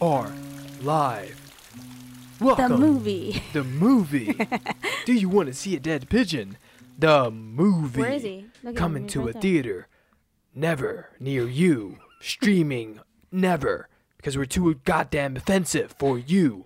[0.00, 0.30] Are
[0.82, 1.40] live.
[2.38, 2.72] Welcome.
[2.72, 3.42] The movie.
[3.54, 4.38] The movie.
[5.06, 6.58] Do you want to see a dead pigeon?
[6.98, 8.02] The movie.
[8.02, 8.46] Where is he?
[8.74, 9.42] Coming to right a there.
[9.42, 9.88] theater.
[10.54, 11.98] Never near you.
[12.20, 13.00] Streaming.
[13.32, 13.88] Never.
[14.18, 16.64] Because we're too goddamn offensive for you.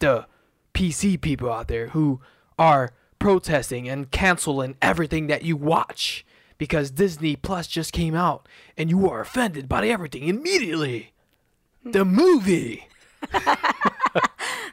[0.00, 0.26] The
[0.74, 2.20] PC people out there who
[2.58, 6.24] are protesting and canceling everything that you watch.
[6.58, 11.12] Because Disney Plus just came out and you are offended by everything immediately.
[11.92, 12.86] The movie.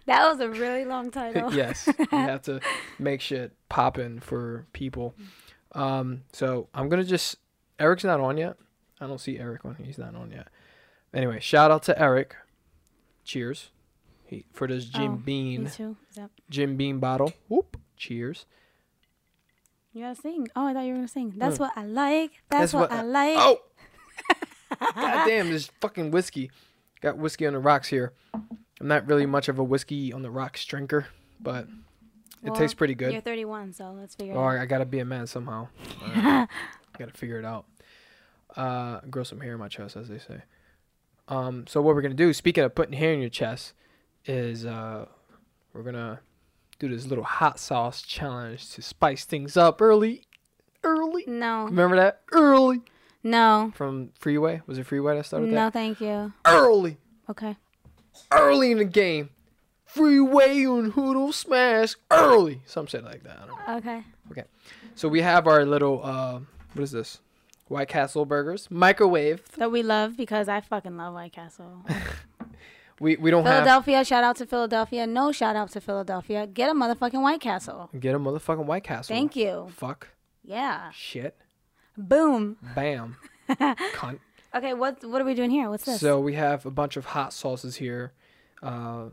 [0.07, 1.51] That was a really long title.
[1.55, 2.59] yes, you have to
[2.99, 5.15] make shit poppin' for people.
[5.71, 7.37] Um, so I'm gonna just
[7.79, 8.55] Eric's not on yet.
[9.01, 9.77] I don't see Eric on.
[9.83, 10.49] He's not on yet.
[11.11, 12.35] Anyway, shout out to Eric.
[13.23, 13.71] Cheers.
[14.27, 15.97] He, for this Jim Oh, Beam Me too.
[16.51, 17.33] Jim Beam bottle.
[17.47, 17.75] Whoop.
[17.97, 18.45] Cheers.
[19.91, 20.47] you gotta sing.
[20.55, 21.33] Oh, I thought you were gonna sing.
[21.35, 21.65] That's No.
[21.65, 22.31] what I like.
[22.49, 23.37] That's, That's what, what I I- like.
[23.39, 23.61] Oh.
[24.79, 26.51] God damn, this fucking whiskey.
[27.01, 28.13] Got whiskey on the rocks here.
[28.33, 31.07] I'm not really much of a whiskey on the rocks drinker,
[31.39, 31.67] but
[32.43, 33.11] it Well, tastes pretty good.
[33.13, 34.57] You're 31, so let's figure it out.
[34.57, 35.67] I gotta be a man somehow.
[36.97, 37.65] Gotta figure it out.
[38.55, 40.43] Uh, grow some hair in my chest, as they say.
[41.27, 43.73] Um, so what we're gonna do, speaking of putting hair in your chest,
[44.25, 45.05] is uh,
[45.73, 46.21] we're gonna
[46.79, 50.23] do this little hot sauce challenge to spice things up early.
[50.83, 51.25] Early.
[51.27, 51.65] No.
[51.65, 52.21] Remember that?
[52.31, 52.81] Early.
[53.25, 53.73] No.
[53.75, 54.61] From Freeway.
[54.67, 55.55] Was it Freeway that started that?
[55.55, 56.31] No, thank you.
[56.45, 56.97] Early.
[57.29, 57.57] Okay.
[58.31, 59.31] Early in the game.
[59.83, 61.95] Freeway and Hoodle Smash.
[62.11, 62.61] Early.
[62.65, 63.39] Some shit like that.
[63.41, 63.91] I don't know.
[63.91, 64.03] Okay.
[64.93, 66.39] So we have our little uh,
[66.73, 67.19] what is this?
[67.67, 69.43] White Castle burgers, microwave.
[69.57, 71.83] That we love because I fucking love White Castle.
[73.01, 75.05] We we don't have Philadelphia, shout out to Philadelphia.
[75.05, 76.47] No shout out to Philadelphia.
[76.47, 77.89] Get a motherfucking White Castle.
[77.99, 79.13] get a motherfucking White Castle.
[79.13, 79.67] Thank you.
[79.75, 80.07] Fuck.
[80.45, 80.91] Yeah.
[80.91, 81.35] Shit.
[81.97, 82.57] Boom.
[82.75, 83.17] Bam.
[83.49, 84.19] Cunt.
[84.55, 85.69] Okay, what what are we doing here?
[85.69, 85.99] What's this?
[85.99, 88.13] So we have a bunch of hot sauces here.
[88.63, 89.05] Uh,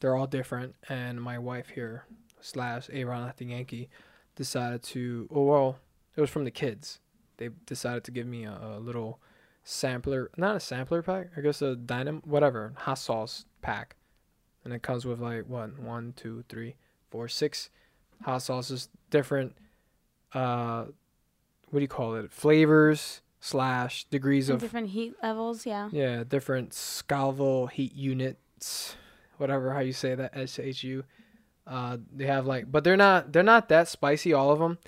[0.00, 2.04] they're all different, and my wife here
[2.40, 3.88] slash Aaron at the Yankee
[4.34, 5.28] decided to.
[5.32, 5.78] Oh well,
[6.16, 6.98] it was from the kids.
[7.36, 9.20] They decided to give me a, a little
[9.64, 11.28] sampler, not a sampler pack.
[11.36, 13.94] I guess a dynam whatever hot sauce pack,
[14.64, 16.74] and it comes with like what one, two, three,
[17.10, 17.70] four, six
[18.22, 19.54] hot sauces, different.
[20.34, 20.86] Uh,
[21.72, 22.30] what do you call it?
[22.30, 25.88] Flavors slash degrees And of different heat levels, yeah.
[25.90, 28.94] yeah, different Scoville heat units,
[29.38, 31.02] whatever how you say that S H U.
[31.66, 34.32] Uh, they have like, but they're not they're not that spicy.
[34.32, 34.78] All of them,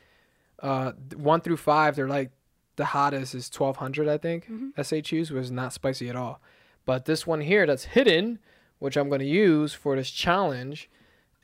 [0.62, 2.30] uh, one through five, they're like
[2.76, 4.46] the hottest is twelve hundred, I think.
[4.48, 4.74] Mhm.
[4.76, 6.40] SHUs was not spicy at all.
[6.84, 8.38] But this one here that's hidden,
[8.78, 10.90] which I'm gonna use for this challenge,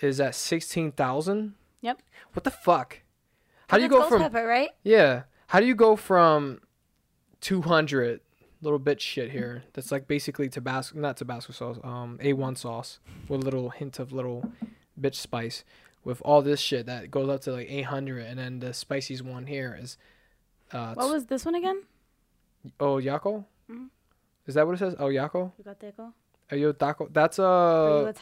[0.01, 1.55] is at sixteen thousand.
[1.81, 2.03] Yep.
[2.35, 3.01] What the fuck?
[3.69, 4.71] How do you go from pepper, right?
[4.83, 5.23] yeah.
[5.51, 6.61] How do you go from
[7.41, 8.21] 200
[8.63, 9.65] little bit shit here?
[9.73, 14.13] That's like basically Tabasco, not Tabasco sauce, um, A1 sauce with a little hint of
[14.13, 14.53] little
[15.01, 15.65] bitch spice
[16.05, 18.27] with all this shit that goes up to like 800.
[18.27, 19.99] And then the spiciest one here is,
[20.71, 21.83] uh, What was this one again?
[22.79, 23.45] oh, Yako?
[23.69, 23.89] Mhm.
[24.47, 24.95] Is that what it says?
[25.01, 25.51] Oh, Yako?
[25.61, 25.93] Yucateco.
[25.99, 26.13] Oh,
[26.57, 27.09] yo, taco.
[27.13, 27.45] That's a.
[27.45, 28.21] uh, Yucateco.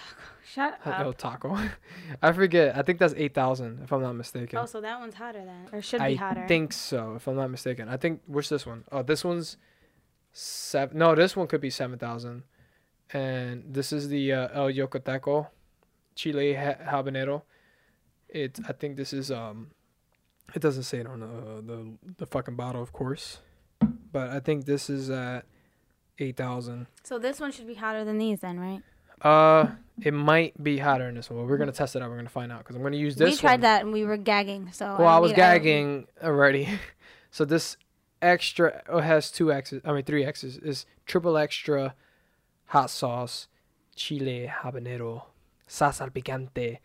[0.52, 1.18] Shut up.
[1.18, 1.58] taco.
[2.22, 2.76] I forget.
[2.76, 4.58] I think that's 8,000 if I'm not mistaken.
[4.58, 6.42] Oh, so that one's hotter then, or should be I hotter.
[6.44, 7.88] I think so, if I'm not mistaken.
[7.88, 8.84] I think where's this one?
[8.90, 9.58] Oh, this one's
[10.32, 10.98] seven.
[10.98, 12.44] No, this one could be seven thousand,
[13.12, 15.48] and this is the uh, El Yucateco
[16.14, 17.42] Chile ha- habanero.
[18.28, 18.58] It.
[18.66, 19.72] I think this is um.
[20.54, 23.40] It doesn't say it on the the the fucking bottle, of course,
[24.12, 25.44] but I think this is at
[26.18, 26.86] eight thousand.
[27.02, 28.82] So this one should be hotter than these then, right?
[29.20, 29.70] Uh,
[30.00, 31.40] it might be hotter than this one.
[31.40, 32.10] But we're gonna test it out.
[32.10, 33.30] We're gonna find out because I'm gonna use this.
[33.30, 33.60] we tried one.
[33.62, 34.70] that and we were gagging.
[34.72, 36.68] So Well, I don't was gagging already.
[37.30, 37.76] so this
[38.22, 39.82] extra oh, has two X's.
[39.84, 41.94] I mean three X's is triple extra
[42.66, 43.48] hot sauce,
[43.96, 45.22] chile habanero,
[45.68, 46.78] salsa picante,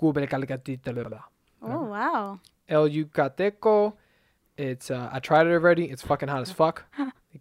[0.00, 1.22] cubre calcatita.
[1.62, 2.40] Oh wow.
[2.68, 3.94] El Yucateco.
[4.56, 5.86] It's uh, I tried it already.
[5.90, 6.84] It's fucking hot as fuck.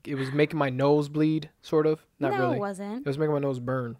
[0.06, 2.00] It was making my nose bleed, sort of.
[2.20, 2.56] Not no, really.
[2.58, 3.00] it wasn't.
[3.00, 3.98] It was making my nose burn.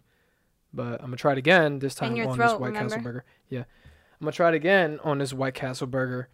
[0.72, 3.24] But I'm gonna try it again this time on this throat, White Castle burger.
[3.48, 3.60] Yeah.
[3.60, 6.28] I'm gonna try it again on this White Castle burger.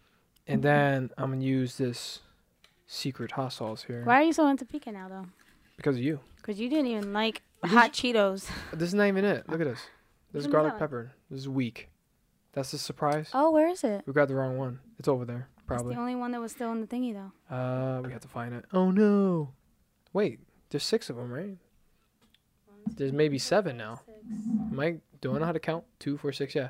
[0.47, 2.19] And then I'm gonna use this
[2.87, 4.03] secret hot sauce here.
[4.03, 5.25] Why are you so into pica now though?
[5.77, 6.19] Because of you.
[6.37, 8.49] Because you didn't even like Did hot Cheetos.
[8.73, 9.47] This is not even it.
[9.49, 9.79] Look at this.
[10.31, 11.11] This is Which one is garlic pepper.
[11.31, 11.89] This is weak.
[12.53, 13.31] That's the surprise.
[13.33, 14.03] Oh, where is it?
[14.05, 14.79] We got the wrong one.
[14.99, 15.95] It's over there, That's probably.
[15.95, 17.55] the only one that was still in the thingy though.
[17.55, 18.65] Uh, we have to find it.
[18.73, 19.53] Oh no.
[20.13, 20.39] Wait,
[20.69, 21.57] there's six of them, right?
[22.95, 24.01] There's maybe seven now.
[24.71, 25.83] Am I do I know how to count?
[25.99, 26.55] Two, four, six.
[26.55, 26.69] Yeah.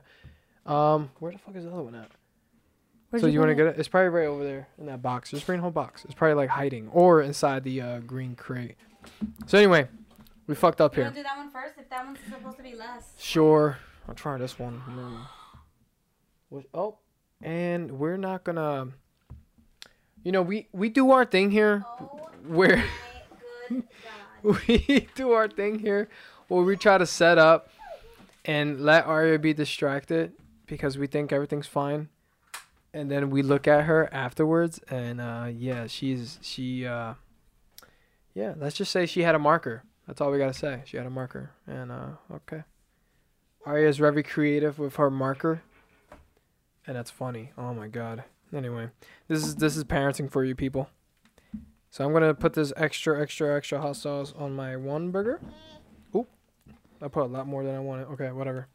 [0.65, 2.09] Um, where the fuck is the other one at?
[3.09, 3.75] Where'd so you, want to get it?
[3.79, 5.31] It's probably right over there in that box.
[5.31, 6.05] Just bring the whole box.
[6.05, 8.75] It's probably like hiding or inside the uh, green crate.
[9.47, 9.87] So anyway,
[10.45, 11.05] We fucked up You here.
[11.05, 11.79] want to do that one first?
[11.79, 13.13] If that one's supposed to be less.
[13.17, 13.77] Sure.
[14.07, 14.81] I'll try this one.
[16.49, 16.97] Which- Oh,
[17.41, 18.89] and we're not gonna.
[20.23, 21.85] You know, we we do our thing here.
[21.87, 22.83] Oh Where my
[23.69, 23.83] good
[24.43, 24.61] God.
[24.67, 26.09] we do our thing here,
[26.47, 27.69] where we try to set up
[28.45, 30.33] and let Arya be distracted
[30.65, 32.09] because we think everything's fine,
[32.93, 36.85] and then we look at her afterwards, and uh, yeah, she's she.
[36.85, 37.13] Uh,
[38.35, 39.83] yeah, let's just say she had a marker.
[40.07, 40.81] That's all we gotta say.
[40.85, 42.63] She had a marker, and uh, okay.
[43.65, 45.61] Arya's very creative with her marker,
[46.89, 47.51] and that's funny.
[47.55, 48.23] Oh my god.
[48.51, 48.89] Anyway,
[49.27, 50.89] this is this is parenting for you people.
[51.91, 55.39] So I'm gonna put this extra, extra, extra hot sauce on my one burger.
[56.15, 56.27] Oop,
[56.99, 58.07] I put a lot more than I wanted.
[58.07, 58.67] Okay, whatever.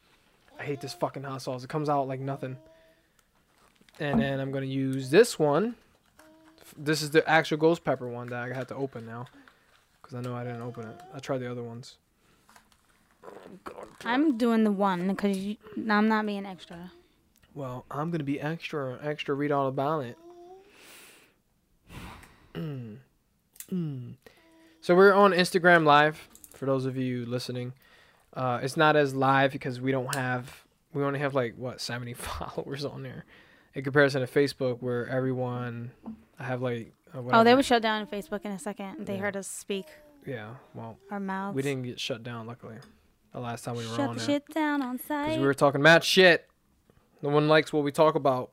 [0.61, 1.65] I hate this fucking hot sauce.
[1.65, 2.57] It comes out like nothing.
[3.99, 5.75] And then I'm gonna use this one.
[6.79, 9.27] This is the actual ghost pepper one that I had to open now,
[10.03, 11.01] cause I know I didn't open it.
[11.13, 11.97] I tried the other ones.
[14.05, 15.37] I'm doing the one because
[15.77, 16.93] I'm not being extra.
[17.55, 19.35] Well, I'm gonna be extra, extra.
[19.35, 20.19] Read all about it.
[24.81, 27.73] So we're on Instagram Live for those of you listening.
[28.35, 30.63] Uh, it's not as live because we don't have
[30.93, 33.25] we only have like what 70 followers on there
[33.75, 35.91] in comparison to Facebook where everyone
[36.39, 39.07] I have like uh, Oh, they would shut down Facebook in a second.
[39.07, 39.21] They Yeah.
[39.21, 39.87] heard us speak
[40.27, 41.55] yeah well our mouths.
[41.55, 42.77] we didn't get shut down luckily
[43.33, 45.27] the last time we were shut on shit down on site.
[45.27, 46.49] Because we were talking mad shit.
[47.25, 48.51] No one likes what we talk about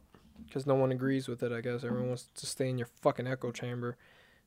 [0.47, 1.83] because no one agrees with it, I guess.
[1.83, 3.97] Everyone wants to stay in your fucking echo chamber.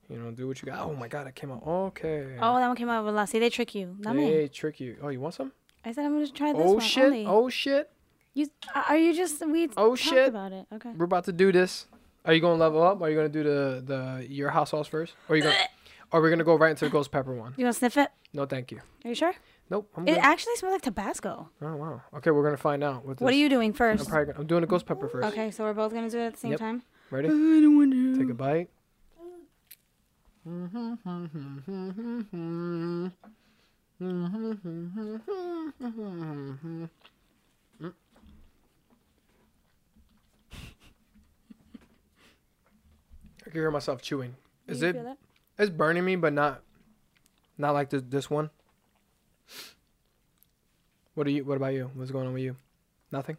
[0.08, 0.80] You know, do what you got.
[0.80, 1.62] Oh my god, it came out.
[1.66, 2.38] Okay.
[2.40, 3.32] oh, that one came out with last.
[3.32, 3.96] See, they trick you.
[3.98, 4.30] Not me.
[4.30, 4.96] they trick you.
[5.02, 5.52] Oh, you want some?
[5.84, 7.04] I said I'm gonna try this Oh one shit.
[7.04, 7.26] only.
[7.26, 7.90] Oh shit.
[8.32, 10.28] You are you just we Oh, talked shit.
[10.28, 10.66] about it.
[10.72, 10.90] Okay.
[10.96, 11.84] We're about to do this.
[12.24, 13.02] Are you gonna level up?
[13.02, 15.12] Are you gonna do the the your hot sauce first?
[15.28, 15.56] Or are you gonna?
[16.12, 17.52] or we're gonna go right into the ghost pepper one?
[17.58, 18.08] You want to sniff it?
[18.32, 18.80] No, thank you.
[19.04, 19.34] Are you sure?
[19.74, 19.90] Nope.
[19.96, 20.18] I'm It good.
[20.20, 21.48] actually smells like Tabasco.
[21.60, 22.00] Oh wow.
[22.18, 23.04] Okay, we're gonna find out.
[23.04, 24.08] What, What are you doing I'm first?
[24.08, 25.26] probably gonna, I'm doing a ghost pepper first.
[25.32, 26.60] Okay, so we're both gonna do it at the same Yep.
[26.60, 26.82] time.
[27.10, 27.26] Ready?
[27.26, 28.16] don't want to.
[28.16, 28.70] Take a bite.
[43.46, 44.34] I can hear myself chewing.
[44.66, 44.96] Is it?
[45.58, 46.62] It's burning me, but not,
[47.58, 48.50] not like this this one.
[51.14, 51.44] What are you?
[51.44, 51.90] What about you?
[51.94, 52.56] What's going on with you?
[53.12, 53.36] Nothing.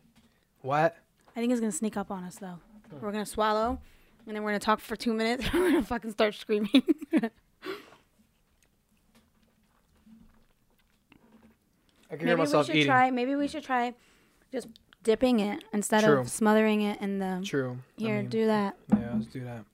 [0.61, 0.95] What?
[1.35, 2.59] I think it's gonna sneak up on us though.
[2.89, 2.99] Hmm.
[3.01, 3.79] We're gonna swallow,
[4.25, 5.45] and then we're gonna talk for two minutes.
[5.53, 6.83] we're gonna fucking start screaming.
[12.11, 12.85] I can hear maybe we should eating.
[12.85, 13.11] try.
[13.11, 13.93] Maybe we should try
[14.51, 14.67] just
[15.03, 16.19] dipping it instead True.
[16.19, 17.41] of smothering it in the.
[17.43, 17.77] True.
[17.97, 18.77] I Here, mean, do that.
[18.91, 19.65] Yeah, let's do that.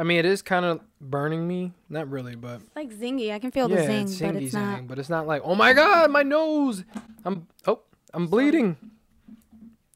[0.00, 1.74] I mean, it is kind of burning me.
[1.90, 3.32] Not really, but It's like zingy.
[3.34, 4.76] I can feel yeah, the zing, it's but zingy it's not.
[4.78, 6.84] zing, but it's not like, oh my god, my nose.
[7.22, 7.80] I'm oh,
[8.14, 8.78] I'm bleeding.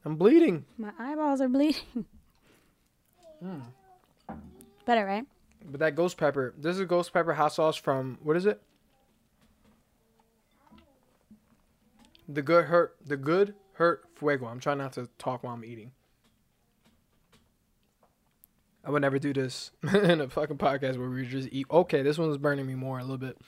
[0.05, 0.67] I'm bleeding.
[0.77, 2.05] My eyeballs are bleeding.
[3.41, 3.61] Hmm.
[4.85, 5.26] Better, right?
[5.64, 8.62] But that ghost pepper, this is ghost pepper hot sauce from what is it?
[12.28, 14.47] The good hurt, the good hurt fuego.
[14.47, 15.93] I'm trying not to talk while I'm eating.
[18.87, 21.67] I would never do this in a fucking podcast where we just eat.
[21.71, 23.38] Okay, this one's burning me more a little bit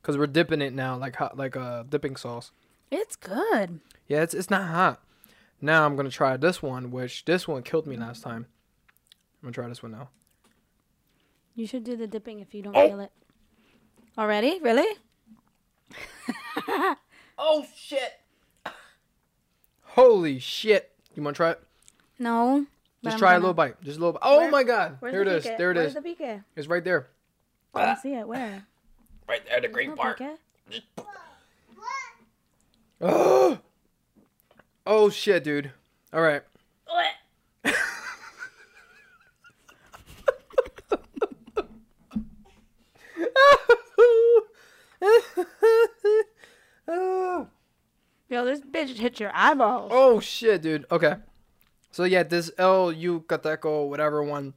[0.00, 2.50] because we're dipping it now like hot, like a dipping sauce.
[2.90, 3.80] It's good.
[4.06, 5.02] Yeah, it's it's not hot.
[5.60, 8.46] Now I'm gonna try this one, which this one killed me last time.
[9.42, 10.10] I'm gonna try this one now.
[11.54, 12.88] You should do the dipping if you don't Oh.
[12.88, 13.12] feel it.
[14.18, 14.58] Already?
[14.60, 14.86] Really?
[17.38, 18.20] Oh shit!
[19.82, 20.92] Holy shit!
[21.14, 21.62] You wanna try it?
[22.18, 22.66] No.
[23.02, 23.82] But Just I'm try a gonna- little bite.
[23.82, 24.12] Just a little.
[24.14, 24.20] Bite.
[24.22, 24.96] Oh Where- my god!
[25.00, 25.44] Where's There it the is.
[25.46, 25.58] pique?
[25.58, 25.94] There it Where's is.
[25.94, 26.40] the pique?
[26.56, 27.08] It's right there.
[27.74, 28.26] I don't see it.
[28.26, 28.66] Where?
[29.28, 30.18] Right there, the There's green no part.
[30.68, 30.82] pique.
[33.00, 33.58] Oh.
[34.84, 35.70] Oh shit, dude.
[36.12, 36.42] All right.
[46.88, 47.46] oh.
[48.28, 49.90] Yo, this bitch hit your eyeballs.
[49.94, 50.86] Oh shit, dude.
[50.90, 51.16] Okay.
[51.92, 54.54] So yeah, this El Yucateco whatever one,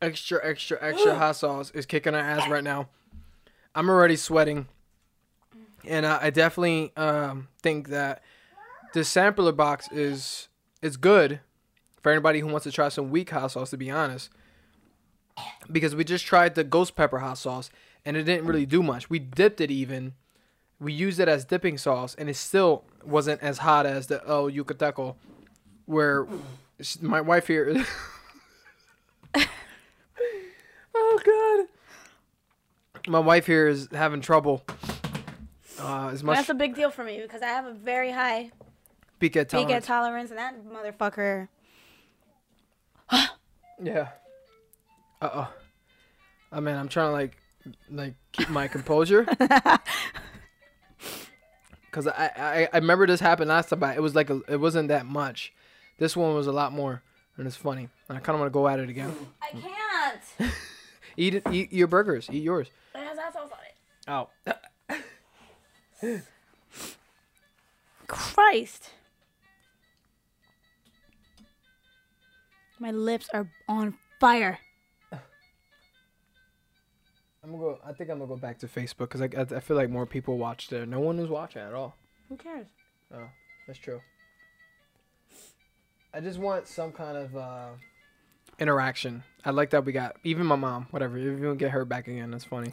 [0.00, 2.88] extra extra extra hot sauce is kicking our ass right now.
[3.74, 4.68] I'm already sweating,
[5.86, 8.22] and I, I definitely um, think that
[8.94, 10.48] this sampler box is
[10.80, 11.40] is good
[12.00, 13.70] for anybody who wants to try some weak hot sauce.
[13.70, 14.30] To be honest,
[15.70, 17.68] because we just tried the ghost pepper hot sauce
[18.04, 19.08] and it didn't really do much.
[19.08, 20.14] We dipped it even.
[20.78, 24.50] We used it as dipping sauce, and it still wasn't as hot as the El
[24.50, 25.14] Yucateco,
[25.86, 26.26] where
[27.00, 27.84] my wife here.
[30.94, 31.66] oh God,
[33.08, 34.62] my wife here is having trouble
[35.78, 38.50] Uh, as much That's a big deal for me because I have a very high
[39.18, 39.86] pica tolerance.
[39.86, 41.48] tolerance, and that motherfucker.
[43.82, 44.10] Yeah.
[45.20, 45.52] Uh oh.
[46.52, 47.36] I mean, I'm trying to like,
[47.90, 49.26] like keep my composure.
[51.90, 54.60] Cause I, I I remember this happened last time, but it was like a, it
[54.60, 55.52] wasn't that much.
[55.98, 57.02] This one was a lot more,
[57.36, 57.88] and it's funny.
[58.08, 59.14] And I kind of want to go at it again.
[59.40, 60.52] I can't.
[61.16, 62.28] Eat it, eat your burgers.
[62.32, 62.66] Eat yours.
[62.92, 63.50] It has hot sauce
[64.08, 64.26] on
[64.90, 64.96] it.
[66.08, 66.20] Oh.
[68.08, 68.90] Christ.
[72.80, 74.58] My lips are on fire.
[75.12, 75.20] I'm
[77.50, 77.78] gonna go.
[77.86, 80.06] I think I'm gonna go back to Facebook because I, I I feel like more
[80.06, 80.86] people watch there.
[80.86, 81.94] No one was watching at all.
[82.30, 82.66] Who cares?
[83.14, 83.28] Oh,
[83.66, 84.00] that's true.
[86.14, 87.68] I just want some kind of uh,
[88.60, 89.24] interaction.
[89.44, 90.86] I like that we got even my mom.
[90.92, 91.18] Whatever.
[91.18, 92.72] If you can get her back again, that's funny.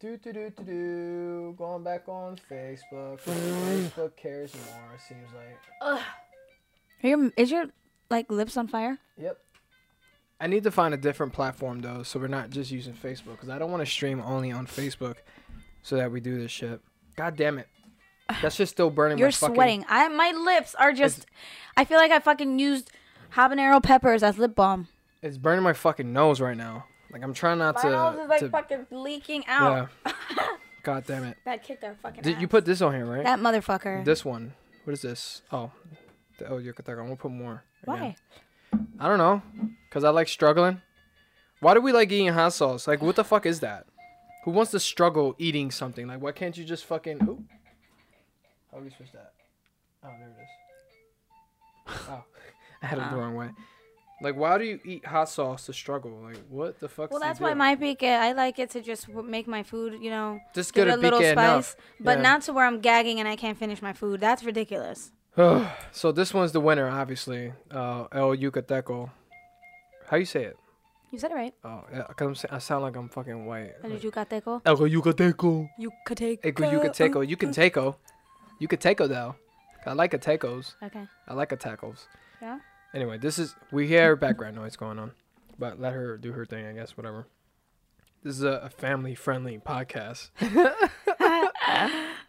[0.00, 1.54] Do do do do do.
[1.56, 3.20] Going back on Facebook.
[3.22, 4.94] Facebook cares more.
[4.94, 5.58] It seems like.
[5.80, 6.00] Ugh.
[7.04, 7.66] Are your, is your
[8.10, 8.98] like lips on fire?
[9.16, 9.38] Yep.
[10.40, 13.48] I need to find a different platform though, so we're not just using Facebook because
[13.48, 15.16] I don't want to stream only on Facebook,
[15.82, 16.80] so that we do this shit.
[17.16, 17.68] God damn it,
[18.42, 19.18] that's just still burning.
[19.18, 19.84] You're my fucking, sweating.
[19.88, 21.26] I my lips are just.
[21.76, 22.90] I feel like I fucking used
[23.34, 24.88] habanero peppers as lip balm.
[25.22, 26.86] It's burning my fucking nose right now.
[27.10, 27.90] Like I'm trying not My to.
[27.90, 29.88] nose is like to fucking leaking out.
[30.06, 30.12] yeah.
[30.82, 31.36] God damn it.
[31.44, 32.22] That kicked our fucking.
[32.22, 33.24] Did you put this on here right?
[33.24, 34.04] that motherfucker?
[34.04, 34.52] This one.
[34.84, 35.42] What is this?
[35.50, 35.70] Oh,
[36.38, 36.90] the oh yucatec.
[36.90, 37.62] I'm gonna put more.
[37.82, 37.94] again.
[38.00, 38.16] Why?
[38.98, 39.40] I don't know.
[39.90, 40.82] Cause I like struggling.
[41.60, 42.86] Why do we like eating hot sauce?
[42.86, 43.86] Like, what the fuck is that?
[44.44, 46.06] Who wants to struggle eating something?
[46.06, 47.22] Like, why can't you just fucking?
[47.22, 47.44] Ooh.
[48.74, 49.32] How do we switch that?
[50.02, 51.96] Oh, there it is.
[52.10, 52.24] Oh,
[52.82, 53.20] I had it the Oh.
[53.20, 53.50] wrong way.
[54.22, 56.10] Like, why do you eat hot sauce to struggle?
[56.22, 57.10] Like, what the fuck?
[57.10, 58.02] Well, that's why my pique.
[58.02, 60.00] I like it to just make my food.
[60.02, 61.76] You know, just give get a a little spice, enough.
[62.00, 62.22] but Yeah.
[62.22, 64.20] not to where I'm gagging and I can't finish my food.
[64.20, 65.12] That's ridiculous.
[65.92, 67.52] so this one's the winner, obviously.
[67.70, 69.10] Uh, El Yucateco.
[70.08, 70.56] How you say it?
[71.10, 71.54] You said it right.
[71.64, 73.72] Oh, yeah, 'cause I'm, I sound like I'm fucking white.
[73.84, 74.62] El yucateco.
[74.64, 75.68] El Yucateco.
[75.78, 77.20] Yucateco.
[77.22, 77.96] El Yucateco.
[78.58, 78.68] You.
[78.68, 79.36] You can though.
[79.86, 80.74] I like a tacos.
[80.82, 81.06] Okay.
[81.28, 82.06] I like a tacos.
[82.40, 82.58] Yeah.
[82.94, 85.12] Anyway, this is we hear background noise going on,
[85.58, 86.66] but let her do her thing.
[86.66, 87.26] I guess whatever.
[88.22, 90.30] This is a, a family-friendly podcast.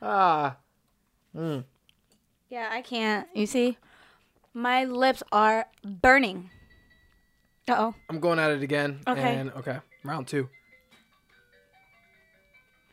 [0.01, 0.57] ah.
[1.33, 1.63] Mm.
[2.49, 3.27] Yeah, I can't.
[3.33, 3.77] You see,
[4.53, 6.49] my lips are burning.
[7.67, 7.95] Uh oh.
[8.09, 8.99] I'm going at it again.
[9.07, 9.35] Okay.
[9.35, 10.49] And okay, round two.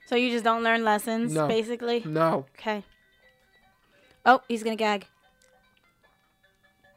[0.07, 1.49] So you just don't learn lessons, No.
[1.49, 2.03] basically.
[2.05, 2.47] No.
[2.59, 2.85] Okay.
[4.25, 5.07] Oh, he's gonna gag.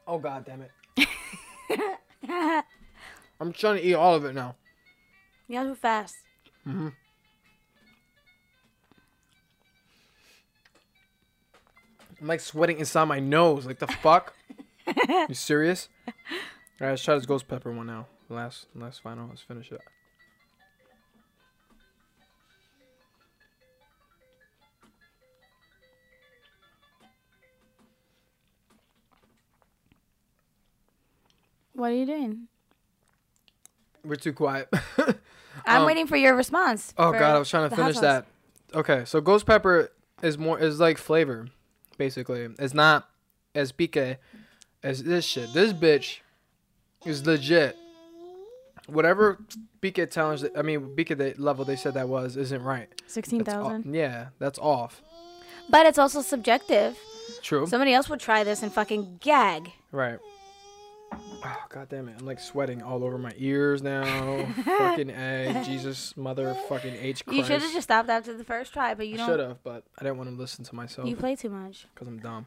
[0.06, 0.70] Oh god damn it.
[3.40, 4.54] I'm trying to eat all of it now.
[5.48, 6.16] You gotta move fast.
[6.66, 6.88] Mm-hmm.
[12.20, 13.66] I'm like sweating inside my nose.
[13.66, 14.34] Like the fuck?
[15.28, 15.88] you serious?
[16.80, 18.06] Alright, let's try this ghost pepper one now.
[18.28, 19.28] Last last final.
[19.28, 19.80] Let's finish it.
[31.76, 32.48] What are you doing?
[34.04, 34.68] We're too quiet.
[35.66, 36.92] I'm Um, waiting for your response.
[36.98, 38.26] oh god, I was trying to finish that.
[38.74, 39.90] Okay, so ghost pepper
[40.22, 41.48] is more is like flavor,
[41.98, 42.48] basically.
[42.58, 43.08] It's not
[43.54, 44.18] as pique
[44.82, 45.52] as this shit.
[45.52, 46.18] This bitch
[47.04, 47.76] is legit.
[48.86, 49.38] Whatever
[49.80, 52.88] pique challenge, I mean pique level they said that was isn't right.
[53.06, 53.92] Sixteen thousand.
[53.94, 55.02] Yeah, that's off.
[55.68, 56.96] But it's also subjective.
[57.42, 57.66] True.
[57.66, 59.72] Somebody else would try this and fucking gag.
[59.90, 60.18] right.
[61.44, 62.16] Oh god damn it!
[62.18, 64.04] I'm like sweating all over my ears now.
[64.64, 67.36] fucking a Jesus motherfucking H Christ.
[67.36, 69.26] You should have just stopped after the first try, but you I don't.
[69.28, 71.86] should have, but I didn't want to listen to myself You play too much.
[71.94, 72.46] because I'm dumb.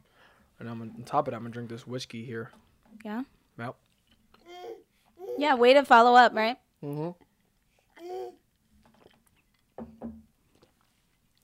[0.60, 2.52] And I'm on top of it, I'm gonna drink this whiskey here.
[3.06, 3.24] Yeah.
[3.58, 3.76] Yep.
[5.38, 5.56] Yeah.
[5.56, 6.58] Way to follow up, right?
[6.84, 7.12] Mm-hmm.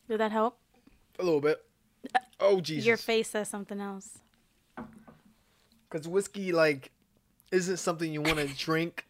[0.10, 0.58] Did that help?
[1.20, 1.64] A little bit.
[2.40, 2.86] Oh Jesus.
[2.86, 4.20] Your face says something else.
[5.90, 6.92] Because whiskey, like,
[7.56, 9.06] isn't something you want to drink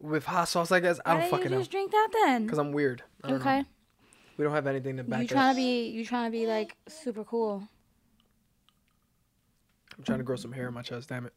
[0.00, 0.70] with hot sauce.
[0.72, 1.58] I guess I don't didn't fucking you know.
[1.58, 2.44] just drink that then?
[2.44, 3.02] Because I'm weird.
[3.22, 3.50] I don't know.
[3.50, 3.64] Okay.
[4.36, 5.56] We don't have anything to back You trying up.
[5.56, 5.88] to be?
[5.88, 7.62] You trying to be like super cool?
[9.96, 11.08] I'm trying to grow some hair in my chest.
[11.08, 11.32] Damn it.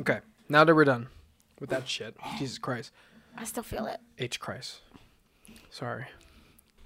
[0.00, 0.20] Okay.
[0.48, 1.08] Now that we're done
[1.60, 2.92] with that shit, Jesus Christ,
[3.36, 4.00] I still feel it.
[4.18, 4.80] H Christ.
[5.70, 6.06] Sorry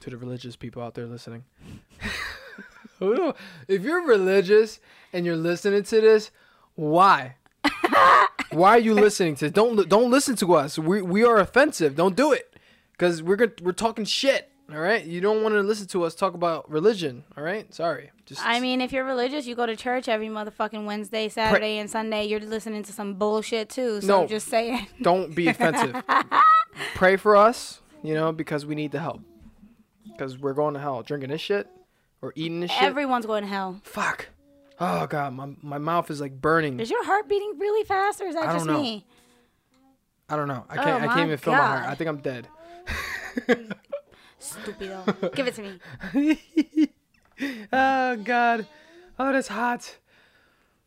[0.00, 1.45] to the religious people out there listening.
[3.67, 4.79] If you're religious
[5.12, 6.31] and you're listening to this,
[6.75, 7.37] why?
[8.50, 9.49] Why are you listening to?
[9.50, 10.79] Don't don't listen to us.
[10.79, 11.97] We we are offensive.
[11.97, 12.55] Don't do it,
[12.93, 14.50] because we're gonna we're talking shit.
[14.71, 15.05] All right.
[15.05, 17.25] You don't want to listen to us talk about religion.
[17.37, 17.73] All right.
[17.75, 18.11] Sorry.
[18.26, 21.91] Just I mean, if you're religious, you go to church every motherfucking Wednesday, Saturday, and
[21.91, 22.26] Sunday.
[22.26, 24.00] You're listening to some bullshit too.
[24.00, 24.23] So No.
[24.23, 24.87] I'm just saying.
[25.02, 26.02] don't be offensive.
[26.95, 27.81] Pray for us.
[28.02, 29.21] You know, because we need the help.
[30.07, 31.69] Because we're going to hell drinking this shit
[32.21, 32.83] or eating this shit.
[32.83, 33.81] Everyone's going to hell.
[33.85, 34.29] Fuck.
[34.84, 36.80] Oh god, my my mouth is like burning.
[36.80, 38.80] Is your heart beating really fast, or is that I just know.
[38.82, 39.06] me?
[40.28, 40.64] I don't know.
[40.68, 41.04] I Oh can't.
[41.04, 41.86] I can't even feel my heart.
[41.86, 42.48] I think I'm dead.
[44.40, 45.34] Stupido.
[45.36, 45.62] Give it to
[46.18, 46.88] me.
[47.72, 48.66] oh god.
[49.18, 49.96] Oh, that's hot.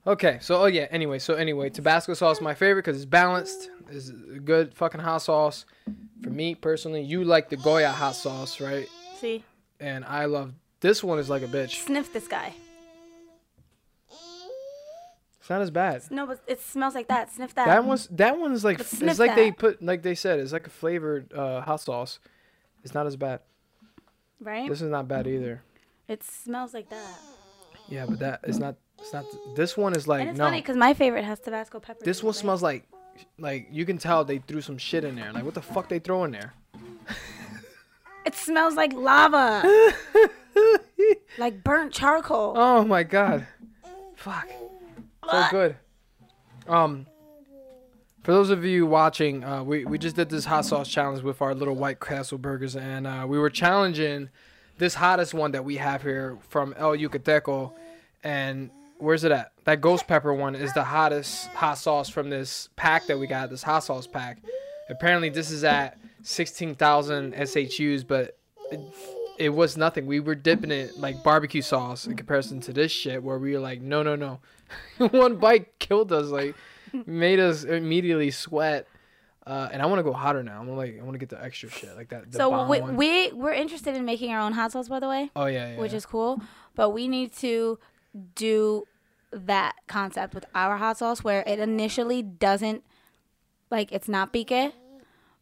[0.06, 0.88] Okay, so oh yeah.
[0.92, 3.70] Anyway, so anyway, Tabasco sauce is my favorite because it's balanced.
[3.90, 5.66] It's a good fucking hot sauce.
[6.22, 8.88] For me personally, you like the Goya hot sauce, right?
[9.20, 9.44] See,
[9.80, 11.18] And I love this one.
[11.20, 11.86] Is like a bitch.
[11.86, 12.54] sniff this guy.
[15.46, 16.02] It's not as bad.
[16.10, 17.32] No, but it smells like that.
[17.32, 17.68] Sniff that.
[17.68, 20.72] That one's that one's like it's like they put like they said it's like a
[20.72, 22.18] flavored uh, hot sauce.
[22.84, 23.42] It's not as bad.
[24.40, 24.68] right?
[24.68, 25.62] This is not bad either.
[26.08, 27.20] It smells like that.
[27.88, 28.78] Yeah, but that is not.
[28.98, 29.24] It's not.
[29.56, 30.46] This one is like and it's no.
[30.46, 32.04] funny because my favorite has Tabasco pepper.
[32.04, 32.88] This one smells like,
[33.38, 35.32] like you can tell they threw some shit in there.
[35.32, 36.56] Like what the fuck they throw in there?
[38.26, 39.94] It smells like lava,
[41.38, 42.54] like burnt charcoal.
[42.58, 43.46] Oh my god,
[44.16, 44.50] fuck,
[45.30, 45.76] so good.
[46.68, 47.06] Um,
[48.24, 51.42] for those of you watching, uh, we we just did this hot sauce challenge with
[51.42, 54.30] our little White Castle burgers, and uh, we were challenging
[54.78, 57.72] this hottest one that we have here from El Yucateco,
[58.24, 59.52] and where's it at?
[59.66, 63.50] That ghost pepper one is the hottest hot sauce from this pack that we got,
[63.50, 64.40] this hot sauce pack.
[64.90, 68.38] Apparently, this is at 16,000 SHUs, but
[68.72, 68.80] it,
[69.38, 70.06] it was nothing.
[70.06, 73.60] We were dipping it like barbecue sauce in comparison to this shit, where we were
[73.60, 74.40] like, no, no, no.
[74.98, 76.56] one bite killed us, like,
[77.06, 78.88] made us immediately sweat.
[79.46, 80.60] Uh, and I want to go hotter now.
[80.60, 82.32] I'm like, I want to get the extra shit, like that.
[82.32, 82.96] The so we, one.
[82.96, 85.80] we we're interested in making our own hot sauce, by the way, oh yeah, yeah.
[85.80, 85.98] which yeah.
[85.98, 86.42] is cool.
[86.74, 87.78] But we need to
[88.34, 88.88] do
[89.32, 92.84] that concept with our hot sauce, where it initially doesn't
[93.70, 94.74] like it's not pique,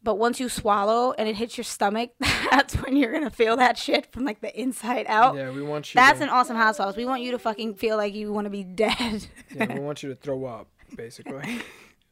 [0.04, 3.78] but once you swallow and it hits your stomach, that's when you're gonna feel that
[3.78, 5.36] shit from like the inside out.
[5.36, 6.00] yeah, we want you.
[6.00, 6.96] That's to, an awesome hot sauce.
[6.96, 9.28] We want you to fucking feel like you want to be dead.
[9.56, 11.62] yeah, we want you to throw up, basically.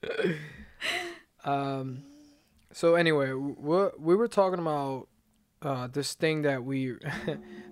[1.43, 2.03] um,
[2.71, 5.07] so anyway, we we were talking about
[5.61, 6.95] uh, this thing that we,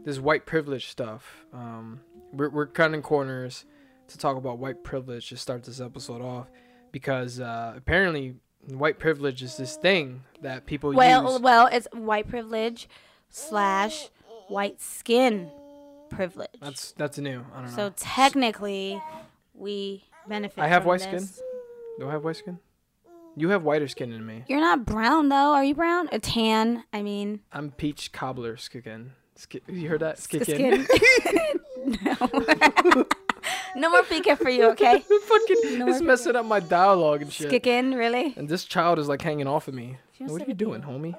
[0.04, 1.46] this white privilege stuff.
[1.54, 2.02] Um,
[2.34, 3.66] we're we're cutting corners
[4.10, 6.48] to talk about white privilege to start this episode off,
[6.92, 8.36] because uh, apparently
[8.78, 11.32] white privilege is this thing that people well, use.
[11.32, 12.88] well, well, it's white privilege
[13.30, 14.10] slash
[14.48, 15.50] white skin
[16.10, 16.50] privilege.
[16.62, 17.46] That's that's new.
[17.54, 17.76] I don't know.
[17.76, 19.02] so technically,
[19.54, 20.62] we benefit.
[20.62, 21.36] I have white this.
[21.36, 21.46] skin?
[22.00, 22.60] Do I have white skin?
[23.36, 24.44] You have whiter skin than me.
[24.48, 25.54] You're not brown though.
[25.54, 26.10] Are you brown?
[26.12, 26.84] A tan.
[26.92, 29.14] I mean, I'm peach cobbler skin.
[29.36, 30.20] Sk- you heard that?
[30.20, 30.44] skin.
[30.44, 30.86] Skin.
[32.04, 33.06] no.
[33.76, 35.00] no more pique for you, okay?
[35.28, 37.50] Fucking, No it's messing up my dialogue and shit.
[37.50, 38.34] Skin, really?
[38.38, 39.98] And this child is like hanging off of me.
[40.20, 40.90] What like are you doing, deal.
[40.90, 41.16] homie?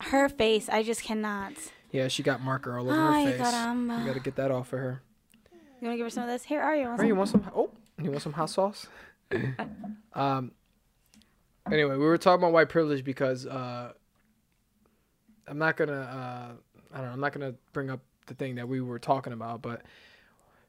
[0.00, 1.52] Her face, I just cannot.
[1.92, 3.40] Yeah, she got marker all over Ay, her face.
[3.40, 4.00] caramba.
[4.00, 5.02] You gotta get that off of her.
[5.80, 6.42] You wanna give her some of this?
[6.44, 6.86] Here are you.
[6.88, 7.18] Want Hey, you some?
[7.18, 7.50] want some?
[7.54, 7.70] Oh,
[8.02, 8.86] you want some hot sauce?
[10.14, 10.52] um.
[11.70, 13.92] Anyway, we were talking about white privilege because uh,
[15.46, 15.92] I'm not gonna.
[15.92, 16.52] Uh,
[16.92, 17.12] I don't know.
[17.12, 19.82] I'm not gonna bring up the thing that we were talking about, but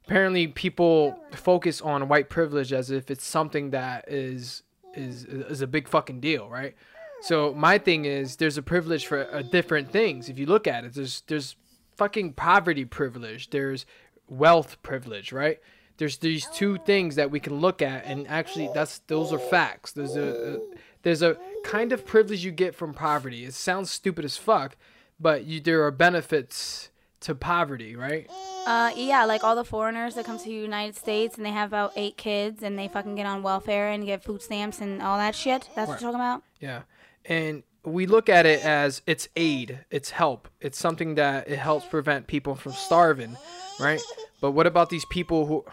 [0.05, 4.63] apparently people focus on white privilege as if it's something that is
[4.95, 6.75] is is a big fucking deal, right?
[7.21, 10.27] So my thing is, there's a privilege for uh, different things.
[10.27, 11.55] If you look at it, there's there's
[11.95, 13.49] fucking poverty privilege.
[13.49, 13.85] There's
[14.27, 15.59] wealth privilege, right?
[15.97, 19.91] There's these two things that we can look at, and actually, that's those are facts.
[19.93, 20.59] There's a, a
[21.03, 23.45] there's a kind of privilege you get from poverty.
[23.45, 24.75] It sounds stupid as fuck,
[25.19, 26.89] but you, there are benefits
[27.23, 28.29] to poverty, right?
[28.65, 31.69] Uh, yeah, like all the foreigners that come to the United States and they have
[31.69, 35.17] about eight kids and they fucking get on welfare and get food stamps and all
[35.17, 35.69] that shit.
[35.75, 36.01] That's what Right.
[36.01, 36.43] you're talking about?
[36.59, 36.81] Yeah.
[37.25, 40.47] And we look at it as it's aid, it's help.
[40.61, 43.35] It's something that it helps prevent people from starving,
[43.79, 43.99] right?
[44.39, 45.65] But what about these people who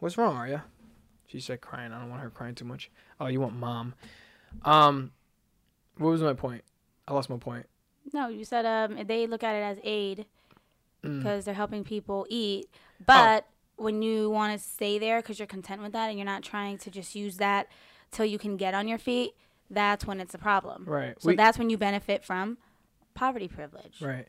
[0.00, 0.64] What's wrong, Arya?
[1.26, 1.92] She said crying.
[1.92, 2.90] I don't want her crying too much.
[3.20, 3.92] Oh, you want mom.
[4.64, 5.12] Um
[5.98, 6.64] what was my point?
[7.06, 7.66] I lost my point.
[8.14, 10.24] No, you said um they look at it as aid
[11.04, 11.18] Mm.
[11.18, 12.68] because they're helping people eat.
[13.04, 16.42] But when you want to stay there because you're content with that and you're not
[16.42, 17.68] trying to just use that
[18.10, 19.32] till you can get on your feet,
[19.70, 20.84] that's when it's a problem.
[20.86, 21.14] Right.
[21.20, 22.58] So We- that's when you benefit from
[23.14, 24.02] poverty privilege.
[24.02, 24.28] Right.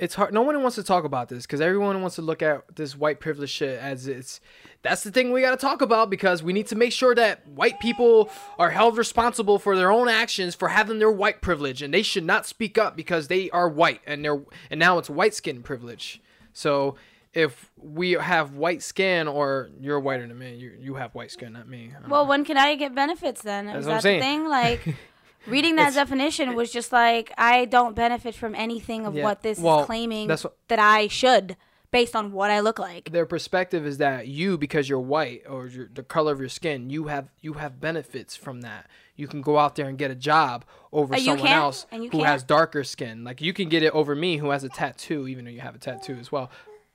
[0.00, 0.32] It's hard.
[0.32, 3.20] No one wants to talk about this because everyone wants to look at this white
[3.20, 4.40] privilege shit as it's.
[4.82, 7.46] That's the thing we got to talk about because we need to make sure that
[7.46, 11.92] white people are held responsible for their own actions for having their white privilege, and
[11.92, 15.34] they should not speak up because they are white and they're and now it's white
[15.34, 16.22] skin privilege.
[16.54, 16.96] So
[17.32, 21.52] if we have white skin, or you're whiter than me, you you have white skin,
[21.52, 21.92] not me.
[22.08, 22.28] Well, know.
[22.28, 23.66] when can I get benefits then?
[23.66, 24.48] That's Is that the thing?
[24.48, 24.96] Like,
[25.46, 29.58] reading that definition was just like, I don't benefit from anything of Yeah, what this
[29.58, 31.56] well, is claiming that's what- that I should,
[31.90, 33.10] based on what I look like.
[33.10, 36.88] their perspective is that you because you're white or your, the color of your skin
[36.90, 38.88] you have you have benefits from that.
[39.16, 41.86] You can go out there and get a job over Uh, you someone can't, else
[41.90, 42.28] and you who can't.
[42.28, 43.24] has darker skin.
[43.24, 45.74] Like you can get it over me who has a tattoo even though you have
[45.74, 46.50] a tattoo as well.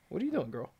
[0.08, 0.72] What are you doing girl?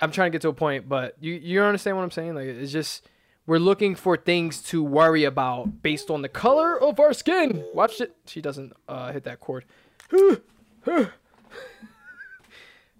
[0.00, 2.34] I'm trying to get to a point but you you understand what i'm saying?
[2.34, 3.06] Like it's just
[3.46, 8.00] we're looking for things to worry about based on the color of our skin watch
[8.00, 9.64] it she doesn't uh, hit that chord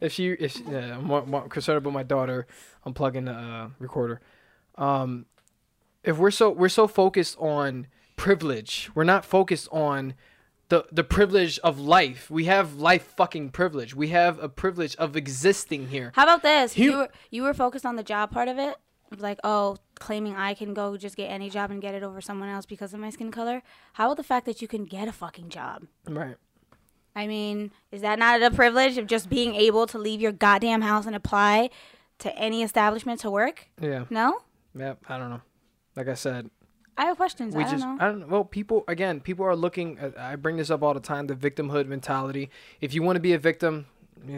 [0.00, 2.46] if she if she, yeah, I'm more, more concerned about my daughter
[2.86, 4.20] unplugging the uh, recorder.
[4.76, 5.26] Um,
[6.04, 10.14] if we're so we're so focused on privilege, we're not focused on
[10.68, 12.30] the the privilege of life.
[12.30, 13.94] We have life fucking privilege.
[13.94, 16.12] We have a privilege of existing here.
[16.14, 16.76] How about this?
[16.76, 18.76] You- You were you were focused on the job part of it,
[19.18, 22.48] like oh, claiming I can go just get any job and get it over someone
[22.48, 23.62] else because of my skin color.
[23.94, 25.86] How about the fact that you can get a fucking job?
[26.08, 26.36] Right.
[27.14, 30.82] I mean, is that not a privilege of just being able to leave your goddamn
[30.82, 31.70] house and apply
[32.18, 33.68] to any establishment to work?
[33.80, 34.04] Yeah.
[34.10, 34.40] No,
[34.74, 34.94] Yeah.
[35.08, 35.40] I don't know.
[35.96, 36.50] Like I said,
[36.98, 37.54] I have questions.
[37.54, 37.96] we I don't know.
[38.00, 41.00] I don't well people again people are looking uh, I bring this up all the
[41.00, 43.86] time the victimhood mentality if you want to be a victim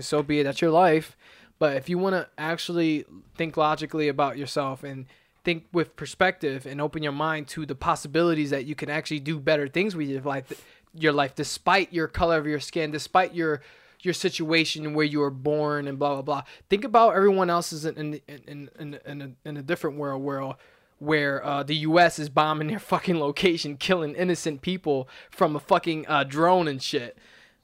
[0.00, 1.16] so be it that's your life
[1.58, 3.04] but if you want to actually
[3.36, 5.06] think logically about yourself and
[5.44, 9.38] think with perspective and open your mind to the possibilities that you can actually do
[9.38, 13.60] better things with your life your life despite your color of your skin despite your
[14.02, 17.84] your situation where you were born and blah blah blah think about everyone else is
[17.84, 20.56] in in in in, in, a, in a different world world
[20.98, 22.18] where uh, the U.S.
[22.18, 27.16] is bombing their fucking location, killing innocent people from a fucking uh, drone and shit.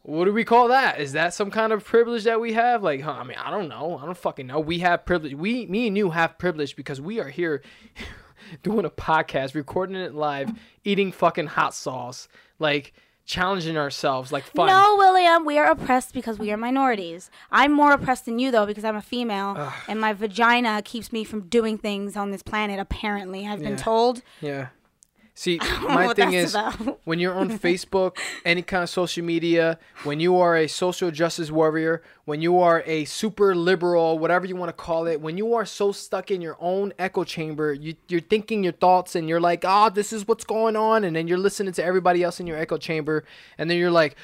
[0.07, 1.01] What do we call that?
[1.01, 2.83] Is that some kind of privilege that we have?
[2.83, 3.99] Like, huh, I mean, I don't know.
[4.01, 4.61] I don't fucking know.
[4.61, 5.33] We have privilege.
[5.35, 7.63] We, me and you have privilege because we are here
[8.63, 10.51] doing a podcast, recording it live,
[10.85, 12.93] eating fucking hot sauce, like
[13.25, 14.67] challenging ourselves, like fun.
[14.67, 17.31] No, William, we are oppressed because we are minorities.
[17.51, 21.25] I'm more oppressed than you though because I'm a female and my vagina keeps me
[21.25, 22.79] from doing things on this planet.
[22.79, 23.69] Apparently, I've Yeah.
[23.71, 24.21] been told.
[24.43, 24.67] Yeah.
[25.37, 27.01] See, my thing is about.
[27.05, 31.51] when you're on Facebook, any kind of social media, when you are a social justice
[31.51, 35.55] warrior, when you are a super liberal, whatever you want to call it, when you
[35.55, 39.41] are so stuck in your own echo chamber, you, you're thinking your thoughts and you're
[39.41, 41.03] like, ah, this is what's going on.
[41.03, 43.25] And then you're listening to everybody else in your echo chamber.
[43.59, 44.17] And then you're like,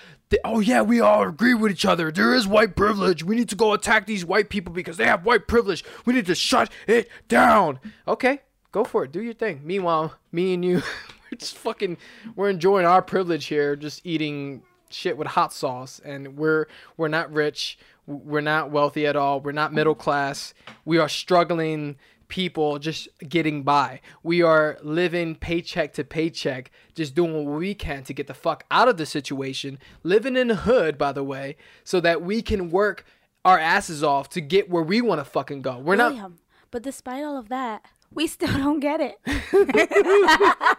[0.45, 2.13] oh, yeah, we all agree with each other.
[2.13, 3.25] There is white privilege.
[3.25, 5.85] We need to go attack these white people because they have white privilege.
[6.07, 7.81] We need to shut it down.
[8.07, 9.13] Okay, go for it.
[9.13, 9.61] Do your thing.
[9.65, 10.77] Meanwhile, me and you,
[11.31, 11.97] we're just fucking,
[12.37, 17.33] we're enjoying our privilege here, just eating shit with hot sauce, and we're we're not
[17.33, 20.53] rich, we're not wealthy at all, we're not middle class,
[20.85, 21.97] we are struggling
[22.31, 24.01] people just getting by.
[24.23, 28.65] We are living paycheck to paycheck, just doing what we can to get the fuck
[28.71, 32.71] out of the situation, living in the hood, by the way, so that we can
[32.71, 33.05] work
[33.45, 35.79] our asses off to get where we want to fucking go.
[35.79, 36.33] We're not
[36.71, 39.19] but despite all of that, we still don't get it.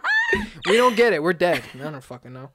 [0.68, 1.22] we don't get it.
[1.22, 1.62] We're dead.
[1.74, 2.50] I don't fucking know.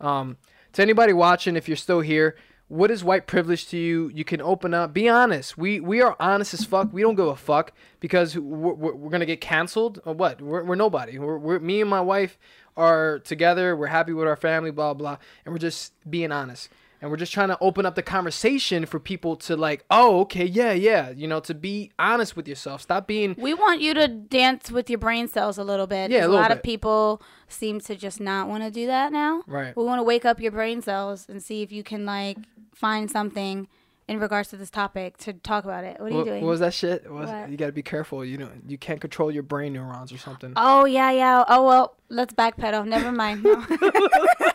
[0.00, 0.36] Um,
[0.72, 2.36] to anybody watching, if you're still here,
[2.68, 4.10] what is white privilege to you?
[4.14, 4.94] You can open up.
[4.94, 5.58] Be honest.
[5.58, 6.92] We we are honest as fuck.
[6.92, 10.40] We don't give a fuck because we're, we're, we're gonna get canceled or what?
[10.40, 11.18] We're, we're nobody.
[11.18, 12.38] We're, we're me and my wife
[12.76, 13.76] are together.
[13.76, 14.70] We're happy with our family.
[14.70, 15.18] Blah blah.
[15.44, 16.70] And we're just being honest.
[17.04, 20.46] And we're just trying to open up the conversation for people to like, oh, okay,
[20.46, 22.80] yeah, yeah, you know, to be honest with yourself.
[22.80, 26.10] Stop being We want you to dance with your brain cells a little bit.
[26.10, 26.56] Yeah, a little lot bit.
[26.56, 29.42] of people seem to just not want to do that now.
[29.46, 29.76] Right.
[29.76, 32.38] We want to wake up your brain cells and see if you can like
[32.74, 33.68] find something
[34.08, 36.00] in regards to this topic to talk about it.
[36.00, 36.42] What are What, you doing?
[36.42, 37.10] what was that shit?
[37.10, 37.50] Was-?
[37.50, 38.24] You got to be careful.
[38.24, 40.54] You know, you can't control your brain neurons or something.
[40.56, 41.44] oh yeah, yeah.
[41.48, 42.88] Oh well, let's backpedal.
[42.88, 43.44] Never mind.
[43.44, 43.62] No.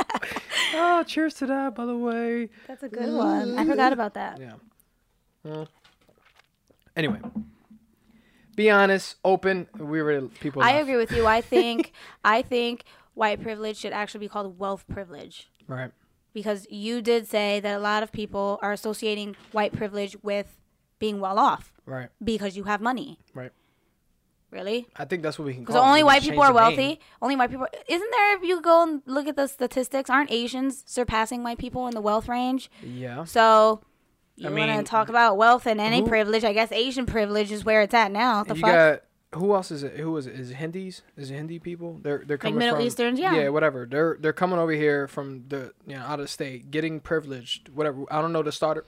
[0.75, 2.49] oh, cheers to that, by the way.
[2.67, 3.57] That's a good one.
[3.57, 3.69] I mm-hmm.
[3.69, 4.39] forgot about that.
[4.39, 4.53] Yeah.
[5.43, 5.67] Well,
[6.95, 7.19] anyway,
[8.55, 9.67] be honest, open.
[9.77, 10.61] We were people.
[10.61, 10.83] I laugh.
[10.83, 11.25] agree with you.
[11.25, 11.91] I think
[12.23, 15.49] I think white privilege should actually be called wealth privilege.
[15.67, 15.91] Right.
[16.33, 20.57] because you did say that a lot of people are associating white privilege with
[20.99, 22.09] being well off Right.
[22.23, 23.19] because you have money.
[23.33, 23.51] Right.
[24.51, 24.85] Really?
[24.97, 25.85] I think that's what we can Because call.
[25.85, 25.87] it.
[25.87, 26.75] only white people are the name.
[26.77, 26.99] wealthy.
[27.21, 27.67] Only white people.
[27.87, 28.35] Isn't there?
[28.37, 32.01] If you go and look at the statistics, aren't Asians surpassing white people in the
[32.01, 32.69] wealth range?
[32.83, 33.23] Yeah.
[33.23, 33.81] So
[34.35, 36.43] you I want to talk about wealth and any who- privilege?
[36.43, 38.39] I guess Asian privilege is where it's at now.
[38.39, 38.71] What the you fuck?
[38.71, 39.03] got
[39.39, 39.97] who else is it?
[39.97, 40.37] Who is it?
[40.37, 41.01] Is it Hindis?
[41.15, 41.99] Is it Hindi people?
[42.03, 43.33] They're they're coming Middle from, Easterns, yeah.
[43.33, 43.87] Yeah, whatever.
[43.89, 47.69] They're they're coming over here from the you know out of state, getting privileged.
[47.69, 48.03] Whatever.
[48.11, 48.83] I don't know the starter.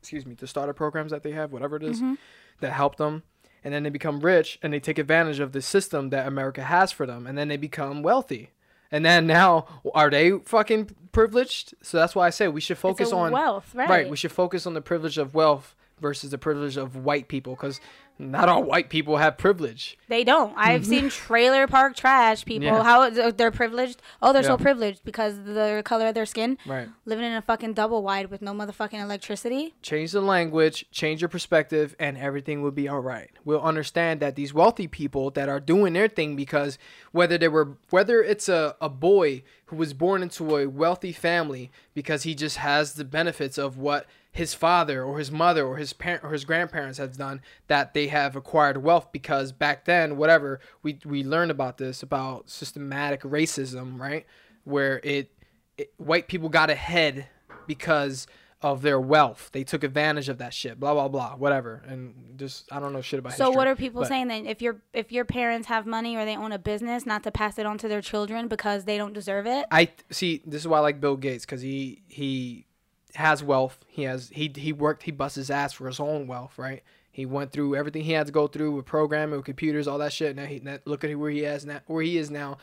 [0.00, 2.14] Excuse me, the starter programs that they have, whatever it is, Mm-hmm.
[2.60, 3.22] that help them,
[3.64, 6.92] and then they become rich and they take advantage of the system that America has
[6.92, 8.50] for them, and then they become wealthy.
[8.90, 11.74] And then now, are they fucking privileged?
[11.82, 14.08] So that's why I say we should focus on wealth, right?
[14.08, 17.80] We should focus on the privilege of wealth versus the privilege of white people, because
[18.18, 19.98] not all white people have privilege.
[20.08, 20.54] They don't.
[20.56, 20.90] I've mm-hmm.
[20.90, 22.68] seen trailer park trash people.
[22.68, 22.82] Yeah.
[22.82, 24.00] How uh, they're privileged?
[24.22, 26.56] Oh, they're so privileged because the color of their skin.
[26.64, 26.88] Right.
[27.06, 29.74] Living in a fucking double wide with no motherfucking electricity.
[29.82, 33.30] Change the language, change your perspective, and everything will be all right.
[33.44, 36.78] We'll understand that these wealthy people that are doing their thing because
[37.10, 41.72] whether they were whether it's a, a boy who was born into a wealthy family
[41.94, 45.92] because he just has the benefits of what his father or his mother or his
[45.92, 50.58] parent or his grandparents have done that they have acquired wealth because back then whatever
[50.82, 54.26] we we learned about this about systematic racism right
[54.64, 55.30] where it,
[55.78, 57.28] it white people got ahead
[57.68, 58.26] because
[58.60, 62.64] of their wealth they took advantage of that shit blah blah blah whatever and just
[62.72, 64.46] i don't know shit about So history, what are people but- saying then?
[64.46, 67.56] If your if your parents have money or they own a business, not to pass
[67.58, 69.66] it on to their children because they don't deserve it?
[69.70, 70.42] I see.
[70.44, 72.66] This is why I like Bill Gates because he he
[73.14, 73.78] has wealth.
[73.86, 75.04] He has he he worked.
[75.04, 76.58] He bust his ass for his own wealth.
[76.58, 76.82] Right.
[77.10, 80.12] He went through everything he had to go through with programming, with computers, all that
[80.12, 80.34] shit.
[80.34, 81.80] Now he now look at where he is now.
[81.86, 82.58] Where he is now.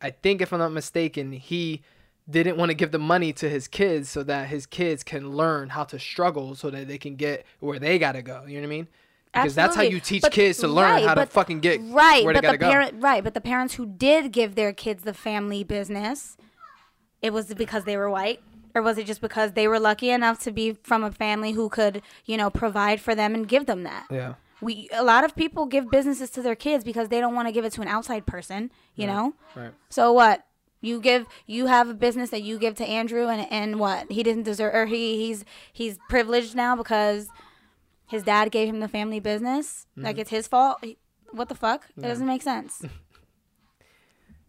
[0.00, 1.82] I think if I'm not mistaken, he
[2.28, 5.70] didn't want to give the money to his kids so that his kids can learn
[5.70, 8.44] how to struggle so that they can get where they gotta go.
[8.46, 8.88] You know what I mean?
[9.34, 11.80] Because that's how you teach But- kids to learn right, how to but- fucking get
[11.84, 12.98] right, where they but gotta the go.
[13.00, 16.36] right, but the parents who did give their kids the family business,
[17.20, 18.40] it was because they were white.
[18.74, 21.68] Or was it just because they were lucky enough to be from a family who
[21.68, 24.06] could, you know, provide for them and give them that?
[24.10, 24.34] yeah.
[24.62, 27.52] We a lot of people give businesses to their kids because they don't want to
[27.52, 29.34] give it to an outside person, you know?
[29.56, 29.72] Right.
[29.88, 30.44] So what?
[30.82, 34.12] You give you have a business that you give to Andrew and and what?
[34.12, 37.28] He didn't deserve or he he's he's privileged now because
[38.06, 39.86] his dad gave him the family business.
[39.96, 40.20] Like Mm-hmm.
[40.20, 40.84] it's his fault.
[41.32, 41.86] What the fuck?
[41.96, 42.82] It doesn't make sense.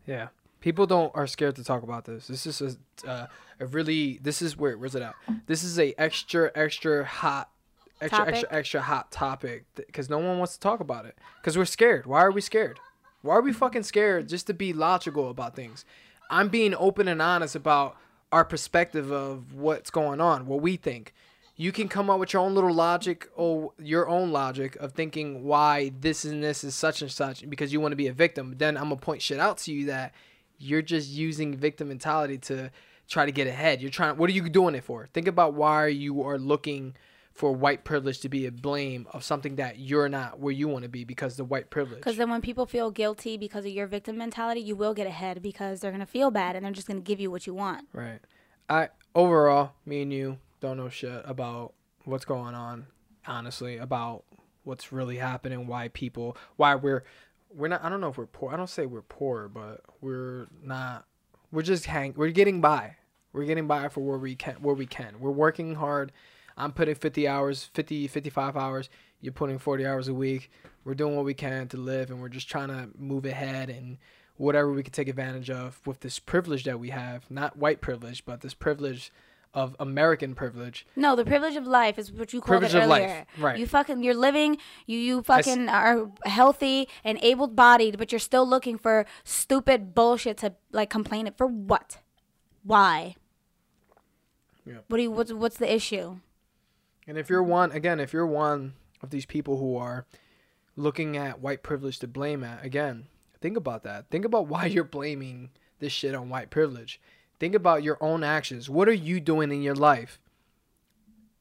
[0.07, 0.27] Yeah,
[0.62, 2.28] people don't are scared to talk about this.
[2.28, 3.28] This is a, uh,
[3.60, 5.15] a really this is where where's it at?
[5.47, 7.50] This is a extra extra hot,
[8.00, 8.34] extra Topic?
[8.36, 12.06] extra extra hot topic because no one wants to talk about it because we're scared.
[12.06, 12.80] Why are we scared?
[13.21, 15.84] Why are we fucking scared just to be logical about things?
[16.30, 17.97] I'm being open and honest about
[18.32, 21.13] our perspective of what's going on, what we think.
[21.58, 25.43] You can come up with your own little logic or your own logic of thinking
[25.43, 28.52] why this and this is such and such because you want to be a victim.
[28.52, 30.13] But then I'm gonna point shit out to you that
[30.62, 32.71] you're just using victim mentality to
[33.08, 33.82] try to get ahead.
[33.82, 34.17] You're trying.
[34.17, 35.08] What are you doing it for?
[35.13, 36.95] Think about why you are looking
[37.34, 40.84] for white privilege to be a blame of something that you're not where you want
[40.84, 42.00] to be because the white privilege.
[42.00, 45.41] Because then when people feel guilty because of your victim mentality, you will get ahead
[45.41, 47.88] because they're gonna feel bad and they're just gonna give you what you want.
[47.93, 48.19] Right.
[48.69, 51.74] I overall, me and you don't know shit about
[52.06, 52.88] what's going on.
[53.26, 54.24] Honestly, about
[54.63, 57.04] what's really happening, why people, why we're,
[57.55, 57.83] we're not.
[57.83, 58.53] I don't know if we're poor.
[58.53, 61.05] I don't say we're poor, but we're not.
[61.51, 62.13] We're just hang.
[62.15, 62.95] We're getting by.
[63.33, 64.55] We're getting by for where we can.
[64.55, 65.19] Where we can.
[65.19, 66.11] We're working hard.
[66.57, 68.89] I'm putting 50 hours, 50, 55 hours.
[69.21, 70.51] You're putting 40 hours a week.
[70.83, 73.97] We're doing what we can to live, and we're just trying to move ahead and
[74.37, 77.29] whatever we can take advantage of with this privilege that we have.
[77.29, 79.11] Not white privilege, but this privilege
[79.53, 80.85] of American privilege.
[80.95, 83.59] No, the privilege of life is what you called Privilege it of life, right.
[83.59, 88.19] You fucking you're living, you you s- fucking are healthy and able bodied, but you're
[88.19, 91.97] still looking for stupid bullshit to like complain it for what?
[92.63, 93.15] Why?
[94.65, 94.79] Yeah.
[94.87, 96.17] What do you what's what's the issue?
[97.07, 100.05] And if you're one, again, if you're one of these people who are
[100.75, 103.07] looking at white privilege to blame at, again,
[103.41, 104.09] think about that.
[104.09, 107.01] Think about why you're blaming this shit on white privilege.
[107.41, 108.69] Think about your own actions.
[108.69, 110.19] What are you doing in your life?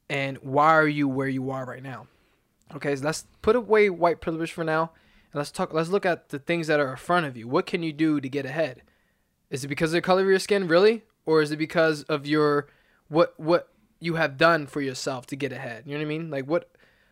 [0.09, 2.07] And why are you where you are right now?
[2.75, 4.93] Okay, so let's put away white privilege for now.
[5.31, 7.47] And let's talk let's look at the things that are in front of you.
[7.47, 8.81] What can you do to get ahead?
[9.51, 11.03] Is it because of the color of your skin, really?
[11.27, 12.69] Or is it because of your
[13.09, 15.83] what what you have done for yourself to get ahead?
[15.85, 16.31] You know what I mean?
[16.31, 16.71] Like what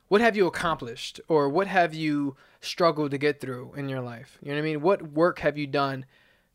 [0.08, 4.38] what have you accomplished or what have you struggled to get through in your life?
[4.40, 4.80] You know what I mean?
[4.80, 6.06] What work have you done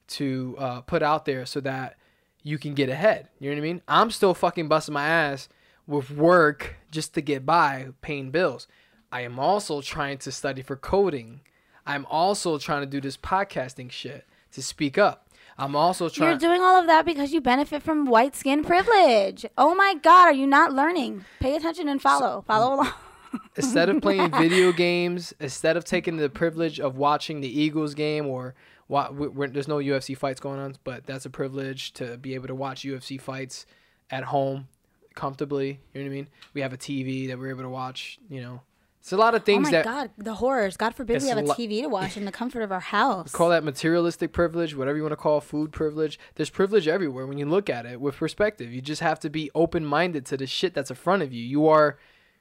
[0.08, 1.96] to uh, put out there so that
[2.44, 3.30] you can get ahead?
[3.40, 3.82] You know what I mean?
[3.88, 5.50] I'm still fucking busting my ass
[5.88, 8.68] with work just to get by paying bills.
[9.12, 11.42] I am also trying to study for coding.
[11.86, 15.30] I'm also trying to do this podcasting shit to speak up.
[15.58, 16.32] I'm also trying.
[16.32, 19.46] You're doing all of that because you benefit from white skin privilege.
[19.58, 21.26] Oh my God, are you not learning?
[21.40, 22.44] Pay attention and follow.
[22.48, 22.92] follow along.
[23.56, 28.26] instead of playing video games, instead of taking the privilege of watching the Eagles game
[28.26, 28.56] or
[28.88, 32.56] wa- there's no UFC fights going on, but that's a privilege to be able to
[32.56, 33.66] watch UFC fights
[34.10, 34.68] at home
[35.16, 35.80] comfortably.
[35.94, 36.28] You know what I mean?
[36.54, 38.20] We have a TV that we're able to watch.
[38.30, 38.62] You know,
[39.00, 39.68] it's a lot of things.
[39.68, 40.78] Oh my that God, the horrors.
[40.78, 43.32] God forbid we have a lo- TV to watch in the comfort of our house.
[43.32, 46.20] call that materialistic privilege, whatever you want to call food privilege.
[46.36, 48.74] There's privilege everywhere when you look at it with perspective.
[48.74, 51.44] You just have to be open minded to the shit that's in front of you.
[51.44, 51.98] You are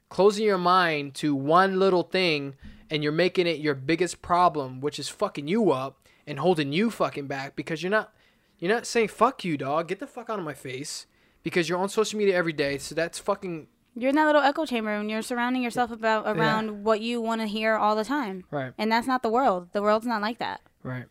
[0.09, 2.55] closing your mind to one little thing
[2.89, 6.89] and you're making it your biggest problem, which is fucking you up and holding you
[6.89, 8.13] fucking back because you're not
[8.59, 9.87] you're not saying fuck you, dog.
[9.87, 11.05] Get the fuck out of my face
[11.43, 12.77] because you're on social media every day.
[12.77, 16.83] So that's fucking You're in that little echo chamber and you're surrounding yourself about around
[16.83, 18.45] what you want to hear all the time.
[18.51, 19.69] right, And that's not the world.
[19.73, 20.61] The world's not like that.
[20.83, 21.05] right.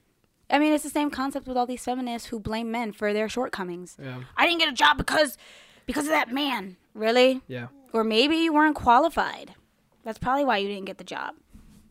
[0.50, 3.26] I mean, it's the same concept with all these feminists who blame men for their
[3.26, 3.96] shortcomings.
[4.02, 5.38] Yeah, I didn't get a job because
[5.86, 6.76] because of that man.
[6.94, 7.40] Really?
[7.48, 7.68] yeah.
[7.94, 9.54] Or maybe you weren't qualified.
[10.04, 11.36] That's probably why you didn't get the job.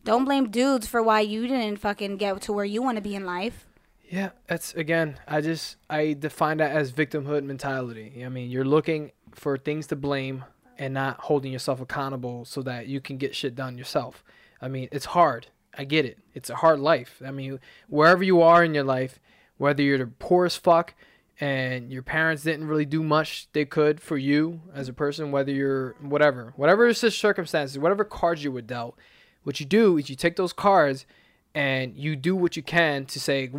[0.04, 3.14] Don't blame dudes for why you didn't fucking get to where you want to be
[3.14, 3.66] in life.
[4.08, 5.18] Yeah, that's again.
[5.26, 8.22] I just I define that as victimhood mentality.
[8.24, 10.44] I mean, you're looking for things to blame
[10.76, 14.24] and not holding yourself accountable so that you can get shit done yourself.
[14.60, 15.46] I mean, it's hard.
[15.78, 16.18] I get it.
[16.34, 17.22] It's a hard life.
[17.24, 19.20] I mean, wherever you are in your life,
[19.56, 20.94] whether you're the poorest fuck
[21.40, 25.52] and your parents didn't really do much they could for you as a person, whether
[25.52, 28.98] you're whatever, whatever circumstances, whatever cards you were dealt,
[29.42, 31.06] what you do is you take those cards
[31.54, 33.50] and you do what you can to say,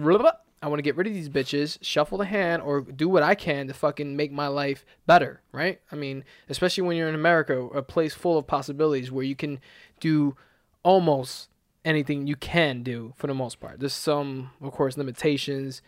[0.64, 3.36] I want to get rid of these bitches, shuffle the hand, or do what I
[3.36, 5.82] can to fucking make my life better, right?
[5.92, 9.60] I mean, especially when you're in America, a place full of possibilities where you can
[10.00, 10.38] do
[10.82, 11.50] almost
[11.86, 13.80] anything you can do for the most part.
[13.80, 15.82] There's some, of course, limitations.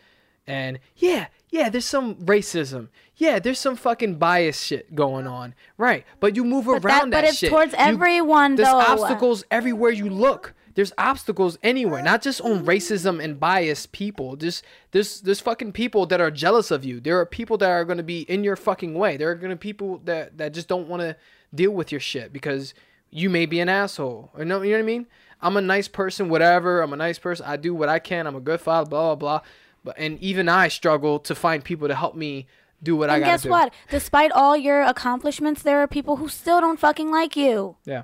[0.46, 2.88] And yeah, yeah, there's some racism.
[3.16, 5.54] Yeah, there's some fucking bias shit going on.
[5.78, 6.04] Right.
[6.20, 8.78] But you move But, around that, that, but it's towards You- everyone, there's though.
[8.78, 10.54] There's obstacles everywhere you look.
[10.74, 14.36] There's obstacles anywhere, not just on racism and biased people.
[14.36, 17.00] Just there's there's fucking people that are jealous of you.
[17.00, 19.16] There are people that are going to be in your fucking way.
[19.16, 21.16] There are going to be people that that just don't want to
[21.54, 22.74] deal with your shit because
[23.10, 24.30] you may be an asshole.
[24.38, 25.06] You know, you know what I mean?
[25.40, 26.82] I'm a nice person, whatever.
[26.82, 27.46] I'm a nice person.
[27.48, 28.26] I do what I can.
[28.26, 28.90] I'm a good father.
[28.90, 29.48] Blah blah blah.
[29.86, 32.48] But and even I struggle to find people to help me
[32.82, 33.50] do what I gotta guess do.
[33.50, 33.72] what?
[33.88, 37.76] Despite all your accomplishments, there are people who still don't fucking like you.
[37.84, 38.02] Yeah.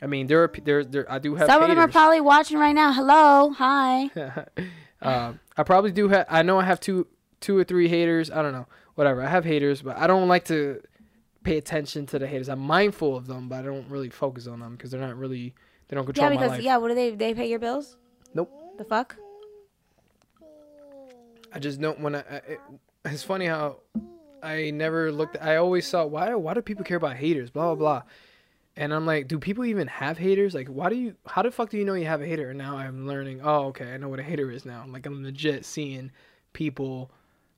[0.00, 2.56] I mean, there are there there I do have Some of them are probably watching
[2.58, 2.92] right now.
[2.92, 4.10] Hello, hi.
[5.02, 6.24] um, I probably do have.
[6.28, 7.08] I know I have two,
[7.40, 8.30] two or three haters.
[8.30, 9.20] I don't know, whatever.
[9.20, 10.80] I have haters, but I don't like to
[11.42, 12.48] pay attention to the haters.
[12.48, 15.52] I'm mindful of them, but I don't really focus on them because they're not really.
[15.88, 16.62] They don't control Yeah, my because life.
[16.62, 17.10] yeah, what do they?
[17.10, 17.96] They pay your bills?
[18.34, 18.52] Nope.
[18.78, 19.16] The fuck?
[21.54, 22.14] I just don't.
[22.14, 22.60] I it,
[23.04, 23.78] it's funny how
[24.42, 25.36] I never looked.
[25.40, 26.34] I always saw why.
[26.34, 27.50] Why do people care about haters?
[27.50, 28.02] Blah blah blah.
[28.76, 30.52] And I'm like, do people even have haters?
[30.52, 31.14] Like, why do you?
[31.26, 32.50] How the fuck do you know you have a hater?
[32.50, 33.40] And now I'm learning.
[33.42, 34.84] Oh, okay, I know what a hater is now.
[34.88, 36.10] Like, I'm legit seeing
[36.52, 37.12] people,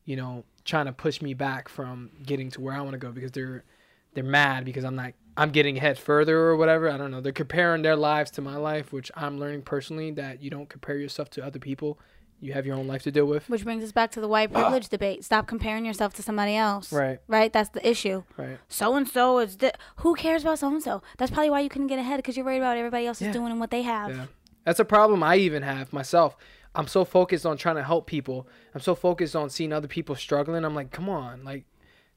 [0.04, 3.12] you know, trying to push me back from getting to where I want to go
[3.12, 3.64] because they're
[4.12, 5.14] they're mad because I'm not.
[5.38, 6.90] I'm getting ahead further or whatever.
[6.90, 7.20] I don't know.
[7.20, 10.96] They're comparing their lives to my life, which I'm learning personally that you don't compare
[10.96, 11.98] yourself to other people.
[12.40, 13.48] You have your own life to deal with.
[13.48, 14.60] Which brings us back to the white ah.
[14.60, 15.24] privilege debate.
[15.24, 16.92] Stop comparing yourself to somebody else.
[16.92, 17.18] Right.
[17.26, 17.52] Right.
[17.52, 18.24] That's the issue.
[18.36, 18.58] Right.
[18.68, 19.56] So and so is.
[19.56, 21.02] Di- Who cares about so and so?
[21.18, 23.28] That's probably why you couldn't get ahead because you're worried about everybody else Yeah.
[23.28, 24.10] is doing and what they have.
[24.10, 24.26] Yeah.
[24.64, 26.36] That's a problem I even have myself.
[26.74, 28.46] I'm so focused on trying to help people.
[28.74, 30.64] I'm so focused on seeing other people struggling.
[30.64, 31.64] I'm like, come on, like,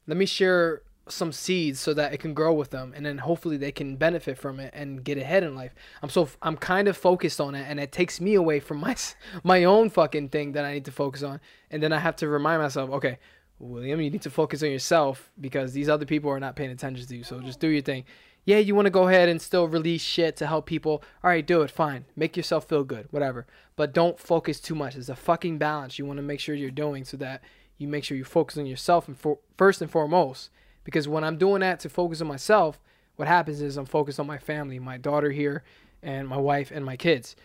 [0.06, 3.56] let me share some seeds so that it can grow with them, and then hopefully
[3.56, 5.74] they can benefit from it and get ahead in life.
[6.02, 8.96] I'm so I'm kind of focused on it, and it takes me away from my
[9.42, 12.28] my own fucking thing that I need to focus on, and then I have to
[12.28, 13.18] remind myself, okay.
[13.62, 17.06] William, you need to focus on yourself because these other people are not paying attention
[17.06, 17.22] to you.
[17.22, 18.06] So just do your thing
[18.44, 21.02] yeah, you want to go ahead and still release shit to help people.
[21.22, 21.70] All right, do it.
[21.70, 22.06] Fine.
[22.16, 23.06] Make yourself feel good.
[23.10, 23.46] Whatever.
[23.76, 24.96] But don't focus too much.
[24.96, 27.42] It's a fucking balance you want to make sure you're doing so that
[27.78, 30.50] you make sure you focus on yourself and for, first and foremost.
[30.84, 32.80] Because when I'm doing that to focus on myself,
[33.16, 35.62] what happens is I'm focused on my family, my daughter here,
[36.02, 37.36] and my wife and my kids.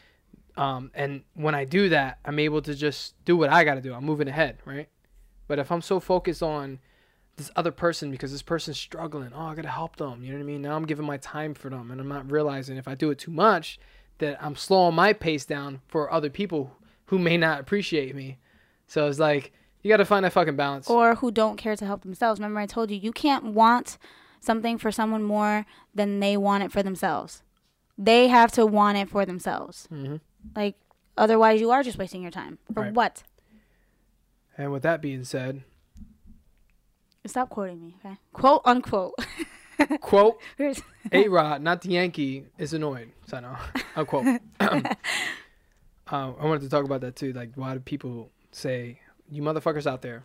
[0.56, 3.82] Um, and when I do that, I'm able to just do what I got to
[3.82, 3.94] do.
[3.94, 4.88] I'm moving ahead, right?
[5.48, 6.80] But if I'm so focused on
[7.38, 9.32] this other person because this person's struggling.
[9.34, 10.24] Oh, I gotta help them.
[10.24, 10.62] You know what I mean?
[10.62, 13.20] Now I'm giving my time for them, and I'm not realizing if I do it
[13.20, 13.80] too much,
[14.20, 16.78] that I'm slowing my pace down for other people
[17.08, 18.38] who may not appreciate me.
[18.88, 19.52] So it's like
[19.86, 20.90] you gotta find that fucking balance.
[20.90, 22.40] Or who don't care to help themselves.
[22.40, 24.00] Remember, I told you you can't want
[24.40, 27.44] something for someone more than they want it for themselves.
[27.96, 29.88] They have to want it for themselves.
[29.92, 30.22] Mhm.
[30.56, 30.76] Like
[31.18, 32.58] Otherwise, you are just wasting your time.
[32.74, 32.94] For Right.
[32.94, 33.24] what?
[34.58, 35.64] And with that being said,
[37.28, 38.18] Stop quoting me, okay?
[38.34, 39.14] Quote unquote.
[40.02, 40.42] quote
[41.12, 43.12] A Rod, not the Yankee, is annoyed.
[43.28, 43.56] So no,
[43.96, 44.26] unquote.
[44.60, 44.86] um,
[46.08, 47.34] I wanted to talk about that too.
[47.34, 49.00] Like, why do people say,
[49.30, 50.24] "You motherfuckers out there"?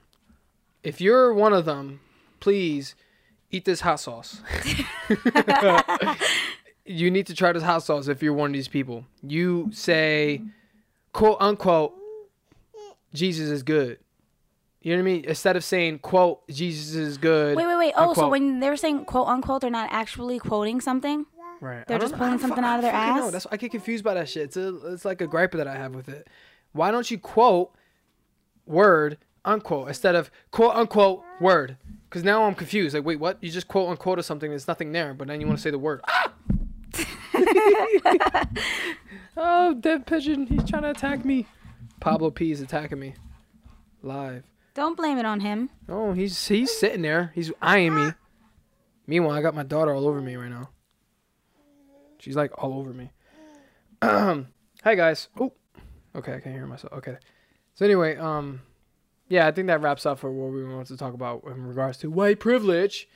[0.82, 2.00] If you're one of them,
[2.40, 2.94] please
[3.50, 4.40] eat this hot sauce.
[6.84, 9.04] you need to try this hot sauce if you're one of these people.
[9.22, 10.42] You say,
[11.12, 11.94] quote unquote,
[13.12, 13.98] Jesus is good.
[14.82, 15.24] You know what I mean?
[15.26, 17.56] Instead of saying, quote, Jesus is good.
[17.56, 17.94] wait, wait, wait.
[17.96, 21.26] Oh, so when they're saying quote unquote, they're not actually quoting something?
[21.60, 21.86] Right.
[21.86, 23.26] They're just know- pulling something out of their I fucking know.
[23.26, 23.32] ass?
[23.32, 24.44] That's I get confused by that shit.
[24.44, 26.28] It's a, it's like a gripe that I have with it.
[26.72, 27.74] Why don't you quote
[28.70, 31.76] word unquote instead of quote unquote word?
[32.08, 32.94] Because now I'm confused.
[32.94, 33.38] Like, wait, what?
[33.40, 34.50] You just quote unquote or something.
[34.50, 36.00] There's nothing there, but then you want to say the word.
[36.08, 36.32] Ah!
[39.36, 40.46] oh, dead pigeon!
[40.46, 41.46] He's trying to attack me.
[42.00, 43.14] Pablo P is attacking me
[44.02, 44.44] live.
[44.74, 45.70] Don't blame it on him.
[45.88, 47.32] Oh, he's he's sitting there.
[47.34, 48.12] He's eyeing me.
[49.06, 50.70] Meanwhile, I got my daughter all over me right now.
[52.18, 53.12] She's like all over me.
[54.02, 54.46] Um
[54.82, 55.28] hi guys.
[55.38, 55.52] Oh,
[56.16, 56.94] okay, I can't hear myself.
[56.94, 57.18] Okay.
[57.80, 58.60] So anyway, um,
[59.30, 61.96] yeah, I think that wraps up for what we wanted to talk about in regards
[62.00, 63.08] to white privilege,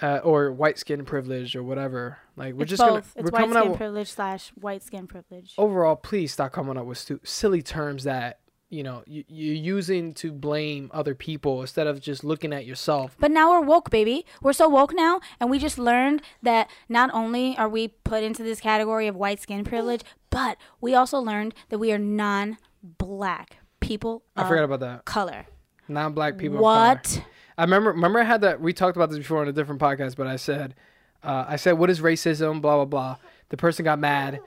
[0.00, 2.18] uh, or white skin privilege, or whatever.
[2.36, 2.88] Like we're it's just both.
[2.88, 3.68] gonna it's we're white coming skin out.
[3.70, 5.54] with- privilege slash white skin privilege.
[5.58, 8.38] overall, please stop coming up with stu- silly terms that
[8.68, 13.16] you know you, you're using to blame other people instead of just looking at yourself.
[13.18, 14.24] But now we're woke, baby.
[14.40, 18.44] We're so woke now, and we just learned that not only are we put into
[18.44, 23.56] this category of white skin privilege, but we also learned that we are non-black
[23.90, 25.04] people I forgot about that.
[25.04, 25.46] color.
[25.88, 26.58] Non-black people.
[26.58, 27.20] What?
[27.58, 27.90] I remember.
[27.90, 28.60] Remember, I had that.
[28.60, 30.76] We talked about this before on a different podcast, but I said,
[31.24, 33.16] uh, I said, "What is racism?" Blah blah blah.
[33.48, 34.38] The person got mad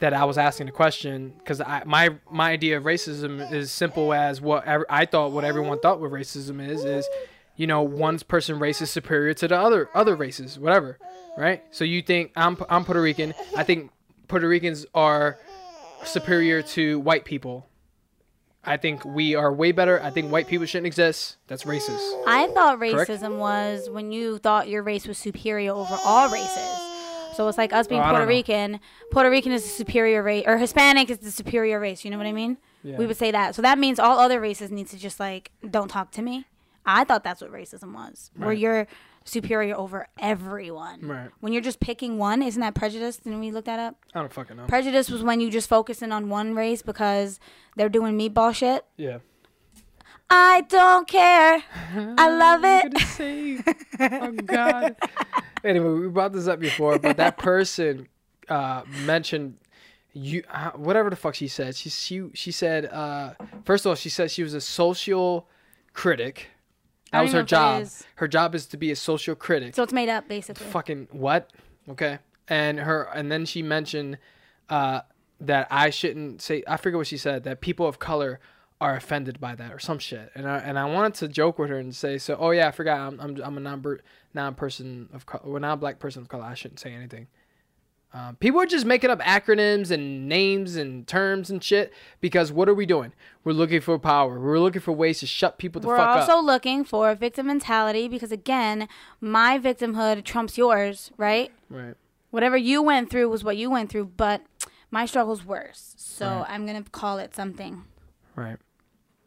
[0.00, 4.42] that I was asking the question because my my idea of racism is simple as
[4.42, 7.08] what I thought what everyone thought what racism is is,
[7.56, 10.98] you know, one person race is superior to the other other races, whatever,
[11.38, 11.62] right?
[11.70, 13.32] So you think I'm I'm Puerto Rican.
[13.56, 13.90] I think
[14.28, 15.38] Puerto Ricans are
[16.04, 17.66] superior to white people.
[18.64, 20.02] I think we are way better.
[20.02, 21.36] I think white people shouldn't exist.
[21.46, 22.24] That's racist.
[22.26, 23.10] I thought Correct?
[23.10, 26.78] racism was when you thought your race was superior over all races.
[27.36, 28.28] So it's like us being Oh, Puerto know.
[28.28, 28.80] Rican.
[29.12, 32.04] Puerto Rican is the superior race, or Hispanic is the superior race.
[32.04, 32.58] You know what I mean?
[32.82, 32.96] Yeah.
[32.98, 33.54] We would say that.
[33.54, 36.44] So that means all other races need to just like don't talk to me.
[36.84, 38.86] I thought that's what racism was, where you're
[39.30, 41.00] superior over everyone.
[41.02, 41.30] Right.
[41.40, 43.16] When you're just picking one, isn't that prejudice?
[43.18, 43.96] Didn't we look that up?
[44.14, 44.66] I don't fucking know.
[44.66, 47.40] Prejudice was when you just focusing on one race because
[47.76, 48.84] they're doing meatball shit.
[48.96, 49.18] Yeah.
[50.28, 51.62] I don't care.
[51.94, 53.72] I love it.
[54.00, 54.96] Oh God.
[55.64, 58.06] anyway, we brought this up before, but that person
[58.48, 59.56] uh, mentioned
[60.12, 61.74] you uh, whatever the fuck she said.
[61.76, 65.48] She she she said uh, first of all she said she was a social
[65.94, 66.48] critic.
[67.12, 67.86] That was her job.
[68.16, 69.74] Her job is to be a social critic.
[69.74, 70.66] So it's made up basically.
[70.66, 71.50] fucking what?
[71.88, 72.18] Okay.
[72.48, 74.18] And her and then she mentioned
[74.68, 75.00] uh,
[75.40, 78.40] that I shouldn't say I forget what she said that people of color
[78.80, 80.30] are offended by that or some shit.
[80.34, 82.70] And I and I wanted to joke with her and say so oh yeah, I
[82.70, 83.98] forgot I'm I'm, I'm a non
[84.34, 86.44] non person of color, well, non black person of color.
[86.44, 87.26] I shouldn't say anything.
[88.12, 92.68] Um, people are just making up acronyms and names and terms and shit because what
[92.68, 93.12] are we doing?
[93.44, 94.40] We're looking for power.
[94.40, 98.08] We're looking for ways to shut people the We're fuck also looking for victim mentality
[98.08, 98.88] because again,
[99.20, 101.52] my victimhood trumps yours, right?
[101.68, 101.94] Right.
[102.30, 104.42] Whatever you went through was what you went through, but
[104.90, 105.94] my struggle's worse.
[105.96, 106.46] So Right.
[106.48, 107.84] I'm gonna call it something.
[108.34, 108.56] Right.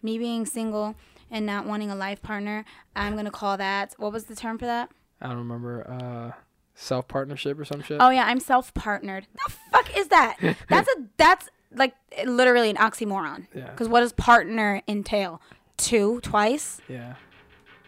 [0.02, 0.96] Me being single
[1.32, 2.66] and not wanting a life partner,
[2.98, 3.94] I'm gonna call that.
[3.98, 4.90] What was the term for that?
[5.22, 5.90] I don't remember.
[5.90, 6.38] Uh,
[6.76, 7.98] self partnership or some shit.
[8.00, 9.28] Oh yeah, I'm self-partnered.
[9.34, 10.38] The fuck is that?
[10.70, 11.96] That's a that's like
[12.26, 13.48] literally an oxymoron.
[13.56, 13.72] Yeah.
[13.72, 15.42] Because what does partner entail?
[15.78, 16.80] Two, twice.
[16.88, 17.16] Yeah.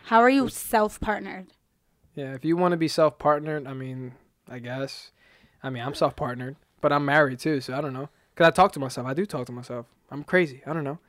[0.05, 1.47] How are you self-partnered?
[2.15, 4.13] Yeah, if you want to be self partnered, I mean,
[4.49, 5.11] I guess.
[5.61, 8.09] I mean, I'm self partnered, but I'm married too, so I don't know.
[8.35, 9.07] Cause I talk to myself.
[9.07, 9.85] I do talk to myself.
[10.11, 10.61] I'm crazy.
[10.65, 10.99] I don't know.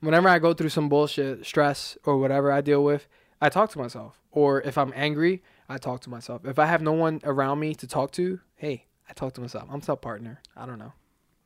[0.00, 3.06] Whenever I go through some bullshit, stress or whatever I deal with,
[3.40, 4.20] I talk to myself.
[4.30, 6.44] Or if I'm angry, I talk to myself.
[6.44, 9.68] If I have no one around me to talk to, hey, I talk to myself.
[9.70, 10.40] I'm self partner.
[10.56, 10.92] I don't know.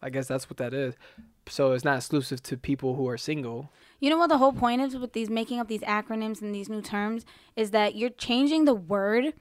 [0.03, 0.95] I guess that's what that is.
[1.49, 3.70] So it's not exclusive to people who are single.
[4.01, 6.68] You know what the whole point is with these making up these acronyms and these
[6.68, 7.24] new terms
[7.55, 9.33] is that you're changing the word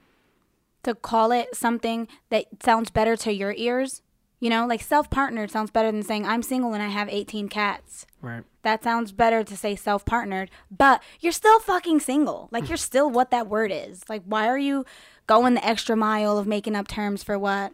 [0.83, 4.03] to call it something that sounds better to your ears.
[4.39, 8.05] You know, like self-partnered sounds better than saying I'm single and I have 18 cats.
[8.21, 8.43] Right.
[8.63, 12.49] That sounds better to say self-partnered, but you're still fucking single.
[12.51, 14.03] Like you're still what that word is.
[14.09, 14.85] Like why are you
[15.25, 17.73] going the extra mile of making up terms for what?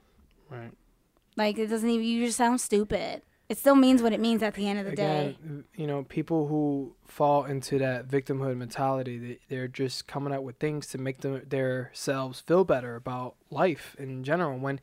[0.49, 0.72] Right.
[1.36, 3.24] Like it doesn't even you just sound stupid.
[3.49, 5.36] it still means what it means at the end of the day.
[5.41, 10.43] again, you know, people who fall into that victimhood mentality, they, they're just coming up
[10.43, 14.57] with things to make them their selves feel better about life in general.
[14.57, 14.80] When,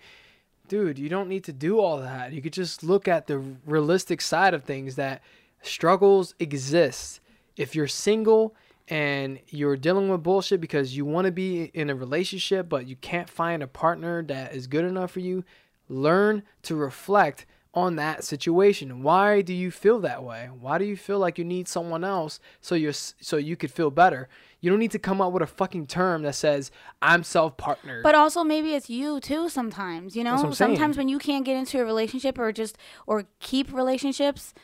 [0.69, 2.33] dude, you don't need to do all that.
[2.33, 5.23] You could just look at the realistic side of things that
[5.63, 7.21] struggles exist.
[7.57, 8.55] If you're single
[8.89, 12.97] and you're dealing with bullshit because you want to be in a relationship but you
[12.97, 15.45] can't find a partner that is good enough for you,
[15.89, 19.03] learn to reflect on that situation.
[19.03, 20.49] Why do you feel that way?
[20.59, 23.91] Why do you feel like you need someone else so you so you could feel
[23.91, 24.29] better?
[24.61, 28.03] You don't need to come up with a fucking term that says I'm self-partnered.
[28.03, 30.33] But also maybe it's you too sometimes, you know?
[30.33, 30.55] That's what I'm.
[30.55, 34.55] Sometimes when you can't get into a relationship or just or keep relationships,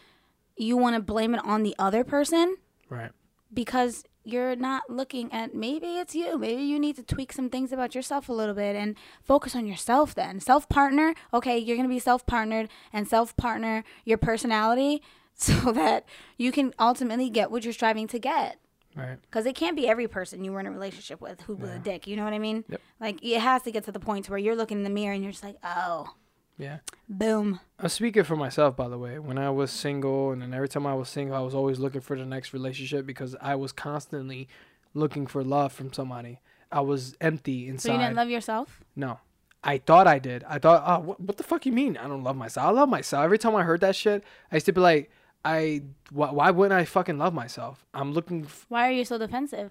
[0.57, 2.57] you want to blame it on the other person
[2.89, 3.11] right.
[3.53, 6.39] because you're not looking at maybe it's you.
[6.39, 9.67] Maybe you need to tweak some things about yourself a little bit and focus on
[9.67, 10.41] yourself then.
[10.41, 15.03] Self partner, okay, you're going to be self partnered and self partner your personality
[15.35, 16.07] so that
[16.39, 18.59] you can ultimately get what you're striving to get.
[18.97, 19.19] Right.
[19.23, 21.79] Because it can't be every person you were in a relationship with who was a
[21.79, 22.07] dick.
[22.07, 22.65] You know what I mean?
[22.69, 22.81] Yep.
[23.01, 25.23] Like it has to get to the point where you're looking in the mirror and
[25.23, 26.15] you're just like, oh,
[26.57, 26.79] Yeah.
[27.09, 27.59] boom.
[27.81, 29.19] I'm speaking for myself, by the way.
[29.19, 32.01] When I was single, and then every time I was single, I was always looking
[32.01, 34.49] for the next relationship because I was constantly
[34.95, 36.41] looking for love from somebody.
[36.71, 37.89] I was empty inside.
[37.89, 38.81] So you didn't love yourself?
[38.95, 39.19] no,
[39.65, 40.45] I thought I did.
[40.49, 41.97] I thought, oh, what, what the fuck you mean?
[41.97, 42.67] I don't love myself.
[42.67, 43.25] I love myself.
[43.25, 44.23] Every time I heard that shit,
[44.53, 45.11] I used to be like,
[45.45, 47.85] I why, why wouldn't I fucking love myself?
[47.93, 49.71] I'm looking f- Why are you so defensive?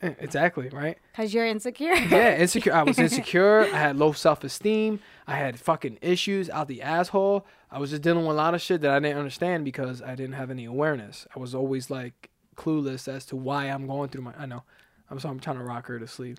[0.00, 0.98] eh, exactly right.
[1.12, 1.94] Because you're insecure.
[2.10, 2.72] Yeah, insecure.
[2.72, 3.60] I was insecure.
[3.64, 5.00] I had low self esteem.
[5.26, 7.46] I had fucking issues out the asshole.
[7.70, 10.14] I was just dealing with a lot of shit that I didn't understand because I
[10.14, 11.26] didn't have any awareness.
[11.34, 14.34] I was always like clueless as to why I'm going through my.
[14.38, 14.62] I know.
[15.10, 16.38] I'm so I'm trying to rock her to sleep.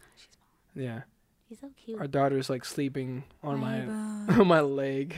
[0.75, 1.01] Yeah,
[1.47, 1.99] He's so cute.
[1.99, 3.81] our daughter's like sleeping on my
[4.39, 5.15] on my leg,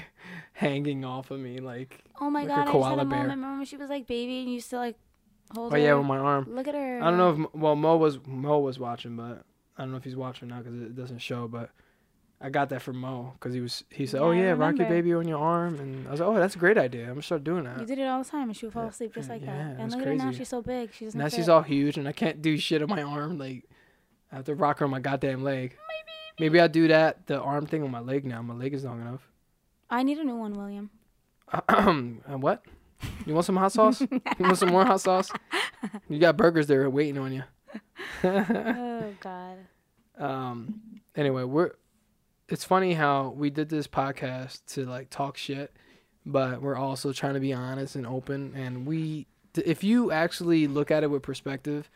[0.55, 2.03] hanging off of me like.
[2.19, 3.05] Oh my like a god, I just had koala a bear.
[3.05, 3.29] moment.
[3.31, 4.95] Remember when she was like baby and you used to like
[5.53, 5.81] hold Oh her?
[5.81, 6.47] yeah, with my arm.
[6.49, 6.99] Look at her.
[7.01, 9.43] I don't know if well Mo was Mo was watching, but
[9.77, 11.47] I don't know if he's watching now because it doesn't show.
[11.47, 11.69] But
[12.41, 14.59] I got that from Mo because he was he said, Yeah, "Oh I yeah, rock
[14.77, 14.89] your remember.
[14.95, 17.03] baby on your arm," and I was like, "Oh, that's a great idea.
[17.03, 18.87] I'm gonna start doing that You did it all the time and she would fall
[18.87, 19.79] asleep just like yeah, that.
[19.79, 20.37] And look at her now, crazy.
[20.39, 20.93] she's so big.
[20.93, 21.33] She doesn't Now fit.
[21.35, 23.37] she's all huge, and I can't do shit on my arm.
[23.37, 23.63] Like
[24.31, 25.75] I have to rock her on my goddamn leg.
[26.39, 28.41] Maybe I'll do that the arm thing on my leg now.
[28.41, 29.29] My leg is long enough.
[29.89, 30.89] I need a new one, William.
[31.69, 32.63] uh, what?
[33.25, 34.01] You want some hot sauce?
[34.01, 35.31] you want some more hot sauce?
[36.09, 37.43] You got burgers there waiting on you.
[38.23, 39.57] oh god.
[40.17, 40.81] um
[41.15, 41.71] anyway we're
[42.47, 45.73] it's funny how we did this podcast to like talk shit
[46.25, 50.91] but we're also trying to be honest and open and we if you actually look
[50.91, 51.89] at it with perspective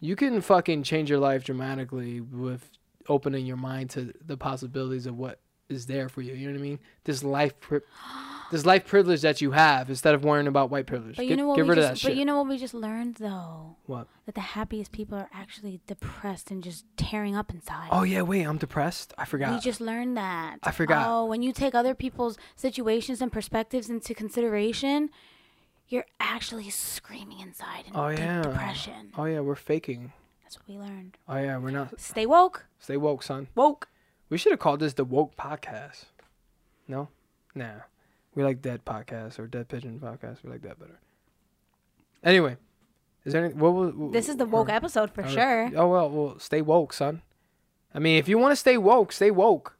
[0.00, 2.70] you can fucking change your life dramatically with
[3.08, 5.38] opening your mind to the possibilities of what
[5.68, 7.80] is there for you you know what i mean this life pri-
[8.50, 11.38] this life privilege that you have instead of worrying about white privilege But you get,
[11.38, 12.74] know what get we rid of just that shit but you know what we just
[12.74, 13.76] learned though?
[13.86, 14.06] What?
[14.26, 17.88] That the happiest people are actually depressed and just tearing up inside.
[17.90, 19.54] oh yeah wait i'm depressed i forgot.
[19.54, 20.58] We just learned that.
[20.62, 21.06] I forgot.
[21.08, 25.08] Oh, when you take other people's situations and perspectives into consideration,
[25.88, 28.42] you're actually screaming inside in Oh, yeah.
[28.42, 29.12] depression.
[29.16, 30.12] oh yeah we're faking
[30.42, 31.16] That's what we learned.
[31.28, 32.66] oh yeah we're not Stay woke.
[32.78, 33.48] Stay woke, son.
[33.54, 33.88] Woke.
[34.30, 36.04] We should have called this the woke podcast.
[36.88, 37.08] No,
[37.54, 37.80] nah.
[38.34, 40.42] We like dead podcast or dead pigeon podcast.
[40.42, 40.98] We like that better.
[42.22, 42.56] Anyway,
[43.24, 43.54] is there any?
[43.54, 44.12] What was?
[44.12, 45.70] This is the woke or- episode for or- sure.
[45.76, 47.22] Oh well, well, stay woke, son.
[47.94, 49.76] I mean, if you want to stay woke, stay woke.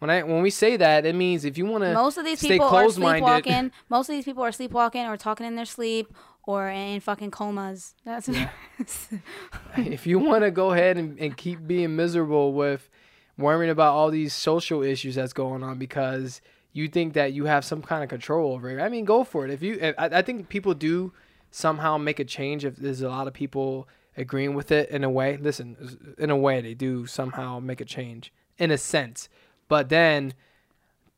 [0.00, 1.92] When I when we say that, it means if you want to.
[1.94, 3.70] Most of these stay people are sleepwalking.
[3.88, 6.12] Most of these people are sleepwalking or talking in their sleep
[6.44, 7.94] or in fucking comas.
[8.04, 8.48] That's Yeah.
[9.76, 12.90] if you want to go ahead and, and keep being miserable with
[13.38, 16.40] worrying about all these social issues that's going on because
[16.72, 19.44] you think that you have some kind of control over it, I mean, go for
[19.44, 19.50] it.
[19.50, 21.12] If you, if, I, I think people do
[21.50, 25.10] somehow make a change if there's a lot of people agreeing with it in a
[25.10, 25.36] way.
[25.36, 29.28] Listen, in a way, they do somehow make a change in a sense,
[29.68, 30.34] but then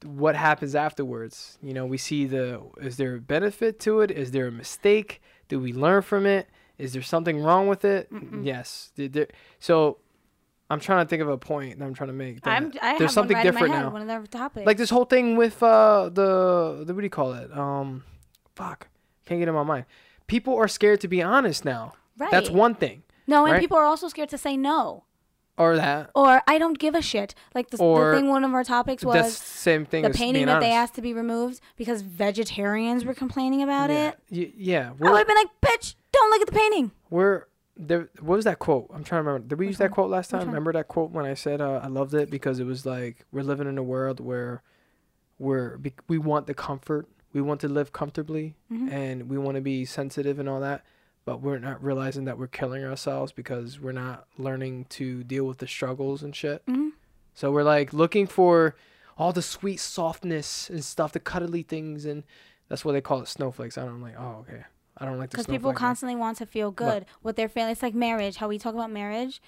[0.05, 1.59] what happens afterwards?
[1.63, 4.11] You know, we see the is there a benefit to it?
[4.11, 5.23] Is there a mistake?
[5.49, 6.49] Do we learn from it?
[6.79, 8.09] Is there something wrong with it?
[8.45, 8.93] Yes.
[8.97, 9.99] Did there, so
[10.75, 12.43] I'm trying to think of a point that I'm trying to make.
[12.43, 13.91] that I'm, I have there's something right different in my head, now.
[13.91, 14.67] One of their topics.
[14.67, 17.57] Like this whole thing with uh the, the what do you call it?
[17.57, 18.05] Um,
[18.55, 18.89] fuck,
[19.25, 19.87] can't get it in my mind.
[20.27, 21.95] People are scared to be honest now.
[22.19, 22.31] right.
[22.31, 23.61] That's one thing, No, and right?
[23.61, 25.05] people are also scared to say no.
[25.57, 26.11] or that.
[26.15, 27.35] Or I don't give a shit.
[27.55, 30.47] Like the, the thing one of our topics was the same thing the as painting
[30.47, 34.09] that they asked to be removed because vegetarians were complaining about yeah.
[34.09, 34.19] it.
[34.31, 36.91] Y- yeah, I would have been like, bitch, don't look at the painting.
[37.11, 37.45] we're
[37.77, 38.09] there.
[38.21, 38.87] What was that quote?
[38.95, 39.49] I'm trying to remember.
[39.49, 39.95] Did we Which use that one?
[39.95, 40.47] quote last time?
[40.47, 43.43] Remember that quote when I said uh, I loved it because it was like we're
[43.43, 44.63] living in a world where
[45.39, 48.91] we're we want the comfort, we want to live comfortably Mhm.
[48.93, 50.85] and we want to be sensitive and all that,
[51.25, 55.59] but we're not realizing that we're killing ourselves because we're not learning to deal with
[55.59, 56.65] the struggles and shit.
[56.67, 56.91] Mhm.
[57.35, 58.77] So we're like looking for
[59.19, 62.23] all the sweet softness and stuff, the cuddly things, and
[62.69, 63.77] that's what they call it snowflakes.
[63.77, 64.15] I don't like.
[64.19, 64.65] Oh, okay.
[64.99, 65.77] I don't like Because people one.
[65.77, 67.77] constantly want to feel good with their feelings.
[67.79, 68.37] It's like marriage.
[68.37, 69.41] How we talk about marriage.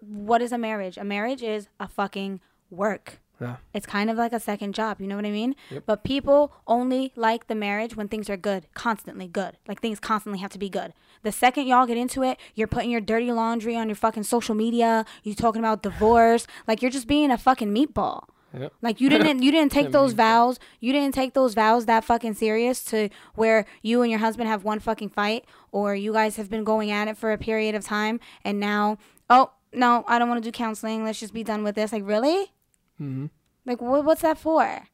[0.00, 0.96] What is a marriage?
[0.96, 3.20] A marriage is a fucking work.
[3.40, 3.56] Yeah.
[3.72, 5.00] It's kind of like a second job.
[5.00, 5.54] You know what I mean?
[5.70, 5.84] Yep.
[5.86, 9.56] But people only like the marriage when things are good, constantly good.
[9.68, 10.92] Like things constantly have to be good.
[11.22, 14.54] The second y'all get into it, you're putting your dirty laundry on your fucking social
[14.56, 15.04] media.
[15.22, 16.46] You're talking about divorce.
[16.66, 18.24] Like you're just being a fucking meatball.
[18.56, 18.72] Yep.
[18.80, 20.58] Like you didn't you didn't take those vows.
[20.80, 24.64] You didn't take those vows that fucking serious to where you and your husband have
[24.64, 27.84] one fucking fight or you guys have been going at it for a period of
[27.84, 28.96] time and now
[29.28, 31.04] oh no, I don't want to do counseling.
[31.04, 31.92] Let's just be done with this.
[31.92, 32.52] Like really?
[33.00, 33.26] Mm-hmm.
[33.66, 34.88] Like what what's that for?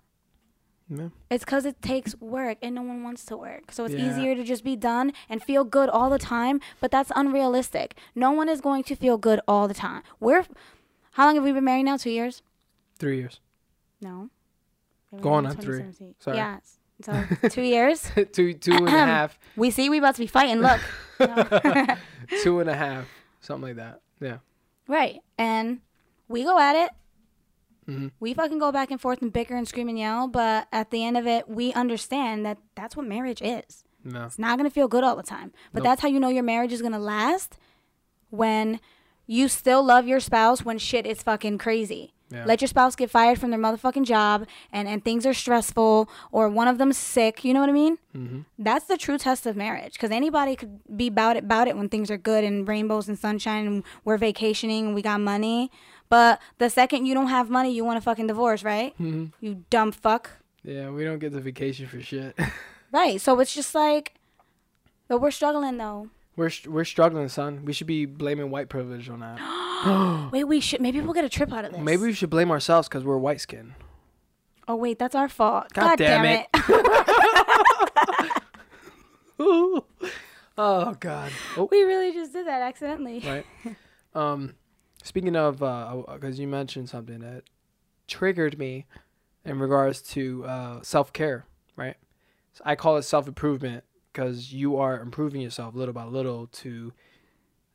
[0.91, 1.09] Yeah.
[1.31, 3.71] It's cuz it takes work and no one wants to work.
[3.73, 4.11] So it's Yeah.
[4.11, 7.97] easier to just be done and feel good all the time, but that's unrealistic.
[8.15, 10.03] No one is going to feel good all the time.
[10.21, 10.45] We're
[11.13, 11.97] How long have we been married now?
[11.97, 12.43] 2 years?
[13.05, 13.39] Three years.
[14.01, 14.31] No.
[15.21, 15.85] Going on three.
[16.21, 16.39] Sorry.
[16.39, 16.59] Yeah.
[17.03, 18.11] So two years.
[18.33, 19.39] two two and a half.
[19.57, 20.61] We see we about to be fighting.
[20.63, 20.81] Look.
[22.43, 23.07] Two and a half.
[23.41, 24.01] Something like that.
[24.21, 24.39] Yeah.
[24.89, 25.21] right.
[25.37, 25.81] And
[26.29, 26.91] we go at it.
[27.87, 28.11] Mhm.
[28.21, 31.05] We fucking go back and forth and bicker and scream and yell, but at the
[31.05, 33.85] end of it, we understand that that's what marriage is.
[34.03, 34.25] No.
[34.25, 35.91] It's not gonna feel good all the time, but Nope.
[35.91, 37.59] that's how you know your marriage is gonna last
[38.31, 38.81] when
[39.27, 42.14] you still love your spouse when shit is fucking crazy.
[42.35, 42.45] Yeah.
[42.45, 46.49] Let your spouse get fired from their motherfucking job and, and things are stressful or
[46.49, 47.45] one of them's sick.
[47.45, 47.99] You know what I mean?
[48.15, 48.41] mm-hmm.
[48.59, 51.89] That's the true test of marriage because anybody could be about it, about it when
[51.89, 55.71] things are good and rainbows and sunshine and we're vacationing and we got money.
[56.09, 58.93] But the second you don't have money, you want a fucking divorce, right?
[59.01, 59.27] Mm-hmm.
[59.41, 60.31] You dumb fuck.
[60.63, 62.37] Yeah, we don't get the vacation for shit.
[62.93, 63.21] Right.
[63.21, 64.15] So it's just like,
[65.09, 66.11] but we're struggling though.
[66.37, 67.65] We're we're struggling, son.
[67.65, 70.31] We should be blaming white privilege on that.
[70.33, 71.81] Wait, we should maybe we'll get a trip out of this.
[71.81, 73.75] Maybe we should blame ourselves because we're white skin.
[74.67, 75.73] Oh wait, that's our fault.
[75.75, 76.47] God God, damn damn, it.
[76.55, 78.43] it.
[80.59, 81.33] oh God.
[81.57, 83.21] Oh, we really just did that accidentally.
[83.21, 83.45] right.
[84.15, 84.55] Um,
[85.03, 87.43] speaking of, because you mentioned something that
[88.09, 88.87] triggered me
[89.45, 91.45] in regards to uh, self care,
[91.77, 91.97] right?
[92.55, 96.93] So I call it self improvement because you are improving yourself little by little to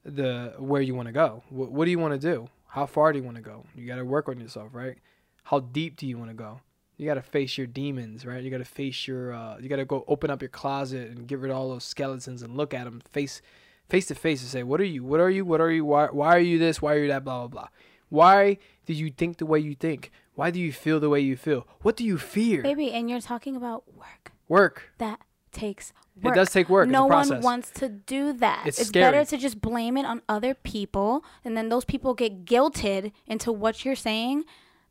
[0.06, 1.44] the where you want to go.
[1.50, 2.50] What, what do you want to do?
[2.68, 3.66] How far do you want to go?
[3.76, 4.98] You got to work on yourself, right?
[5.44, 6.62] How deep do you want to go?
[6.98, 8.44] You got to face your demons, right?
[8.44, 11.28] You got to face your, uh, you got to go open up your closet and
[11.28, 13.42] get rid of all those skeletons and look at them face,
[13.88, 15.04] face to face and say, what are you?
[15.04, 15.46] What are you?
[15.46, 15.86] What are you?
[15.86, 16.82] Why, why are you this?
[16.82, 17.24] Why are you that?
[17.24, 17.68] Blah, blah, blah.
[18.10, 20.12] Why do you think the way you think?
[20.36, 21.68] Why do you feel the way you feel?
[21.82, 22.62] What do you fear?
[22.62, 24.32] Baby, and you're talking about work.
[24.48, 24.94] Work.
[24.98, 25.20] That
[25.60, 26.36] takes It work.
[26.36, 26.88] does take work.
[26.90, 28.64] No one wants to do that.
[28.68, 32.46] It's It's, better to just blame it on other people, and then those people get
[32.46, 34.44] guilted into what you're saying.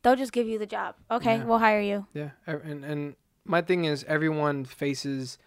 [0.02, 0.94] They'll just give you the job.
[1.10, 1.44] Okay, Yeah.
[1.44, 2.06] we'll hire you.
[2.14, 5.38] Yeah, and and my thing is everyone faces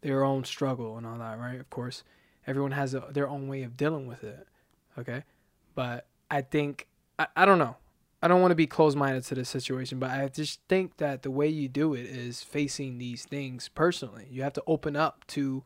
[0.00, 1.60] their own struggle and all that, right?
[1.60, 2.02] Of course,
[2.46, 4.46] everyone has a, their own way of dealing with it.
[4.98, 5.22] Okay,
[5.74, 7.76] but I think I, I don't know.
[8.22, 11.22] I don't want to be closed minded to this situation, but I just think that
[11.22, 14.28] the way you do it is facing these things personally.
[14.30, 15.64] You have to open up to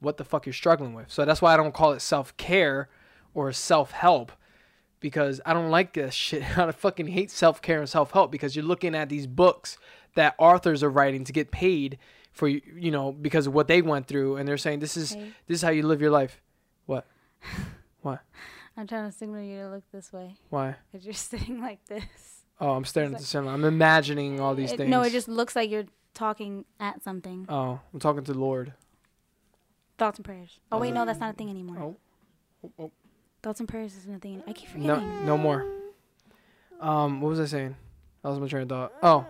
[0.00, 1.10] what the fuck you're struggling with.
[1.12, 2.88] So that's why I don't call it self care
[3.34, 4.32] or self help
[5.00, 6.58] because I don't like this shit.
[6.58, 9.76] I fucking hate self care and self help because you're looking at these books
[10.14, 11.98] that authors are writing to get paid
[12.32, 15.32] for you, know, because of what they went through, and they're saying this is Okay.
[15.46, 16.40] this is how you live your life.
[16.86, 17.06] What?
[18.00, 18.20] What?
[18.78, 20.76] I'm trying to signal you to look this way Why?
[20.90, 22.04] because you're sitting like this.
[22.60, 23.52] Oh, I'm staring at the cinema.
[23.52, 24.90] I'm imagining all these It- things.
[24.90, 27.46] no, it just looks like you're talking at something.
[27.48, 28.72] Oh, I'm talking to the Lord.
[29.98, 30.60] Thoughts and prayers.
[30.70, 31.76] Oh wait, no, that's not a thing anymore.
[31.80, 31.96] Oh.
[32.64, 32.92] Oh, oh.
[33.42, 34.42] Thoughts and prayers isn't a thing.
[34.46, 34.86] I keep forgetting.
[34.86, 35.66] No, no more.
[36.80, 37.76] Um, what was I saying?
[38.22, 38.92] That was my train of thought.
[39.02, 39.26] Oh,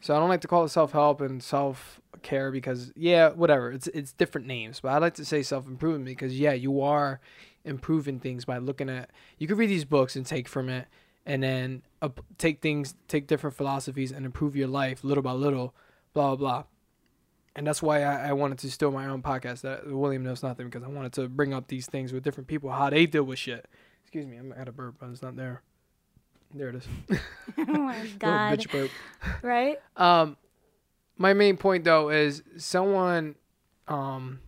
[0.00, 3.70] so I don't like to call it self help and self care because yeah, whatever.
[3.72, 7.20] It's it's different names, but I like to say self improvement because yeah, you are
[7.68, 9.10] improving things by looking at.
[9.38, 10.88] You can read these books and take from it,
[11.26, 15.74] and then up, take things, take different philosophies and improve your life little by little,
[16.14, 16.64] blah blah blah.
[17.54, 20.66] And that's why I, I wanted to steal my own podcast that William knows nothing
[20.66, 23.38] because I wanted to bring up these things with different people how they deal with
[23.38, 23.66] shit.
[24.02, 25.62] Excuse me, I'm at a burp, but it's not there.
[26.54, 26.88] There it is.
[27.58, 28.58] oh my god!
[28.58, 28.90] bitch burp.
[29.42, 29.78] Right?
[29.96, 30.36] Um,
[31.18, 33.34] my main point though is someone
[33.86, 34.40] um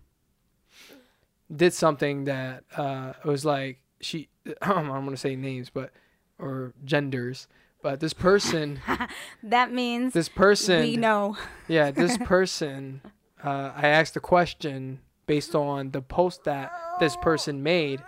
[1.54, 4.28] did something that uh was like she.
[4.62, 5.90] I'm gonna say names, but
[6.38, 7.46] or genders,
[7.82, 8.80] But this person,
[9.42, 11.36] That means this person, we know.
[11.68, 13.02] yeah, this person,
[13.44, 18.00] uh, I asked a question based on the post that this person made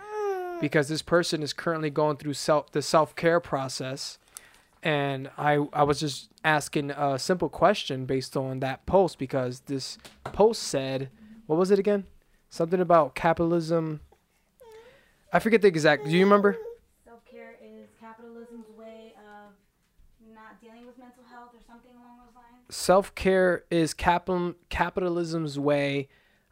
[0.59, 4.17] because this person is currently going through self the self care process,
[4.81, 9.97] and I I was just asking a simple question based on that post because this
[10.23, 11.09] post said
[11.45, 12.05] what was it again?
[12.53, 13.99] Something about capitalism.
[15.33, 16.05] I forget the exact.
[16.05, 16.55] Do you remember?
[17.03, 19.53] Self care is capitalism's way of
[20.35, 22.63] not dealing with mental health or something along those lines.
[22.69, 26.09] Self care is capital capitalism's way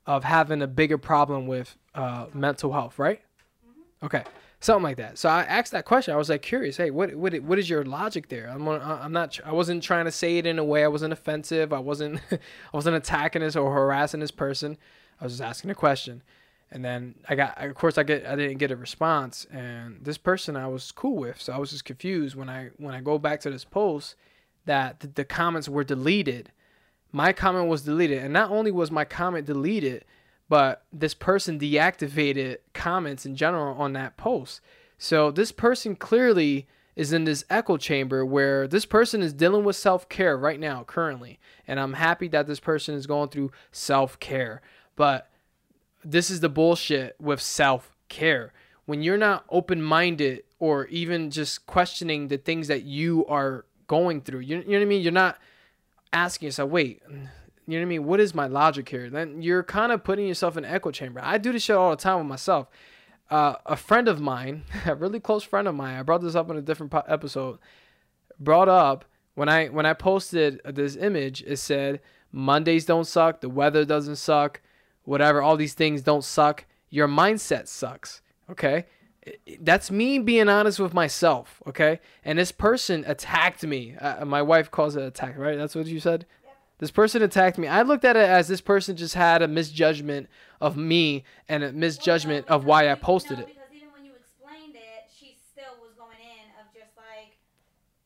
[0.07, 3.21] of having a bigger problem with uh, mental health, right?
[4.01, 4.23] Okay,
[4.59, 5.19] something like that.
[5.19, 6.15] So I asked that question.
[6.15, 6.77] I was like curious.
[6.77, 8.47] Hey, what what what is your logic there?
[8.47, 9.39] I'm I'm not.
[9.45, 10.83] I wasn't trying to say it in a way.
[10.83, 11.71] I wasn't offensive.
[11.71, 12.39] I wasn't I
[12.73, 14.79] wasn't attacking this or harassing this person.
[15.21, 16.23] I was just asking a question.
[16.71, 19.45] And then I got, of course, I get, I didn't get a response.
[19.51, 22.95] And this person I was cool with, so I was just confused when I when
[22.95, 24.15] I go back to this post
[24.65, 26.51] that the, the comments were deleted.
[27.11, 30.05] My comment was deleted, and not only was my comment deleted,
[30.47, 34.61] but this person deactivated comments in general on that post.
[34.97, 39.75] So this person clearly is in this echo chamber where this person is dealing with
[39.75, 41.39] self care right now, currently.
[41.67, 44.61] And I'm happy that this person is going through self care.
[44.95, 45.29] But
[46.03, 48.53] this is the bullshit with self care.
[48.85, 54.21] When you're not open minded or even just questioning the things that you are going
[54.21, 55.01] through, you, you know what I mean?
[55.01, 55.37] You're not
[56.11, 58.05] asking yourself, wait, you know what I mean?
[58.05, 59.09] What is my logic here?
[59.09, 61.21] Then you're kind of putting yourself in echo chamber.
[61.23, 62.67] I do this shit all the time with myself.
[63.29, 66.49] Uh, a friend of mine, a really close friend of mine, I brought this up
[66.49, 67.59] in a different po- episode,
[68.39, 73.49] brought up when I when I posted this image, it said Mondays don't suck, the
[73.49, 74.61] weather doesn't suck,
[75.03, 76.65] whatever, all these things don't suck.
[76.89, 78.21] Your mindset sucks.
[78.49, 78.85] Okay.
[79.59, 81.61] That's me being honest with myself.
[81.67, 81.99] Okay.
[82.25, 83.95] And this person attacked me.
[83.95, 85.57] Uh, my wife calls it attack, right?
[85.57, 86.25] That's what you said?
[86.79, 87.67] This person attacked me.
[87.67, 90.27] I looked at it as this person just had a misjudgment
[90.59, 93.53] of me and a misjudgment of why I posted no, it.
[93.53, 97.37] Because even when you explained it, she still was going in of just like,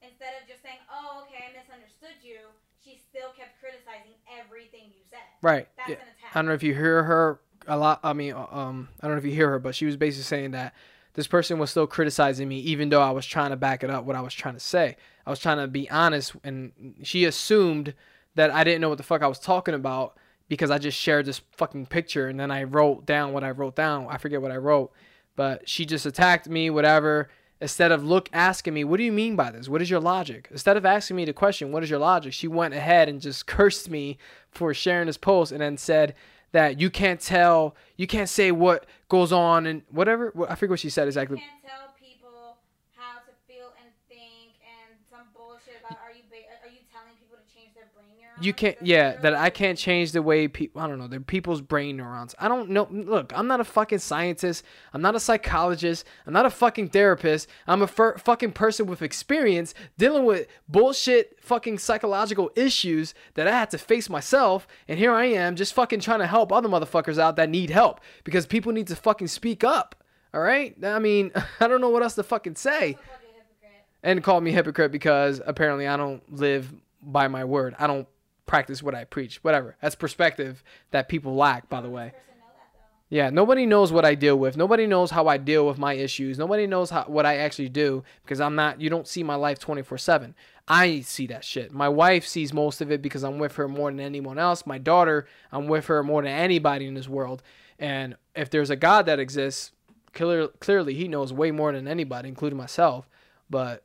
[0.04, 2.52] instead of just saying, oh, okay, I misunderstood you,
[2.84, 5.24] she still kept criticizing everything you said.
[5.40, 5.72] Right.
[5.80, 6.04] That's Yeah.
[6.36, 8.02] I don't know if you hear her a lot.
[8.04, 10.52] I mean, um, I don't know if you hear her, but she was basically saying
[10.52, 10.74] that
[11.14, 14.04] this person was still criticizing me, even though I was trying to back it up
[14.04, 14.98] what I was trying to say.
[15.26, 17.94] I was trying to be honest, and she assumed
[18.36, 20.18] that I didn't know what the fuck I was talking about
[20.50, 23.76] because I just shared this fucking picture and then I wrote down what I wrote
[23.76, 24.08] down.
[24.10, 24.92] I forget what I wrote,
[25.36, 27.30] but she just attacked me, whatever.
[27.62, 29.70] Instead of look asking me, what do you mean by this?
[29.70, 30.48] What is your logic?
[30.52, 32.34] Instead of asking me the question, what is your logic?
[32.34, 34.18] She went ahead and just cursed me
[34.52, 36.16] for sharing this post and then said
[36.52, 40.34] that you can't tell, you can't say what goes on and whatever.
[40.50, 41.38] I forget what she said exactly.
[41.38, 42.58] can't tell people
[42.96, 47.16] how to feel and think and some bullshit about are you ba- are you telling
[47.20, 48.25] people to change their brain neurons?
[48.42, 51.62] You can't, yeah, that I can't change the way people, I don't know, they're people's
[51.62, 52.36] brain neurons.
[52.38, 52.88] I don't know.
[52.92, 54.64] Look, I'm not a fucking scientist.
[54.94, 56.06] I'm not a psychologist.
[56.28, 57.48] I'm not a fucking therapist.
[57.66, 63.52] I'm a fur- fucking person with experience dealing with bullshit fucking psychological issues that I
[63.52, 64.68] had to face myself.
[64.88, 68.02] And here I am just fucking trying to help other motherfuckers out that need help
[68.26, 70.04] because people need to fucking speak up.
[70.34, 70.76] All right?
[70.84, 71.32] I mean,
[71.62, 72.96] I don't know what else to fucking say is.
[72.96, 73.86] Fucking hypocrite.
[74.04, 77.76] and call me hypocrite because apparently I don't live by my word.
[77.80, 78.08] I don't
[78.46, 79.44] practice what I preach.
[79.44, 79.76] Whatever.
[79.82, 82.10] That's perspective that people lack, by the way.
[82.10, 83.16] Person know that though.
[83.16, 84.58] Yeah, nobody knows what I deal with.
[84.58, 86.38] Nobody knows how I deal with my issues.
[86.38, 89.60] Nobody knows how what I actually do because I'm not you don't see my life
[89.60, 90.34] 24/7.
[90.68, 91.72] I see that shit.
[91.72, 94.66] My wife sees most of it because I'm with her more than anyone else.
[94.66, 97.44] My daughter, I'm with her more than anybody in this world.
[97.78, 99.72] And if there's a God that exists,
[100.14, 103.08] clear, clearly he knows way more than anybody, including myself.
[103.50, 103.84] But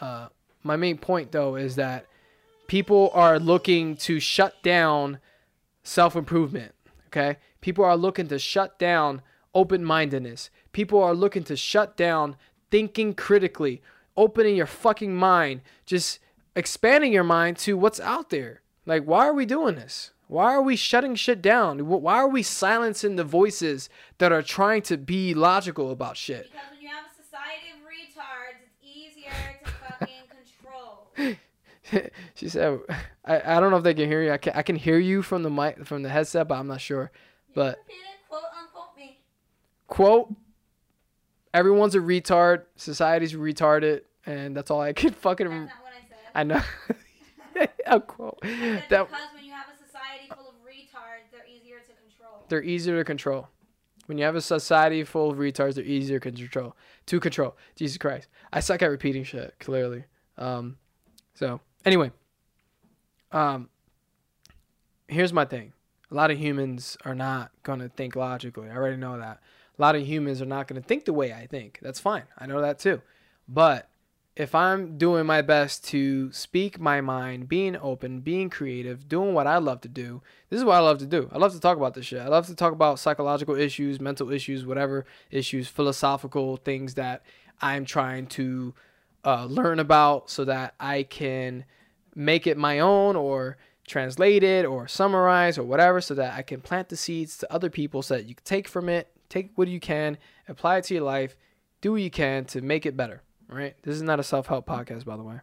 [0.00, 0.28] uh,
[0.62, 2.06] my main point though is that
[2.68, 5.18] people are looking to shut down
[5.82, 6.72] self improvement.
[7.08, 7.38] Okay?
[7.60, 9.22] People are looking to shut down
[9.54, 10.50] open mindedness.
[10.70, 12.36] People are looking to shut down
[12.70, 13.82] thinking critically,
[14.16, 16.20] opening your fucking mind, just
[16.54, 18.60] expanding your mind to what's out there.
[18.86, 20.12] Like, why are we doing this?
[20.28, 21.88] Why are we shutting shit down?
[21.88, 23.88] Why are we silencing the voices
[24.18, 26.44] that are trying to be logical about shit?
[26.44, 29.30] Because when you have a society of retards, it's easier
[29.64, 30.28] to fucking
[31.16, 31.38] control.
[32.34, 32.78] she said,
[33.24, 34.32] I, I don't know if they can hear you.
[34.32, 36.80] I can, I can hear you from the mic, from the headset, but I'm not
[36.80, 37.10] sure.
[37.54, 37.78] But
[38.28, 39.18] quote unquote me.
[39.86, 40.34] quote
[41.54, 46.08] everyone's a retard society's retarded and that's all i can fucking That's not what I
[46.08, 46.18] said.
[46.34, 47.66] i know
[47.96, 51.92] a quote that because when you have a society full of retards, they're easier to
[51.94, 52.44] control.
[52.48, 53.48] they're easier to control
[54.06, 56.76] when you have a society full of retards they're easier to control
[57.06, 60.04] to control jesus christ i suck at repeating shit clearly
[60.36, 60.76] Um,
[61.34, 62.12] so anyway,
[63.32, 63.68] um,
[65.08, 65.72] here's my thing.
[66.10, 68.70] A lot of humans are not gonna think logically.
[68.70, 69.40] I already know that.
[69.78, 71.78] A lot of humans are not gonna think the way I think.
[71.82, 72.24] That's fine.
[72.38, 73.02] I know that too.
[73.46, 73.88] But
[74.38, 79.48] if I'm doing my best to speak my mind, being open, being creative, doing what
[79.48, 81.28] I love to do, this is what I love to do.
[81.32, 82.20] I love to talk about this shit.
[82.20, 87.22] I love to talk about psychological issues, mental issues, whatever issues, philosophical things that
[87.60, 88.74] I'm trying to
[89.24, 91.64] uh, learn about so that I can
[92.14, 93.56] make it my own or
[93.86, 97.70] translate it or summarize or whatever so that I can plant the seeds to other
[97.70, 100.94] people so that you can take from it, take what you can, apply it to
[100.94, 101.36] your life,
[101.80, 103.22] do what you can to make it better.
[103.48, 103.76] Right?
[103.82, 105.40] This is not a self help podcast, by the way.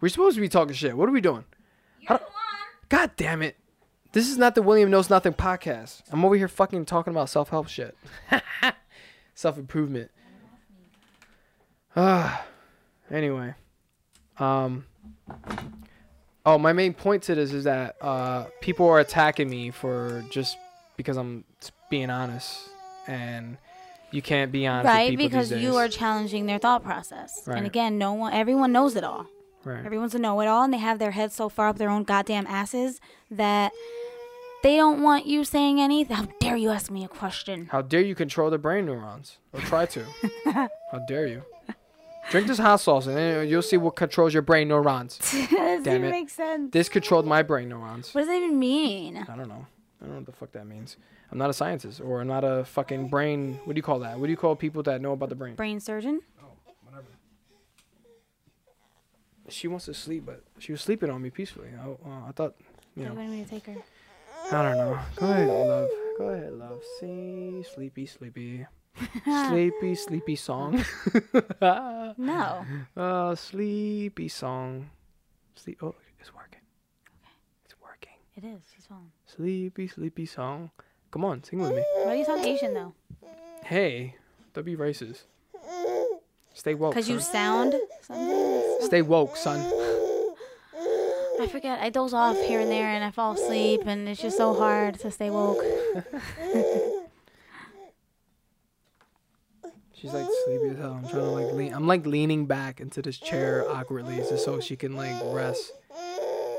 [0.00, 0.96] We're supposed to be talking shit.
[0.96, 1.44] What are we doing?
[2.88, 3.56] God damn it.
[4.12, 6.02] This is not the William Knows Nothing podcast.
[6.10, 7.96] I'm over here fucking talking about self help shit.
[9.34, 10.10] self improvement.
[11.96, 12.46] Ah.
[13.14, 13.54] Anyway.
[14.38, 14.84] Um.
[16.46, 20.58] Oh, my main point to this is that uh, people are attacking me for just
[20.96, 21.44] because I'm
[21.88, 22.68] being honest,
[23.06, 23.56] and
[24.10, 24.84] you can't be honest.
[24.84, 27.56] with right people because you are challenging their thought process Right.
[27.58, 29.26] and again no one everyone knows it all
[29.64, 29.84] right.
[29.84, 33.00] everyone's a know-it-all and they have their heads so far up their own goddamn asses
[33.32, 33.72] that
[34.62, 38.02] they don't want you saying anything how dare you ask me a question How dare
[38.02, 39.38] you control the brain neurons?
[39.52, 40.04] Or try to.
[40.92, 41.42] How dare you?
[42.30, 45.18] Drink this hot sauce and then you'll see what controls your brain neurons.
[45.32, 46.10] that Damn doesn't it.
[46.10, 48.14] make sense This controlled my brain neurons.
[48.14, 49.66] what does that even mean I don't know.
[50.00, 50.96] I don't know what the fuck that means.
[51.30, 53.58] I'm not a scientist or I'm not a fucking brain.
[53.64, 54.18] What do you call that?
[54.18, 55.54] What do you call people that know about the brain?
[55.54, 56.46] brain surgeon Oh,
[56.84, 57.06] whatever.
[59.48, 61.68] She wants to sleep, but she was sleeping on me peacefully.
[61.80, 62.54] I, uh, I thought,
[62.96, 63.76] you do know, you want me to take her
[64.52, 64.98] I don't know.
[65.16, 65.88] Go ahead, love.
[66.18, 66.80] Go ahead, love.
[67.00, 68.66] See, sleepy, sleepy.
[69.48, 70.84] Sleepy, sleepy song.
[72.18, 72.64] no
[72.96, 74.90] Uh, sleepy song.
[75.56, 75.78] Sleep.
[75.82, 76.60] Oh, it's working.
[77.20, 77.34] Okay.
[77.64, 78.18] It's working.
[78.36, 80.70] it is she's fine Sleepy, sleepy song.
[81.10, 81.84] Come on, sing with me.
[82.04, 82.92] why do you sound asian though
[83.64, 84.14] Hey,
[84.52, 85.22] don't be racist.
[86.52, 86.92] Stay woke.
[86.94, 87.74] because you sound
[88.80, 89.58] Stay woke, son.
[91.40, 91.80] I forget.
[91.80, 95.00] I doze off here and there, and I fall asleep, and it's just so hard
[95.00, 95.64] to stay woke.
[100.04, 101.00] She's like sleepy as hell.
[101.02, 101.72] I'm trying to like lean.
[101.72, 105.72] I'm like leaning back into this chair awkwardly, just so she can like rest.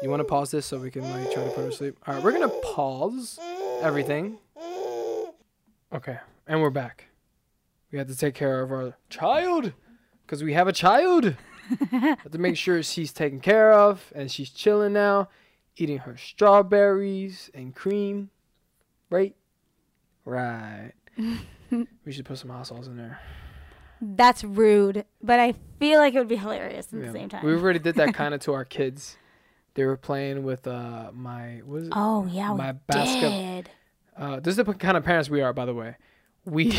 [0.02, 1.96] You want to pause this so we can like try to put her to sleep?
[2.08, 3.38] All right, we're gonna pause
[3.84, 4.40] everything.
[5.94, 6.18] Okay,
[6.48, 7.06] and we're back.
[7.92, 9.74] We have to take care of our child
[10.26, 11.36] because we have a child.
[11.92, 15.30] have to make sure she's taken care of and she's chilling now,
[15.78, 18.32] eating her strawberries and cream.
[19.12, 19.36] Right?
[20.26, 20.94] Right.
[22.06, 23.20] we should put some hot sauce in there.
[24.02, 27.06] That's rude, but I feel like it would be hilarious at Yeah.
[27.08, 27.46] the same time.
[27.46, 29.18] We already did that kind of to our kids.
[29.76, 31.94] They were playing with uh my what is it?
[31.96, 33.70] oh yeah, my basket- did.
[34.18, 35.96] Uh, this is the kind of parents we are, by the way.
[36.46, 36.74] We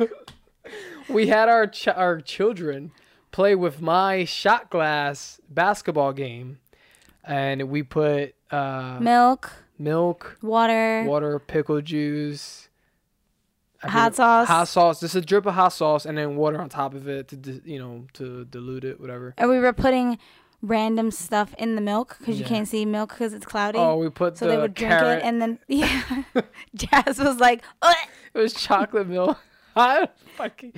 [1.08, 2.92] we had our ch- our children
[3.30, 6.58] play with my shot glass basketball game,
[7.24, 12.69] and we put uh, Milk, milk, water, water, pickle juice,
[13.82, 14.48] hot sauce.
[14.48, 15.00] hot sauce.
[15.00, 17.78] Just a drip of hot sauce, and then water on top of it to you
[17.78, 19.34] know to dilute it, whatever.
[19.38, 20.18] and we were putting
[20.62, 23.78] random stuff in the milk because you can't see milk because it's cloudy.
[23.78, 25.18] Oh, we put so the they would drink carrot.
[25.18, 26.22] it, and then yeah,
[26.74, 27.96] Jazz was like, "Ugh,
[28.34, 29.38] It was chocolate milk.
[29.76, 30.72] I fucking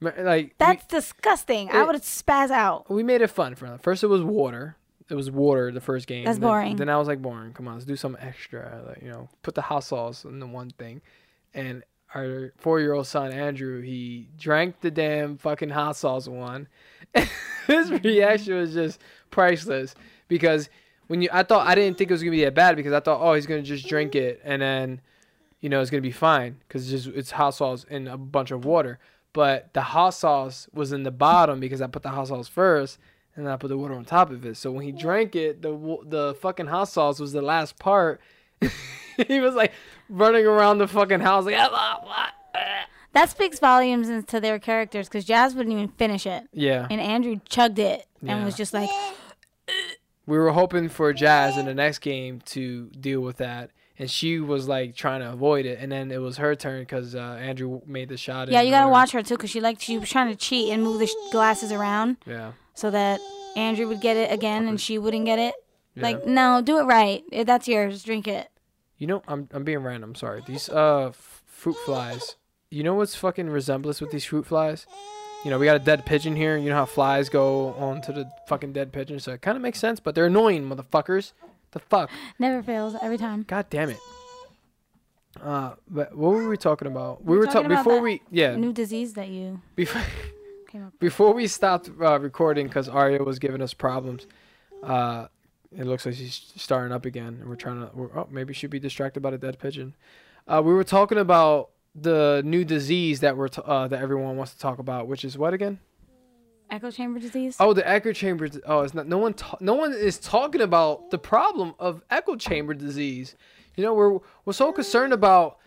[0.00, 2.90] like "That's disgusting." I would spaz out.
[2.90, 3.78] we, we made it fun for them.
[3.78, 4.76] First, it was water.
[5.08, 6.24] It was water the first game.
[6.24, 6.76] That's Then- boring.
[6.76, 7.52] Then I was like, boring.
[7.52, 8.82] Come on, let's do some extra.
[8.86, 11.02] Like, you know, put the hot sauce in the one thing.
[11.52, 11.82] And
[12.14, 16.68] our four-year-old son Andrew, he drank the damn fucking hot sauce one.
[17.66, 19.00] His reaction was just
[19.30, 19.94] priceless
[20.28, 20.68] because
[21.06, 23.00] when you, I thought I didn't think it was gonna be that bad because I
[23.00, 25.00] thought, oh, he's gonna just drink it and then,
[25.60, 28.50] you know, it's gonna be fine because it's just it's hot sauce and a bunch
[28.50, 28.98] of water.
[29.32, 32.98] But the hot sauce was in the bottom because I put the hot sauce first
[33.34, 34.56] and then I put the water on top of it.
[34.56, 38.20] So when he drank it, the the fucking hot sauce was the last part.
[39.28, 39.72] he was like
[40.08, 42.60] running around the fucking house like, "Ah, ah, ah, ah."
[43.12, 46.86] That speaks volumes into their characters because Jazz wouldn't even finish it, yeah.
[46.90, 48.44] and Andrew chugged it and Yeah.
[48.44, 48.88] was just like,
[50.26, 54.38] we were hoping for Jazz in the next game to deal with that, and she
[54.40, 57.80] was like trying to avoid it, and then it was her turn because uh, Andrew
[57.86, 58.48] made the shot.
[58.48, 60.82] "Yeah, you gotta watch her too because she like she was trying to cheat and
[60.82, 63.20] move the sh- glasses around Yeah, so that
[63.56, 65.54] Andrew would get it again and she wouldn't get it."
[65.94, 66.02] yeah.
[66.04, 67.22] Like, no, do it right.
[67.30, 68.02] If That's yours.
[68.02, 68.48] Drink it.
[69.02, 70.14] You know, I'm I'm being random.
[70.14, 70.42] Sorry.
[70.46, 72.36] These uh f- fruit flies.
[72.70, 74.86] You know what's fucking resemblance with these fruit flies?
[75.44, 76.56] you know, we got a dead pigeon here.
[76.56, 79.80] You know how flies go onto the fucking dead pigeon, so it kind of makes
[79.80, 79.98] sense.
[79.98, 81.32] But they're annoying, motherfuckers.
[81.72, 82.10] The fuck.
[82.38, 83.42] Never fails every time.
[83.42, 83.98] God damn it.
[85.42, 87.24] Uh, but what were we talking about?
[87.24, 90.02] We We're were talking about before we yeah New disease that you before
[90.68, 90.92] came up.
[91.00, 94.26] before we stopped uh, recording because Arya was giving us problems.
[94.80, 95.26] Uh,
[95.76, 97.90] it looks like she's starting up again, and we're trying to.
[97.94, 99.94] We're, oh, maybe she'd be distracted by the dead pigeon.
[100.46, 104.52] Uh, we were talking about the new disease that we're t- uh, that everyone wants
[104.52, 105.78] to talk about, which is what again?
[106.70, 107.56] Echo chamber disease.
[107.60, 108.48] Oh, the echo chamber.
[108.66, 109.06] Oh, it's not.
[109.06, 109.34] No one.
[109.34, 113.36] Ta- no one is talking about the problem of echo chamber disease.
[113.76, 115.58] You know, we're we're so concerned about,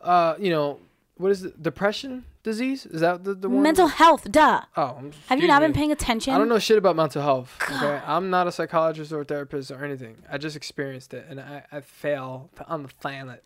[0.00, 0.80] uh, you know,
[1.16, 1.62] what is it?
[1.62, 2.86] Depression disease?
[2.86, 3.62] Is that the the one?
[3.62, 4.30] Mental health.
[4.30, 4.62] Duh.
[4.76, 6.32] Oh, um, Have you not been paying attention?
[6.32, 7.50] I don't know shit about mental health.
[7.62, 10.16] Okay, I'm not a psychologist or a therapist or anything.
[10.30, 13.42] I just experienced it, and I, I fail on the planet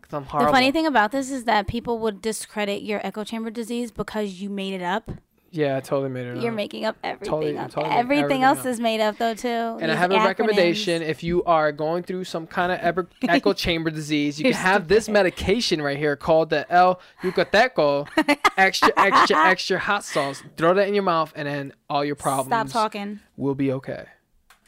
[0.00, 0.52] because I'm horrible.
[0.52, 4.40] The funny thing about this is that people would discredit your echo chamber disease because
[4.40, 5.10] you made it up.
[5.56, 6.36] Yeah, I totally made it.
[6.42, 6.56] You're up.
[6.56, 7.70] making up everything Totally- up.
[7.70, 8.66] totally everything, everything else up.
[8.66, 9.48] is made up though too.
[9.48, 10.24] And I These have a acronyms.
[10.26, 11.02] recommendation.
[11.02, 15.08] If you are going through some kind of echo chamber disease, you can have this
[15.08, 18.06] medication right here called the El Yucateco
[18.56, 20.42] extra, extra, extra hot sauce.
[20.56, 23.20] Throw that in your mouth, and then all your problems Stop talking.
[23.36, 24.04] will be okay.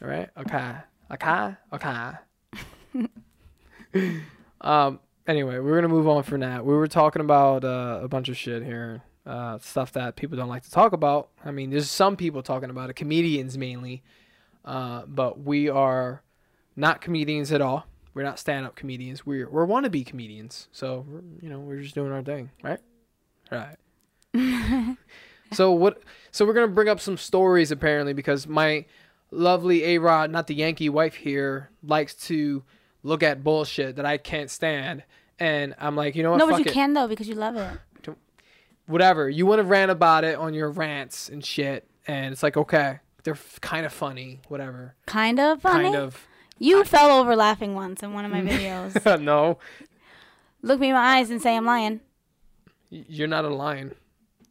[0.03, 0.29] All right?
[0.39, 0.73] Okay.
[1.13, 1.55] Okay.
[1.73, 2.11] Okay.
[4.61, 5.01] um.
[5.27, 6.65] Anyway, we're gonna move on from that.
[6.65, 10.49] We were talking about uh, a bunch of shit here, uh, stuff that people don't
[10.49, 11.29] like to talk about.
[11.45, 14.03] I mean, there's some people talking about it, comedians mainly,
[14.65, 16.23] uh, but we are
[16.75, 17.87] not comedians at all.
[18.15, 19.27] We're not stand-up comedians.
[19.27, 20.69] We're we're wannabe comedians.
[20.73, 22.81] So we're, you know, we're just doing our thing, right?
[23.53, 23.77] Right.
[25.53, 26.03] so what?
[26.33, 28.87] So we're gonna bring up some stories apparently because my
[29.31, 32.65] lovely A Rod, not the Yankee wife here, likes to
[33.03, 35.05] look at bullshit that I can't stand.
[35.39, 36.39] And I'm like, you know what?
[36.39, 36.73] No, but you it.
[36.73, 37.79] can though because you love it.
[38.89, 39.29] Whatever.
[39.31, 41.89] You want to rant about it on your rants and shit.
[42.07, 44.41] And it's like, okay, they're f- kind of funny.
[44.49, 44.95] Whatever.
[45.07, 45.85] Kind of funny.
[45.85, 46.27] Kind of.
[46.59, 49.21] You fell over laughing once in one of my videos.
[49.23, 49.59] no,
[50.63, 52.01] Look me in my eyes and say I'm lying.
[52.91, 53.95] you're not a lion.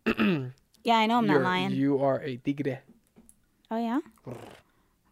[0.83, 1.71] Yeah, I know I'm You're- not lying.
[1.71, 2.79] You are a tigre.
[3.69, 3.99] Oh yeah.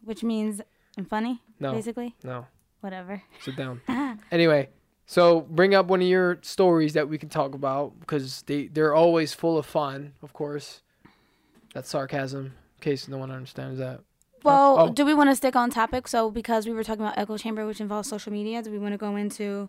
[0.02, 0.62] Which means
[0.96, 1.42] I'm funny.
[1.60, 1.72] No.
[1.72, 2.46] Basically, No,
[2.80, 3.22] whatever.
[3.42, 3.82] sit down.
[4.32, 4.70] anyway,
[5.06, 8.94] so bring up one of your stories that we can talk about because they they're
[8.94, 10.12] always full of fun.
[10.22, 10.82] Of course,
[11.74, 12.46] that's sarcasm.
[12.46, 14.00] In case no one understands that.
[14.42, 14.92] Well, Oh.
[14.92, 16.06] do we want to stick on topic?
[16.06, 18.92] So, because we were talking about echo chamber, which involves social media, do we want
[18.92, 19.68] to go into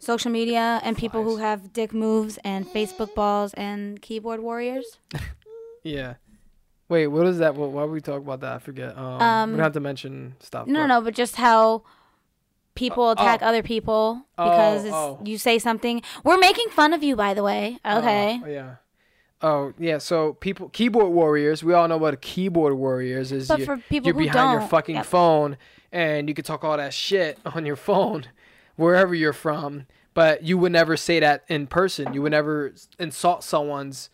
[0.00, 4.98] social media and people who have dick moves and Facebook balls and keyboard warriors?
[5.84, 6.14] Yeah.
[6.90, 7.54] Wait, what is that?
[7.54, 8.52] What, why would we talk about that?
[8.54, 8.98] I forget.
[8.98, 10.66] Um, Um, we don't have to mention stuff.
[10.66, 11.84] No, but- no, but just how
[12.78, 13.46] people Oh, attack oh.
[13.46, 15.18] other people because it's, oh.
[15.24, 16.00] you say something.
[16.24, 17.78] We're making fun of you, by the way.
[17.84, 18.40] Okay.
[18.42, 18.74] Oh, yeah.
[19.40, 19.98] Oh yeah.
[19.98, 21.62] So people, keyboard warriors.
[21.62, 23.48] We all know what a keyboard warrior is.
[23.48, 25.06] But you, for people you're who behind your don't, fucking yep.
[25.06, 25.56] phone
[25.92, 28.26] and you can talk all that shit on your phone,
[28.76, 29.86] wherever you're from.
[30.14, 32.12] But you would never say that in person.
[32.14, 34.10] You would never insult someone's.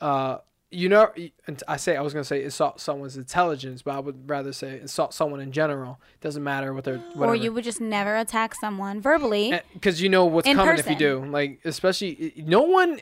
[0.00, 0.38] Uh,
[0.70, 1.10] you know,
[1.46, 4.80] and I say I was gonna say insult someone's intelligence, but I would rather say
[4.80, 5.98] insult someone in general.
[6.14, 6.98] It Doesn't matter what they're.
[6.98, 7.32] Whatever.
[7.32, 9.58] Or you would just never attack someone verbally.
[9.72, 11.24] because you know what's In coming if you do.
[11.24, 13.00] Like especially no one.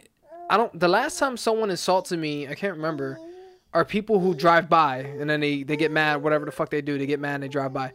[0.48, 0.78] I don't.
[0.78, 3.18] The last time someone insulted me, I can't remember.
[3.74, 6.80] Are people who drive by and then they they get mad, whatever the fuck they
[6.80, 7.92] do, they get mad and they drive by.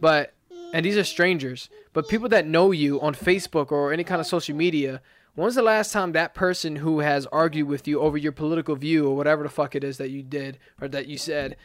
[0.00, 0.32] But
[0.72, 4.26] and these are strangers, but people that know you on Facebook or any kind of
[4.26, 5.02] social media.
[5.34, 9.06] When's the last time that person who has argued with you over your political view
[9.08, 11.56] or whatever the fuck it is that you did or that you said,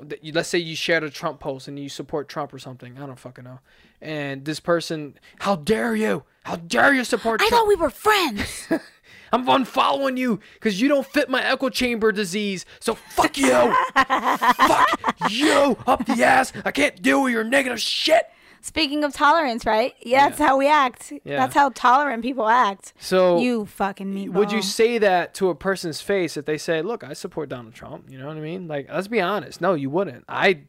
[0.00, 2.98] that you- let's say you shared a Trump post and you support Trump or something,
[2.98, 3.60] I don't fucking know,
[4.02, 6.24] and this person, how dare you?
[6.44, 7.62] How dare you support I Trump?
[7.62, 8.68] thought we were friends.
[9.32, 12.64] I'm unfollowing you because you don't fit my echo chamber disease.
[12.78, 13.48] So fuck you.
[13.96, 16.52] fuck you up the ass.
[16.64, 18.30] I can't deal with your negative shit.
[18.66, 19.92] Speaking of tolerance, right?
[20.00, 20.46] Yeah, that's Yeah.
[20.46, 21.12] how we act.
[21.22, 21.36] Yeah.
[21.36, 22.94] That's how tolerant people act.
[22.98, 24.32] So You fucking meatball.
[24.32, 27.74] would you say that to a person's face if they say, "Look, I support Donald
[27.74, 28.06] Trump"?
[28.10, 28.66] You know what I mean?
[28.66, 29.60] Like, let's be honest.
[29.60, 30.24] No, you wouldn't.
[30.30, 30.60] I,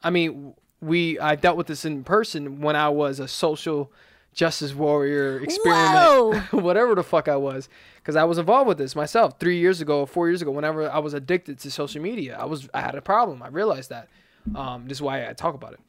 [0.00, 3.90] I mean, we I dealt with this in person when I was a social
[4.32, 9.40] justice warrior experiment, whatever the fuck I was, because I was involved with this myself
[9.40, 10.52] three years ago, four years ago.
[10.52, 13.42] Whenever I was addicted to social media, I was I had a problem.
[13.42, 14.06] I realized that.
[14.54, 15.80] Um, this is why I talk about it.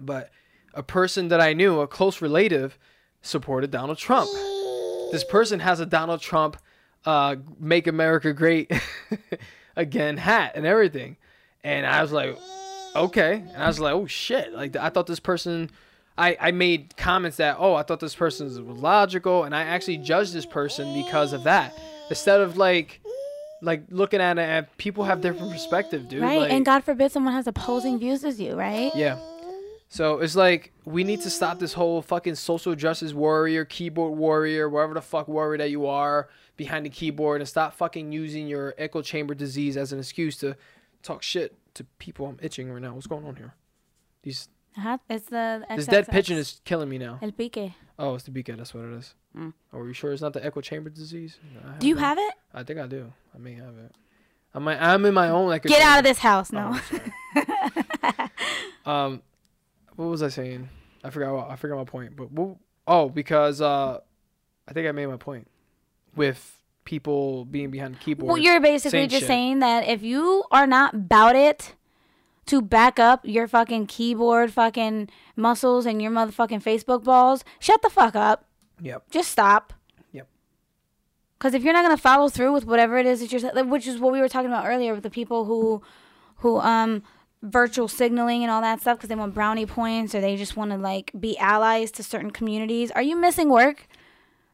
[0.00, 0.30] But
[0.74, 2.78] a person that I knew, a close relative,
[3.22, 4.30] supported Donald Trump.
[5.12, 6.56] This person has a Donald Trump
[7.04, 8.72] uh, "Make America Great
[9.76, 11.16] Again" hat and everything,
[11.62, 12.36] and I was like,
[12.94, 15.70] okay, and I was like, oh shit, like I thought this person.
[16.16, 19.96] I, I made comments that oh I thought this person was logical and I actually
[19.96, 21.76] judged this person because of that
[22.08, 23.00] instead of like
[23.64, 26.22] like looking at it, people have different perspective, dude.
[26.22, 26.40] right?
[26.40, 28.92] Like, and God forbid someone has opposing views as you, right?
[28.94, 29.18] yeah.
[29.94, 34.68] So it's like we need to stop this whole fucking social justice warrior, keyboard warrior,
[34.68, 38.74] whatever the fuck warrior that you are behind the keyboard, and stop fucking using your
[38.76, 40.56] echo chamber disease as an excuse to
[41.04, 42.26] talk shit to people.
[42.26, 42.94] I'm itching right now.
[42.94, 43.54] What's going on here?
[44.24, 44.98] These Uh-huh.
[45.08, 47.20] It's the this dead pigeon is killing me now.
[47.22, 47.74] El pique.
[47.96, 48.56] Oh, it's the beacon.
[48.56, 49.14] That's what it is.
[49.38, 49.52] Mm.
[49.72, 51.38] Oh, are you sure it's not the echo chamber disease?
[51.64, 52.00] I Do you that.
[52.00, 52.34] have it?
[52.52, 53.12] I think I do.
[53.32, 53.92] I may have it.
[54.52, 54.78] I might.
[54.82, 55.68] I'm in my own echo.
[55.68, 56.80] Get out of this house, Oh, no.
[56.90, 58.30] sorry.
[58.86, 59.22] um,
[59.96, 60.68] what was I saying?
[61.02, 61.34] I forgot.
[61.34, 62.16] What, I forgot my point.
[62.16, 64.00] But what, oh, because uh,
[64.66, 65.48] I think I made my point
[66.16, 68.28] with people being behind the keyboard.
[68.28, 69.28] Well, you're basically saying just shit.
[69.28, 71.74] saying that if you are not about it
[72.46, 77.90] to back up your fucking keyboard fucking muscles and your motherfucking Facebook balls, shut the
[77.90, 78.46] fuck up.
[78.80, 79.10] Yep.
[79.10, 79.72] Just stop.
[80.12, 80.28] Yep.
[81.38, 83.98] Because if you're not gonna follow through with whatever it is that you're, which is
[83.98, 85.82] what we were talking about earlier with the people who,
[86.36, 87.02] who um,
[87.44, 90.70] virtual signaling and all that stuff, because they want brownie points or they just want
[90.72, 92.90] to like be allies to certain communities.
[92.92, 93.86] Are you missing work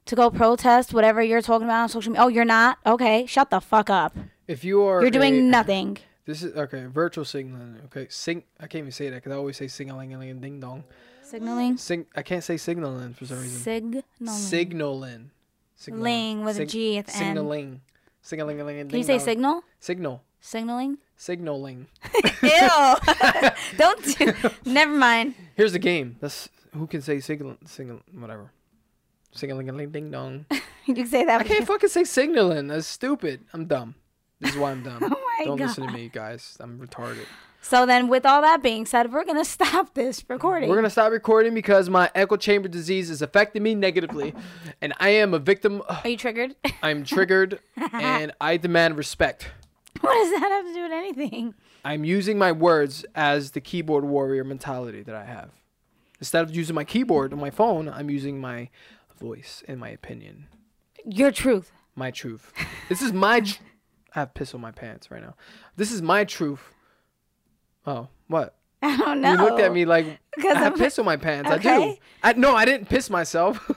[0.07, 2.24] to go protest whatever you're talking about on social media?
[2.24, 2.78] Oh, you're not.
[2.84, 4.16] Okay, shut the fuck up.
[4.49, 5.99] If you are, You're doing a- nothing.
[6.26, 6.84] This is okay.
[6.86, 7.78] Virtual signaling.
[7.86, 8.43] Okay, sing.
[8.59, 10.84] I can't even say that because I always say sing-a-ling and ding dong.
[11.22, 11.76] Signaling.
[11.76, 12.07] Sing.
[12.14, 13.59] I can't say signaling for some reason.
[13.61, 15.30] Signaling.
[15.76, 16.03] Signaling.
[16.03, 17.18] Ling with a G at the end.
[17.36, 17.80] Signaling.
[18.22, 19.62] Signaling and Can you say signal?
[19.80, 20.22] Signal.
[20.41, 20.99] Signaling.
[21.16, 21.86] Signaling.
[22.43, 22.95] Ew.
[23.76, 24.05] Don't.
[24.18, 24.32] Do,
[24.64, 25.34] never mind.
[25.55, 26.16] Here's the game.
[26.20, 28.51] That's who can say signal, signal, whatever.
[29.32, 30.47] Signaling ding dong.
[30.86, 31.43] You can say that.
[31.43, 32.66] I can't fucking say signaling.
[32.66, 33.45] That's stupid.
[33.53, 33.95] I'm dumb.
[34.41, 34.99] This is why I'm dumb.
[35.05, 35.68] Oh my Don't god.
[35.68, 36.57] listen to me, guys.
[36.59, 37.26] I'm retarded.
[37.62, 40.68] So then, with all that being said, we're gonna stop this recording.
[40.68, 44.34] We're gonna stop recording because my echo chamber disease is affecting me negatively,
[44.80, 45.82] and I am a victim.
[45.88, 46.57] Are you triggered?
[46.82, 47.61] I'm triggered,
[47.93, 49.49] and I demand respect.
[50.01, 51.55] what does that have to do with anything?
[51.84, 55.51] I'm using my words as the keyboard warrior mentality that I have.
[56.18, 58.68] Instead of using my keyboard on my phone, I'm using my
[59.18, 60.47] voice and my opinion,
[61.05, 61.72] Your truth.
[61.97, 62.53] my truth.
[62.88, 63.41] This is my.
[63.41, 63.59] Tr-
[64.14, 65.34] I have piss on my pants right now.
[65.76, 66.61] This is my truth.
[67.86, 68.57] Oh, what?
[68.82, 69.32] I don't know.
[69.32, 70.07] You looked at me like
[70.38, 71.51] I have I'm- piss on my pants.
[71.51, 71.97] I do.
[72.22, 73.70] I no, I didn't piss myself.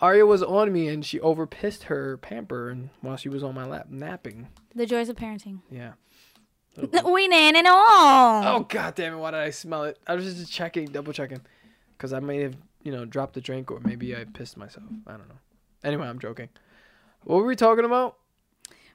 [0.00, 3.54] Arya was on me and she over pissed her pamper and while she was on
[3.54, 4.48] my lap napping.
[4.74, 5.60] The joys of parenting.
[5.70, 5.92] Yeah.
[7.04, 8.44] We nan and all.
[8.46, 9.16] Oh god damn it!
[9.16, 9.98] Why did I smell it?
[10.06, 11.40] I was just checking, double checking,
[11.96, 14.86] because I may have you know dropped the drink or maybe I pissed myself.
[15.06, 15.38] I don't know.
[15.84, 16.48] Anyway, I'm joking.
[17.24, 18.16] What were we talking about?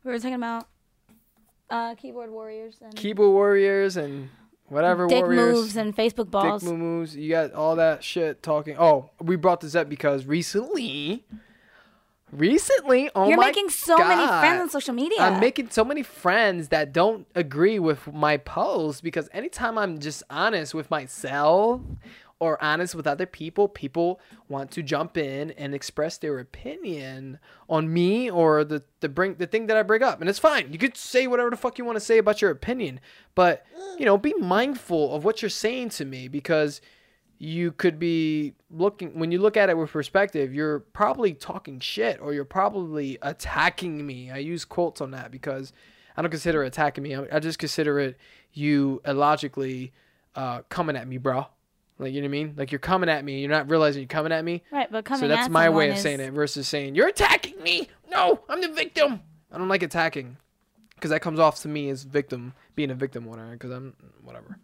[0.04, 0.68] We were talking about
[1.70, 4.30] uh, keyboard warriors and Keyboard warriors and
[4.68, 5.54] whatever dick warriors.
[5.54, 6.64] moves and Facebook balls.
[6.64, 7.16] Dick moves.
[7.16, 8.76] You got all that shit talking.
[8.78, 11.26] Oh, we brought this up because recently,
[12.32, 15.20] recently, oh You're making so many friends on social media.
[15.20, 20.24] I'm making so many friends that don't agree with my posts because anytime I'm just
[20.30, 21.82] honest with myself
[22.40, 24.20] or honest with other people, people
[24.50, 29.48] want to jump in and express their opinion on me or the the bring the
[29.48, 30.20] thing that I bring up.
[30.20, 30.72] And it's fine.
[30.72, 33.00] You could say whatever the fuck you want to say about your opinion,
[33.36, 33.66] but
[33.98, 36.82] you know, be mindful of what you're saying to me because
[37.38, 42.20] you could be looking when you look at it with perspective you're probably talking shit
[42.22, 45.74] or you're probably attacking me i use quotes on that because
[46.16, 48.18] i don't consider attacking me i, I just consider it
[48.54, 49.92] you illogically
[50.36, 51.48] uh, coming at me bro
[52.00, 54.08] like you know what i mean like you're coming at me you're not realizing you're
[54.08, 55.34] coming at me right, but coming at me.
[55.34, 58.40] so that's at my way of is- saying it versus saying you're attacking me no
[58.50, 60.38] i'm the victim i don't like attacking
[60.96, 63.94] because that comes off to me as victim being a victim whatever because i'm
[64.24, 64.58] whatever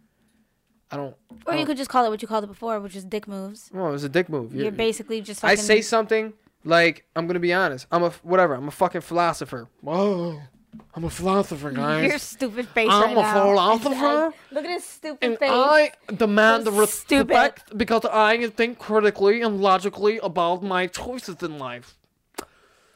[0.90, 1.14] i don't
[1.46, 3.04] Or I you don't- could just call it what you called it before, which is
[3.04, 3.70] dick moves.
[3.72, 4.52] well, it was a dick move.
[4.52, 5.42] You're, You're- basically just.
[5.42, 6.34] I say something
[6.64, 7.86] like I'm gonna be honest.
[7.90, 8.52] I'm a whatever.
[8.54, 9.68] I'm a fucking philosopher.
[9.80, 10.42] Whoa,
[10.94, 12.08] I'm a philosopher, guys.
[12.08, 13.42] Your stupid face I'm right a now.
[13.78, 15.50] philosopher, Look at his stupid and face.
[15.50, 17.28] I demand the That's stupid.
[17.30, 21.96] respect because I think critically and logically about my choices in life.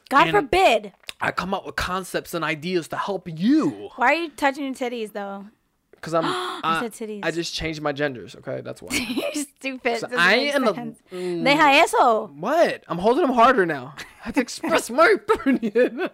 [0.09, 0.93] God and- forbid.
[1.19, 4.73] I come up with concepts and ideas to help you Why are you touching your
[4.75, 5.45] titties though?
[5.91, 6.25] because I'm.
[6.63, 7.21] I, said titties.
[7.25, 8.35] I just changed my genders.
[8.35, 8.93] Okay, that's why.
[8.95, 9.97] You're stupid.
[9.99, 10.73] So I am a.
[10.75, 10.99] sense.
[11.11, 12.27] mm, Deja eso.
[12.27, 12.83] What?
[12.87, 13.95] I'm holding them harder now.
[13.97, 16.09] I have to express my opinion.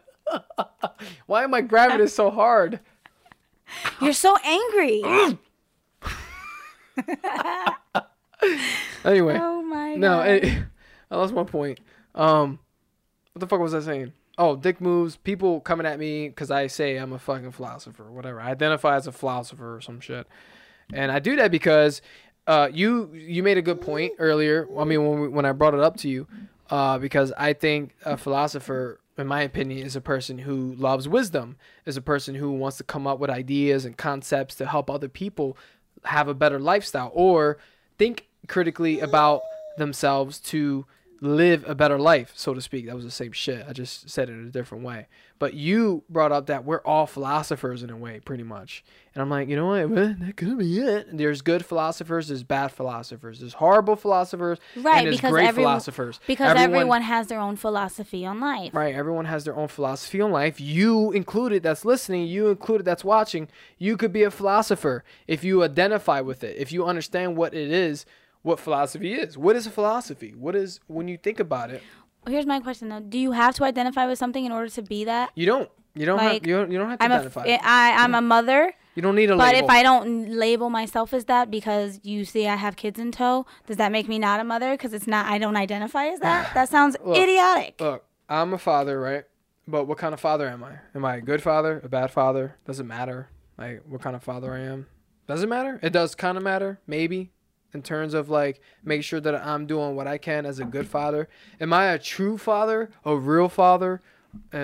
[1.25, 2.79] Why am I grabbing it so hard?
[4.01, 5.03] You're so angry.
[9.05, 10.67] Anyway, oh my no, god.
[11.11, 11.79] I lost my point.
[12.15, 12.59] Um,
[13.33, 14.13] what the fuck was I saying?
[14.37, 15.17] Oh, dick moves.
[15.17, 18.39] People coming at me because I say I'm a fucking philosopher, whatever.
[18.39, 20.27] I identify as a philosopher or some shit,
[20.93, 22.01] and I do that because
[22.47, 24.67] uh, you you made a good point earlier.
[24.77, 26.27] I mean, when we, when I brought it up to you,
[26.69, 31.57] uh, because I think a philosopher in my opinion, is a person who loves wisdom,
[31.85, 35.09] is a person who wants to come up with ideas and concepts to help other
[35.09, 35.57] people
[36.05, 37.57] have a better lifestyle or
[37.97, 39.41] think critically about
[39.77, 40.85] themselves to
[41.23, 42.85] live a better life, so to speak.
[42.85, 43.65] That was the same shit.
[43.67, 45.07] I just said it in a different way.
[45.39, 48.83] But you brought up that we're all philosophers in a way, pretty much.
[49.15, 49.89] And I'm like, you know what?
[49.89, 51.07] Well, that could be it.
[51.17, 55.71] There's good philosophers, there's bad philosophers, there's horrible philosophers, Right, and there's because great everyone-
[55.71, 56.19] philosophers.
[56.27, 58.73] Because everyone, has their own philosophy on life.
[58.73, 60.59] Right, everyone has their own philosophy on life.
[60.59, 63.47] You included that's listening, you included that's watching.
[63.77, 67.71] You could be a philosopher if you identify with it, if you understand what it
[67.71, 68.05] is,
[68.43, 69.37] what philosophy is.
[69.37, 70.33] What is a philosophy?
[70.37, 71.81] What is when you think about it?
[72.27, 75.03] Here's my question though: Do you have to identify with something in order to be
[75.05, 75.31] that?
[75.35, 75.69] You don't.
[75.95, 77.45] You don't Like, have you don't, you don't have to I'm a, identify.
[77.45, 79.45] f- I, I'm a mother, you don't need a label.
[79.45, 79.67] but label.
[79.67, 83.45] if I don't label myself as that because you see I have kids in tow,
[83.67, 84.71] does that make me not a mother?
[84.71, 85.27] Because it's not.
[85.27, 86.51] I don't identify as that.
[86.55, 87.79] That sounds Look, idiotic.
[87.79, 89.25] Look, I'm a father, right?
[89.67, 90.77] But what kind of father am I?
[90.95, 91.79] Am I a good father?
[91.83, 92.55] A bad father?
[92.65, 93.29] Doesn't matter.
[93.59, 94.87] Like what kind of father I am?
[95.27, 95.79] Doesn't matter.
[95.83, 97.31] It does kind of matter, maybe,
[97.73, 100.87] in terms of like make sure that I'm doing what I can as a good
[100.87, 101.27] father.
[101.59, 102.89] Am I a true father?
[103.05, 104.01] A real father?
[104.51, 104.61] Uh, uh,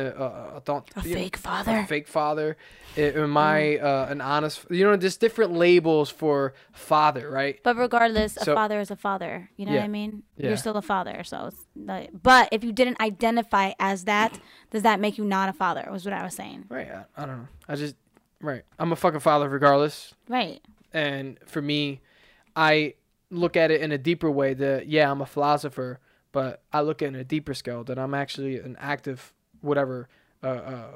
[0.56, 1.78] uh, don't A you know, fake father.
[1.78, 2.58] a fake father.
[2.98, 4.66] Am I uh, an honest?
[4.72, 7.60] You know, there's different labels for father, right?
[7.62, 9.52] But regardless, a father is a father.
[9.58, 9.80] You know Yeah.
[9.82, 10.24] what I mean?
[10.38, 10.48] Yeah.
[10.48, 11.24] You're still a father.
[11.24, 14.40] So, it's like, but if you didn't identify as that,
[14.72, 15.88] does that make you not a father?
[15.92, 16.66] Was what I was saying.
[16.68, 16.90] Right.
[16.90, 17.48] I, I don't know.
[17.68, 17.94] I just
[18.42, 18.64] right.
[18.80, 20.16] I'm a fucking father regardless.
[20.28, 20.62] Right.
[20.94, 22.02] and for me
[22.56, 22.96] i
[23.30, 26.00] look at it in a deeper way that yeah i'm a philosopher
[26.32, 30.08] but i look at it in a deeper scale that i'm actually an active whatever
[30.44, 30.88] uh, uh,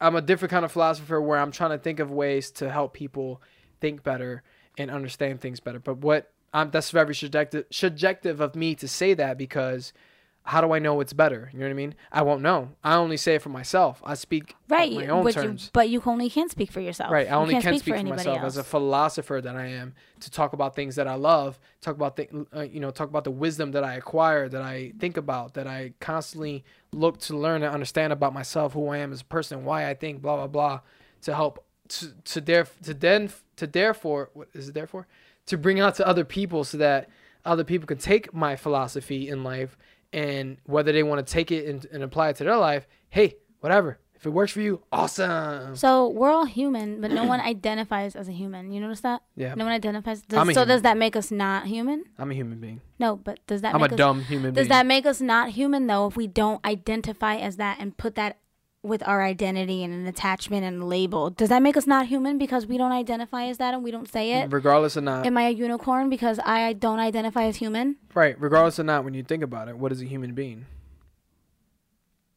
[0.00, 2.92] i'm a different kind of philosopher where i'm trying to think of ways to help
[2.92, 3.40] people
[3.80, 4.42] think better
[4.78, 5.78] and understand things better.
[5.78, 9.92] But what I'm, that's very subjective, subjective of me to say that because
[10.44, 12.94] how do i know it's better you know what i mean i won't know i
[12.94, 14.92] only say it for myself i speak Right.
[14.92, 17.10] my own you- terms but you only can speak for yourself.
[17.12, 17.28] Right.
[17.28, 20.54] I only can't speak, for, anybody myself as a philosopher that I am to talk
[20.54, 23.72] about things that I love, talk about the, uh, you know, talk about the wisdom
[23.72, 28.12] that I acquire, that I think about, that I constantly look to learn and understand
[28.14, 30.80] about myself, who I am as a person, why I think, blah blah blah,
[31.22, 35.06] to help to to dare to then to therefore what is it therefore
[35.46, 37.08] to bring out to other people so that
[37.44, 39.76] other people can take my philosophy in life
[40.12, 43.36] and whether they want to take it and, and apply it to their life, hey,
[43.60, 43.98] whatever.
[44.14, 45.74] If it works for you, awesome.
[45.74, 48.70] So we're all human, but no one identifies as a human.
[48.70, 49.22] You notice that?
[49.34, 49.54] Yeah.
[49.56, 50.22] No one identifies.
[50.22, 50.68] Does, so human.
[50.68, 52.04] does that make us not human?
[52.18, 52.80] I'm a human being.
[53.00, 54.68] No, but does that I'm a us, dumb human does being.
[54.68, 58.38] that make us not human though if we don't identify as that and put that
[58.82, 61.30] with our identity and an attachment and a label?
[61.30, 64.08] Does that make us not human because we don't identify as that and we don't
[64.10, 64.52] say it?
[64.52, 67.96] regardless of not Am I a unicorn because I don't identify as human?
[68.14, 70.66] right, regardless of not when you think about it, what is a human being?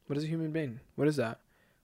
[0.06, 0.80] What is a human being?
[0.94, 1.40] What is that?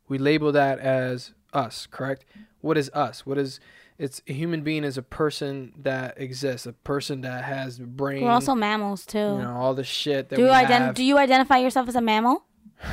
[0.08, 2.24] We label that as us, correct?
[2.60, 3.26] What is us?
[3.26, 3.58] What is
[3.98, 8.30] it's a human being is a person that exists, a person that has brain, We're
[8.30, 9.18] also mammals too.
[9.18, 10.94] you know, all the shit that do we you ident- have.
[10.94, 12.44] Do you identify yourself as a mammal?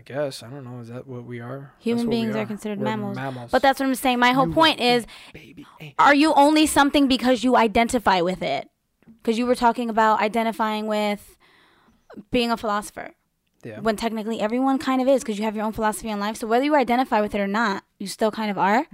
[0.00, 0.80] I guess I don't know.
[0.80, 1.74] Is that what we are?
[1.78, 3.16] Human beings are considered We're mammals.
[3.16, 3.50] Mammals.
[3.50, 4.18] But that's what I'm saying.
[4.18, 5.66] My whole You point is baby.
[5.98, 8.70] Are you only something because you identify with it?
[9.06, 11.36] Because you were talking about identifying with
[12.30, 13.10] being a philosopher.
[13.62, 13.80] Yeah.
[13.80, 16.38] When technically everyone kind of is because you have your own philosophy on life.
[16.38, 18.86] So whether you identify with it or not, you still kind of are.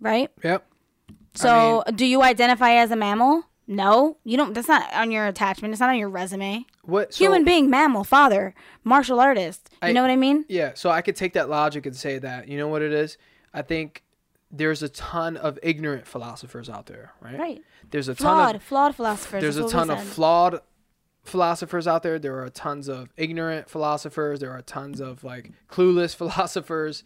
[0.00, 0.28] Right?
[0.42, 0.66] Yep.
[1.34, 3.44] So do you identify as a mammal?
[3.66, 4.18] No.
[4.24, 5.72] You don't that's not on your attachment.
[5.72, 6.64] It's not on your resume.
[6.82, 9.70] What so- Human being, mammal, father, martial artist.
[9.82, 10.44] You I- know what I mean?
[10.48, 13.16] Yeah, so I could take that logic and say that, you know what it is?
[13.52, 14.02] I think
[14.50, 17.38] there's a ton of ignorant philosophers out there, right?
[17.38, 17.62] Right.
[17.90, 19.40] There's a ton of flawed philosophers.
[19.42, 20.60] there's a that's what we ton of flawed
[21.24, 22.18] philosophers out there.
[22.18, 24.40] There are tons of ignorant philosophers.
[24.40, 27.02] There are tons of like clueless philosophers.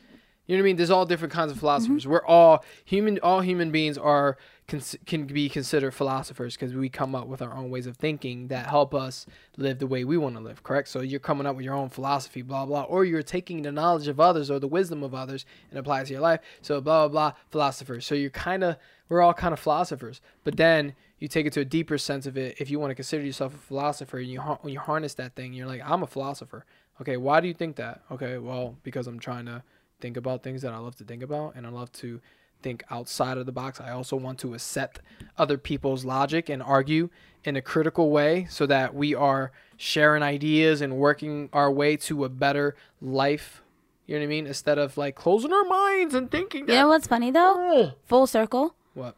[0.47, 0.77] You know what I mean?
[0.77, 2.03] There's all different kinds of philosophers.
[2.03, 2.13] Mm-hmm.
[2.13, 3.19] We're all human.
[3.23, 4.37] All human beings are
[4.69, 8.67] can be considered philosophers because we come up with our own ways of thinking that
[8.67, 9.25] help us
[9.57, 10.63] live the way we want to live.
[10.63, 10.89] Correct?
[10.89, 14.09] So you're coming up with your own philosophy, blah blah, or you're taking the knowledge
[14.09, 16.41] of others or the wisdom of others and apply it to your life.
[16.61, 18.05] So blah blah blah, philosophers.
[18.05, 18.77] So you're kind of
[19.09, 20.21] we're all kind of philosophers.
[20.45, 22.57] But then you take it to a deeper sense of it.
[22.59, 25.55] If you want to consider yourself a philosopher, and you when you harness that thing,
[25.55, 26.67] you're like, I'm a philosopher.
[27.01, 28.03] Okay, why do you think that?
[28.11, 29.63] Okay, well, because I'm trying to
[30.01, 32.21] think about things that I love to think about, and I love to
[32.63, 33.81] think outside of the box.
[33.81, 35.01] I also want to accept
[35.37, 37.09] other people's logic and argue
[37.45, 42.25] in a critical way, so that we are sharing ideas and working our way to
[42.25, 43.63] a better life.
[44.07, 44.47] You know what I mean?
[44.47, 46.73] Instead of like closing our minds and thinking that.
[46.73, 47.55] You know what's funny though?
[47.57, 47.93] Oh.
[48.07, 48.75] Full circle.
[48.95, 49.15] what?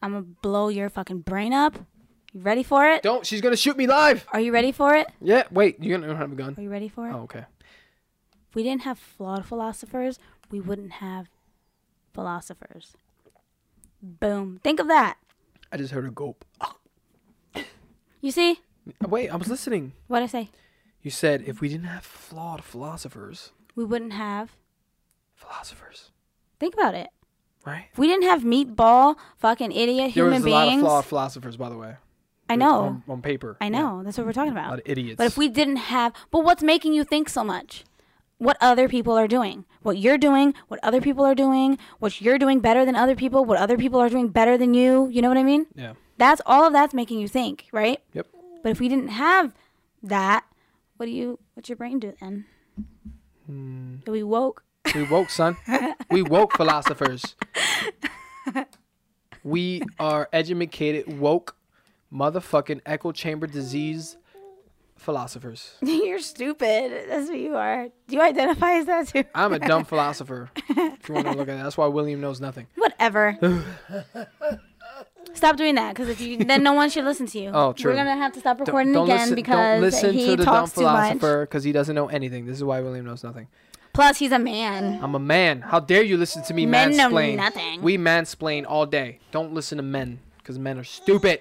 [0.00, 1.76] I'm gonna blow your fucking brain up.
[2.32, 3.02] You ready for it?
[3.02, 3.26] Don't.
[3.26, 4.26] She's gonna shoot me live.
[4.32, 5.08] Are you ready for it?
[5.20, 5.44] Yeah.
[5.50, 5.80] Wait.
[5.80, 6.54] You don't have a gun.
[6.56, 7.12] Are you ready for it?
[7.14, 7.44] Oh, okay.
[8.48, 10.18] If we didn't have flawed philosophers,
[10.50, 11.28] we wouldn't have
[12.14, 12.94] philosophers.
[14.02, 14.60] Boom.
[14.62, 15.16] Think of that.
[15.72, 16.44] I just heard a gulp.
[18.20, 18.60] You see?
[19.04, 19.92] Uh, wait, I was listening.
[20.06, 20.48] What I say?
[21.02, 24.56] You said if we didn't have flawed philosophers, We wouldn't have.
[25.34, 26.10] philosophers,
[26.58, 27.08] Think about it.
[27.66, 27.86] right?
[27.92, 30.44] If we didn't have meatball, fucking idiot There human beings.
[30.44, 31.96] There was a lot of flawed philosophers, by the way.
[32.48, 32.80] I know.
[32.80, 33.56] On, on paper.
[33.60, 33.70] I Yeah.
[33.70, 34.02] know.
[34.04, 34.70] That's what we're talking A about.
[34.70, 35.16] lot of idiots.
[35.18, 37.84] But if we didn't have, but what's making you think so much?
[38.38, 42.38] What other people are doing, what you're doing, what other people are doing, what you're
[42.38, 45.08] doing better than other people, what other people are doing better than you.
[45.08, 45.66] You know what I mean?
[45.74, 45.94] yeah.
[46.16, 48.00] That's all of that's making you think, right?
[48.12, 48.26] Yep.
[48.62, 49.52] But if we didn't have
[50.02, 50.44] that,
[50.96, 51.38] what do you?
[51.54, 52.44] What's your brain do then?
[53.46, 53.96] Hmm.
[54.06, 54.62] We woke.
[54.94, 55.56] We woke, son.
[56.10, 57.34] we woke philosophers.
[59.42, 61.56] we are educated, woke,
[62.12, 64.16] motherfucking echo chamber disease
[65.04, 65.74] philosophers.
[65.82, 67.08] you're stupid.
[67.08, 67.88] That's what you are.
[68.08, 69.24] Do you identify as that too?
[69.34, 70.50] I'm a dumb philosopher.
[70.68, 72.66] If you want to look at that, that's why William knows nothing.
[72.76, 73.38] Whatever.
[75.34, 77.50] Stop doing that, because if you then no one should listen to you.
[77.52, 77.90] Oh, true.
[77.90, 80.30] We're gonna have to stop Don't- recording don't again listen, because don't listen he to
[80.36, 80.92] the dumb talks too much.
[81.18, 82.46] philosopher because he doesn't know anything.
[82.46, 83.48] This is why William knows nothing.
[83.92, 85.02] Plus, he's a man.
[85.02, 85.60] I'm a man.
[85.62, 87.36] How dare you listen to me Men know mansplain?
[87.36, 87.82] nothing.
[87.82, 89.18] We mansplain all day.
[89.32, 91.40] Don't listen to men because men are stupid.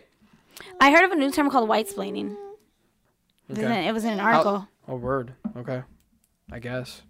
[0.80, 2.36] I heard of a new term called white splaining.
[3.50, 4.68] It was in- It was in an article.
[4.88, 5.34] A word.
[5.58, 5.82] Okay.
[6.52, 7.02] I guess.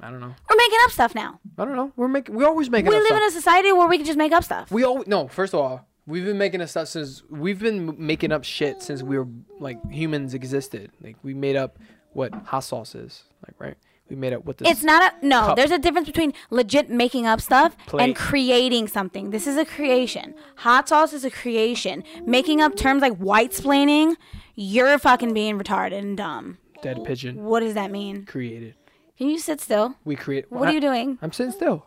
[0.00, 0.34] I don't know.
[0.50, 1.38] We're making up stuff now.
[1.56, 1.92] I don't know.
[1.94, 2.34] We're making.
[2.34, 2.90] We always making.
[2.90, 3.18] We live stuff.
[3.22, 4.70] in a society where we can just make up stuff.
[4.72, 5.28] We all no.
[5.28, 9.02] First of all, we've been making up stuff since we've been making up shit since
[9.02, 9.28] we were
[9.60, 10.90] like humans existed.
[11.00, 11.78] Like we made up
[12.14, 13.22] what hot sauce is.
[13.46, 13.76] Like right.
[14.12, 14.68] We made up what this.
[14.70, 15.40] It's not a no.
[15.40, 15.56] cup.
[15.56, 18.04] There's a difference between legit making up stuff Plate.
[18.04, 19.30] and creating something.
[19.30, 20.34] This is a creation.
[20.56, 22.04] Hot sauce is a creation.
[22.26, 24.16] Making up terms like white splaining,
[24.54, 26.58] you're fucking being retarded and dumb.
[26.82, 28.26] dead pigeon What does that mean?
[28.26, 28.74] created.
[29.16, 29.94] Can you sit still?
[30.04, 30.52] We create.
[30.52, 31.16] What are you doing?
[31.22, 31.86] I'm sitting still.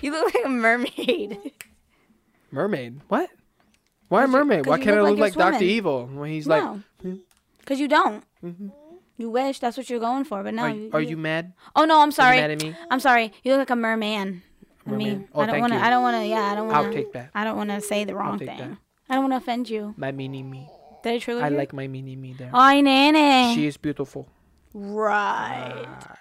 [0.00, 1.52] you look like a mermaid.
[2.50, 3.02] Mermaid.
[3.08, 3.28] What?
[4.08, 4.64] Why a mermaid?
[4.64, 5.62] Why can't I look like like Doctor.
[5.62, 6.62] Evil when he's like?
[6.62, 7.16] no, hmm.
[7.58, 8.24] because you don't.
[8.42, 8.72] Mhm.
[9.20, 10.62] You wish that's what you're going for, but no.
[10.62, 11.52] Are, you- are you mad?
[11.76, 12.36] Oh no, I'm sorry.
[12.38, 12.74] mad at me?
[12.90, 13.32] I'm sorry.
[13.44, 14.42] You look like a merman.
[14.86, 15.78] I mean, Oh, I don't want to.
[15.78, 16.26] I don't want to.
[16.26, 16.86] Yeah, I don't want to.
[16.88, 17.30] I'll take that.
[17.34, 18.46] I don't want to say the wrong thing.
[18.46, 18.78] that.
[19.10, 19.94] I don't want to offend you.
[19.98, 20.66] My mini me.
[21.02, 21.56] Did I trigger I you?
[21.56, 22.50] like my mini me there.
[22.54, 23.54] Ay, nene.
[23.54, 24.26] She is beautiful.
[24.72, 25.84] right.
[25.86, 26.16] Ah.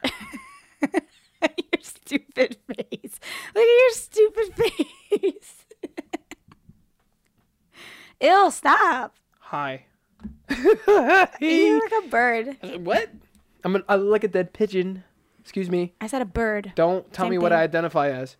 [0.91, 3.19] your stupid face.
[3.55, 5.55] Look at your stupid face.
[8.21, 9.15] Ew, stop.
[9.39, 9.85] Hi.
[11.39, 12.57] You're like a bird.
[12.83, 13.09] what?
[13.63, 15.03] I'm an, I look at that pigeon.
[15.39, 15.93] Excuse me.
[15.99, 16.71] I said a bird.
[16.75, 17.59] Don't tell Same me what thing.
[17.59, 18.35] I identify as.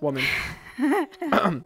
[0.00, 0.24] Woman.
[0.78, 1.62] so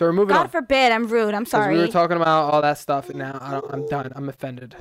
[0.00, 0.48] we're moving God on.
[0.48, 1.34] forbid, I'm rude.
[1.34, 1.74] I'm 'Cause sorry.
[1.74, 4.12] we were talking about all that stuff, and now I don't, I'm done.
[4.14, 4.76] I'm offended.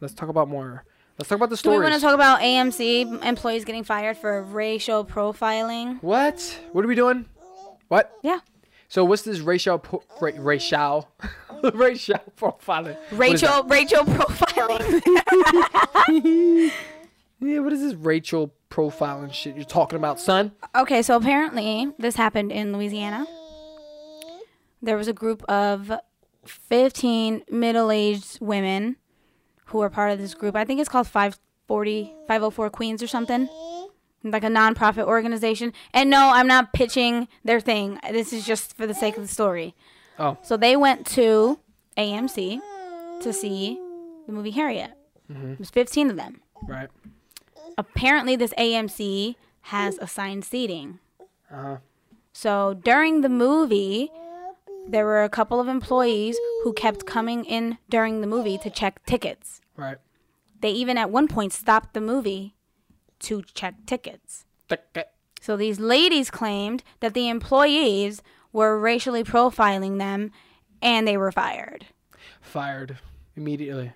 [0.00, 0.84] Let's talk about more.
[1.18, 1.90] Let's talk about the Do we stories.
[1.90, 6.02] want to talk about AMC employees getting fired for racial profiling?
[6.02, 6.60] what?
[6.72, 7.26] What are we doing?
[7.88, 8.12] What?
[8.22, 8.40] Yeah.
[8.88, 11.08] So what's this racial po- ra- racial
[11.74, 12.96] racial profiling?
[13.12, 15.00] Rachel, Rachel profiling.
[17.40, 20.52] yeah, what is this Rachel profiling shit you're talking about, son?
[20.74, 23.26] okay, so apparently this happened in Louisiana.
[24.82, 25.90] There was a group of
[26.44, 28.96] 15 middle-aged women
[29.66, 30.54] who were part of this group.
[30.56, 33.48] I think it's called 540 504 Queens or something.
[34.22, 35.72] Like a nonprofit organization.
[35.92, 37.98] And no, I'm not pitching their thing.
[38.10, 39.74] This is just for the sake of the story.
[40.18, 40.38] Oh.
[40.42, 41.58] So they went to
[41.96, 42.60] AMC
[43.20, 43.78] to see
[44.26, 44.92] the movie Harriet.
[45.28, 46.40] It was 15 of them.
[46.62, 46.88] Right.
[47.78, 50.98] Apparently, this AMC has assigned seating.
[51.50, 51.76] Uh huh.
[52.32, 54.10] So during the movie,
[54.86, 59.04] there were a couple of employees who kept coming in during the movie to check
[59.06, 59.60] tickets.
[59.76, 59.98] Right.
[60.60, 62.54] They even at one point stopped the movie
[63.20, 64.44] to check tickets.
[64.68, 65.10] Ticket.
[65.40, 68.22] So these ladies claimed that the employees
[68.54, 70.30] were racially profiling them
[70.80, 71.84] and they were fired.
[72.40, 72.96] Fired
[73.36, 73.92] immediately.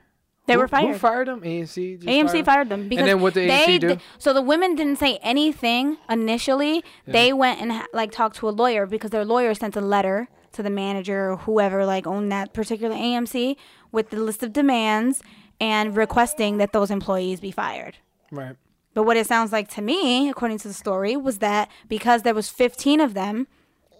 [0.47, 0.93] They Who- were fired.
[0.93, 1.41] Who fired them?
[1.43, 1.97] AMC.
[1.97, 3.97] Just AMC fired fired them because then what did they AMC do?
[4.19, 6.83] so the women didn't say anything initially.
[7.07, 10.63] They went and like talked to a lawyer because their lawyer sent a letter to
[10.63, 13.57] the manager or whoever like owned that particular AMC
[13.93, 15.23] with the list of demands
[15.61, 17.99] and requesting that those employees be fired.
[18.33, 18.57] Right.
[18.95, 22.35] But what it sounds like to me, according to the story, was that because there
[22.35, 23.47] was 15 of them,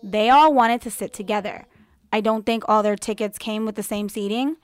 [0.03, 1.67] they all wanted to sit together.
[2.13, 4.57] I don't think all their tickets came with the same seating.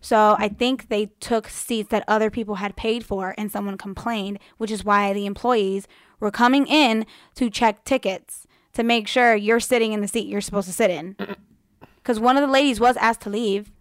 [0.00, 4.38] So I think they took seats that other people had paid for and someone complained,
[4.58, 5.88] which is why the employees
[6.20, 7.06] were coming in
[7.36, 10.90] to check tickets to make sure you're sitting in the seat you're supposed to sit
[10.90, 11.16] in.
[12.04, 13.72] Cuz one of the ladies was asked to leave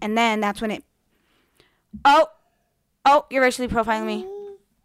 [0.00, 0.84] and then that's when it
[2.04, 2.28] Oh,
[3.08, 4.26] Oh, you're racially profiling me.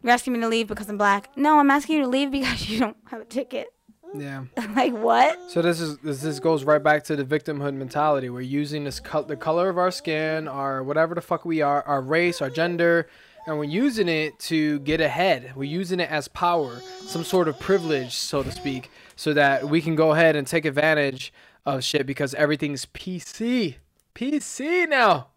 [0.02, 1.36] You're asking me to leave because I'm black.
[1.36, 3.68] No, I'm asking you to leave because you don't have a ticket.
[4.14, 4.44] Yeah.
[4.76, 5.50] like what?
[5.50, 8.30] So this is this, this goes right back to the victimhood mentality.
[8.30, 11.82] We're using this co- the color of our skin, our whatever the fuck we are,
[11.82, 13.08] our race, our gender,
[13.46, 15.52] and we're using it to get ahead.
[15.56, 19.80] We're using it as power, some sort of privilege, so to speak, so that we
[19.80, 21.32] can go ahead and take advantage
[21.64, 23.76] of shit because everything's PC.
[24.14, 25.28] PC now.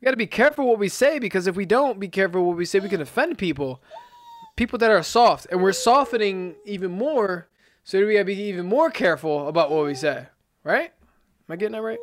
[0.00, 2.56] We got to be careful what we say because if we don't be careful what
[2.56, 3.82] we say, we can offend people.
[4.56, 7.48] People that are soft, and we're softening even more
[7.88, 10.26] so do we gotta be even more careful about what we say,
[10.62, 10.92] right?
[11.48, 11.98] Am I getting that right?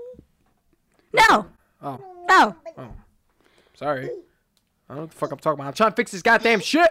[1.14, 1.46] No.
[1.80, 2.56] Oh, No.
[2.76, 2.90] Oh.
[3.76, 4.06] Sorry.
[4.06, 5.68] I don't know what the fuck I'm talking about.
[5.68, 6.90] I'm trying to fix this goddamn shit.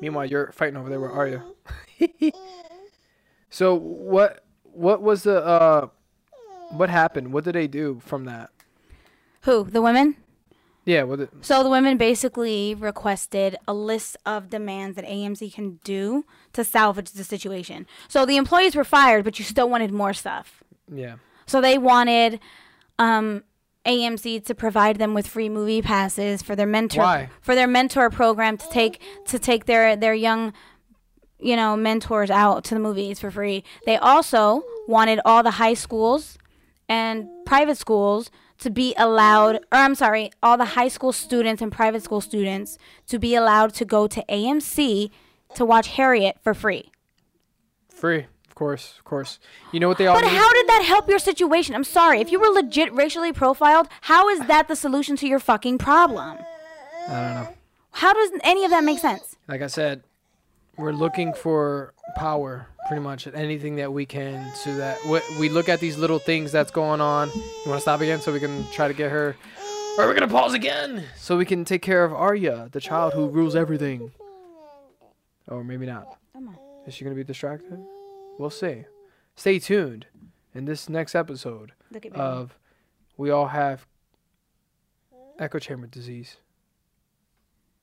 [0.00, 0.98] Meanwhile, you're fighting over there.
[0.98, 2.32] Where are you?
[3.50, 4.44] so what?
[4.64, 5.46] What was the?
[5.46, 5.86] uh
[6.70, 7.32] What happened?
[7.32, 8.50] What did they do from that?
[9.42, 9.62] Who?
[9.62, 10.16] The women?
[10.86, 11.02] Yeah.
[11.02, 11.18] What?
[11.18, 16.64] Did, So the women basically requested a list of demands that AMC can do to
[16.64, 17.86] salvage the situation.
[18.08, 20.62] So the employees were fired, but you still wanted more stuff.
[20.90, 21.16] yeah.
[21.48, 22.40] So they wanted
[22.98, 23.44] um,
[23.84, 27.30] AMC to provide them with free movie passes for their mentor Why?
[27.40, 30.52] for their mentor program to take to take their their young
[31.38, 33.62] you know mentors out to the movies for free.
[33.84, 36.36] They also wanted all the high schools
[36.88, 41.70] and private schools to be allowed or I'm sorry, all the high school students and
[41.72, 42.78] private school students
[43.08, 45.10] to be allowed to go to AMC
[45.54, 46.90] to watch Harriet for free.
[47.88, 48.26] Free.
[48.48, 48.94] Of course.
[48.98, 49.38] Of course.
[49.72, 50.36] You know what they all But need?
[50.36, 51.74] how did that help your situation?
[51.74, 52.20] I'm sorry.
[52.20, 56.38] If you were legit racially profiled, how is that the solution to your fucking problem?
[57.08, 57.48] I don't know.
[57.92, 59.36] How does any of that make sense?
[59.48, 60.02] like I said,
[60.78, 65.48] we're looking for power pretty much at anything that we can so that we, we
[65.48, 67.28] look at these little things that's going on.
[67.34, 69.36] You want to stop again so we can try to get her?
[69.98, 73.14] Or we're going to pause again so we can take care of Arya, the child
[73.14, 74.12] who rules everything.
[75.48, 76.18] Or maybe not.
[76.86, 77.78] Is she going to be distracted?
[78.38, 78.84] We'll see.
[79.34, 80.06] Stay tuned
[80.54, 82.18] in this next episode Look at me.
[82.18, 82.56] of
[83.16, 83.86] We All Have
[85.38, 86.36] Echo Chamber Disease.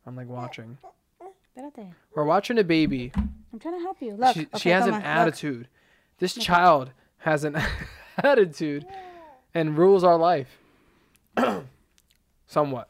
[0.05, 0.77] I'm like watching.
[1.57, 1.93] Espérate.
[2.15, 3.11] We're watching a baby
[3.53, 4.15] I'm trying to help you.
[4.15, 4.33] Look.
[4.33, 5.07] she, okay, she has an on, look.
[5.07, 5.67] attitude.
[6.17, 7.55] This child has an
[8.17, 8.85] attitude
[9.53, 10.57] and rules our life.
[12.47, 12.89] Somewhat.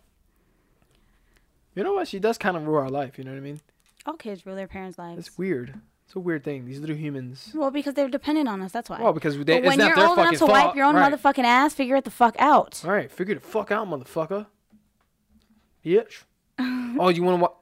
[1.75, 2.07] You know what?
[2.07, 3.17] She does kind of rule our life.
[3.17, 3.59] You know what I mean?
[4.05, 5.19] All kids rule their parents' lives.
[5.19, 5.81] It's weird.
[6.05, 6.65] It's a weird thing.
[6.65, 7.51] These little humans.
[7.53, 8.71] Well, because they're dependent on us.
[8.71, 9.01] That's why.
[9.01, 10.51] Well, because they, but when you're old enough to fault.
[10.51, 11.11] wipe your own right.
[11.11, 12.81] motherfucking ass, figure it the fuck out.
[12.85, 14.45] All right, figure the fuck out, motherfucker.
[15.85, 16.23] Bitch.
[16.59, 17.53] oh, you want to watch?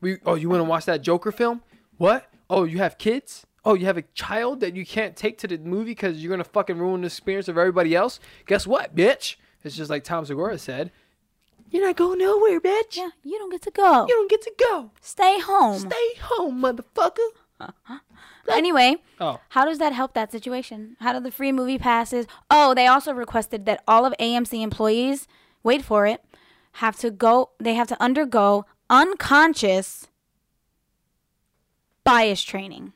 [0.00, 0.18] We.
[0.24, 1.62] Oh, you want to watch that Joker film?
[1.98, 2.26] What?
[2.48, 3.46] Oh, you have kids?
[3.64, 6.44] Oh, you have a child that you can't take to the movie because you're gonna
[6.44, 8.18] fucking ruin the experience of everybody else.
[8.46, 9.36] Guess what, bitch?
[9.62, 10.90] It's just like Tom Segura said.
[11.70, 12.96] You're not going nowhere, bitch.
[12.96, 14.06] Yeah, you don't get to go.
[14.08, 14.90] You don't get to go.
[15.00, 15.78] Stay home.
[15.78, 17.28] Stay home, motherfucker.
[17.60, 17.98] Uh-huh.
[18.48, 20.96] Anyway, Oh, how does that help that situation?
[20.98, 22.26] How do the free movie passes?
[22.50, 25.28] Oh, they also requested that all of AMC employees,
[25.62, 26.24] wait for it,
[26.72, 30.08] have to go, they have to undergo unconscious
[32.04, 32.92] bias training.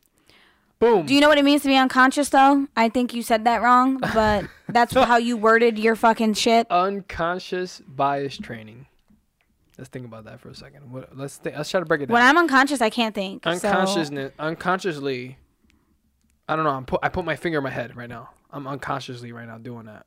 [0.79, 1.07] boom.
[1.07, 2.67] Do you know what it means to be unconscious though?
[2.77, 6.67] I think you said that wrong, but that's how you worded your fucking shit.
[6.71, 8.87] Unconscious bias training.
[9.79, 10.93] Let's think about that for a second.
[10.93, 12.13] What, let's think, let's try to break it down.
[12.15, 13.45] When I'm unconscious, I can't think.
[13.45, 15.39] so- unconsciousness unconsciously
[16.47, 18.67] i don't know i'm put i put my finger in my head right now i'm
[18.67, 20.05] unconsciously right now doing that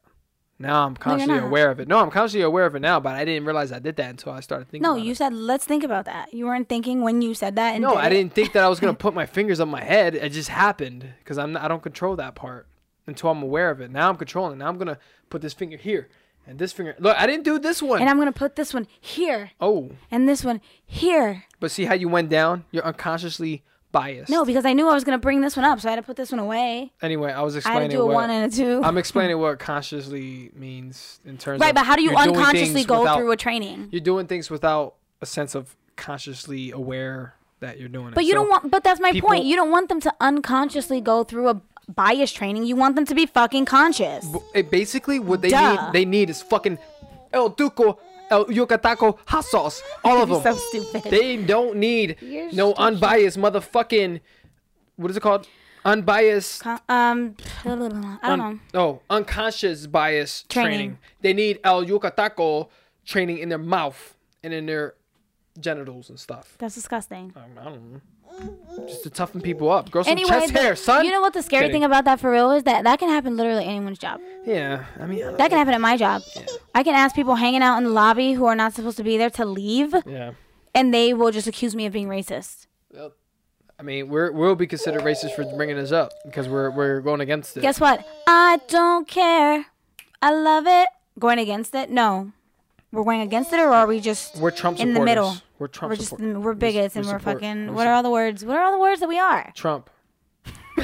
[0.60, 1.44] now i'm consciously not.
[1.44, 3.80] aware of it no i'm consciously aware of it now but i didn't realize i
[3.80, 5.18] did that until i started thinking No, you it.
[5.18, 6.34] said let's think about that.
[6.34, 7.74] You weren't thinking when you said that.
[7.76, 9.70] And no did i didn't think that i was going to put my fingers on
[9.70, 12.68] my head it just happened because i'm not, i don't control that part
[13.06, 14.98] until i'm aware of it now i'm controlling now i'm going to
[15.30, 16.08] put this finger here
[16.48, 18.00] and this finger look i didn't do this one.
[18.02, 21.44] And I'm gonna put this one here oh and this one here.
[21.60, 23.64] but see how you went down you're unconsciously
[24.00, 25.96] biased No, because I knew I was gonna bring this one up, so I had
[25.98, 26.92] to put this one away.
[27.02, 28.82] anyway i was I had explaining to do a what, one and a two.
[28.84, 32.84] I'm explaining what consciously means in terms right, of Right, but how do you unconsciously
[32.84, 33.90] go without- through a training?
[33.92, 38.14] You're doing things without a sense of consciously aware that you're doing it.
[38.16, 38.72] But you So, don't want.
[38.72, 39.46] But that's my people- point.
[39.46, 42.66] You don't want them to unconsciously go through a bias training.
[42.66, 44.28] You want them to be fucking conscious.
[44.54, 45.86] it basically what they Duh.
[45.86, 45.94] need.
[45.94, 46.78] They need is fucking
[47.34, 47.98] El Duco,
[48.30, 49.82] El Yucateco hot sauce.
[50.04, 50.42] All of them.
[50.42, 51.04] So stupid.
[51.12, 52.82] They don't need You're no stupid.
[52.82, 54.20] unbiased motherfucking.
[54.98, 55.48] What is it called?
[55.86, 56.62] Unbiased.
[56.64, 57.92] Con- um, I don't
[58.24, 58.60] un- know.
[58.74, 60.72] Oh, unconscious bias training.
[60.72, 60.98] Training.
[61.22, 62.68] They need El Yucateco
[63.06, 64.96] training in their mouth and in their
[65.60, 66.56] genitals and stuff.
[66.58, 67.34] That's disgusting.
[67.36, 68.02] I don't know.
[68.88, 69.90] Just to toughen people up.
[69.92, 71.04] Grow some Anyway, chest hair, son.
[71.06, 71.82] you know what the scary Kidding.
[71.82, 74.22] thing about that for real is that that can happen literally anyone's job.
[74.46, 76.22] yeah, I mean, That can happen at my job.
[76.76, 79.18] I can ask people hanging out in the lobby who are not supposed to be
[79.18, 80.32] there to leave, yeah.
[80.76, 82.68] and they will just accuse me of being racist.
[83.80, 87.22] I mean, we're we'll be considered racist for bringing this up because we're we're going
[87.22, 87.62] against it.
[87.62, 88.04] Guess what?
[88.26, 89.68] I don't care.
[90.20, 90.90] I love it.
[91.20, 91.92] Going against it?
[91.92, 92.32] No.
[92.92, 95.00] We're going against it, or are we just we're Trump in supporters.
[95.00, 95.36] the middle?
[95.60, 96.38] We're Trump we're just supporters.
[96.38, 97.68] we're bigots we and we're support- fucking.
[97.68, 98.46] we What are all the words?
[98.46, 99.52] What are all the words that we are?
[99.56, 99.90] Trump.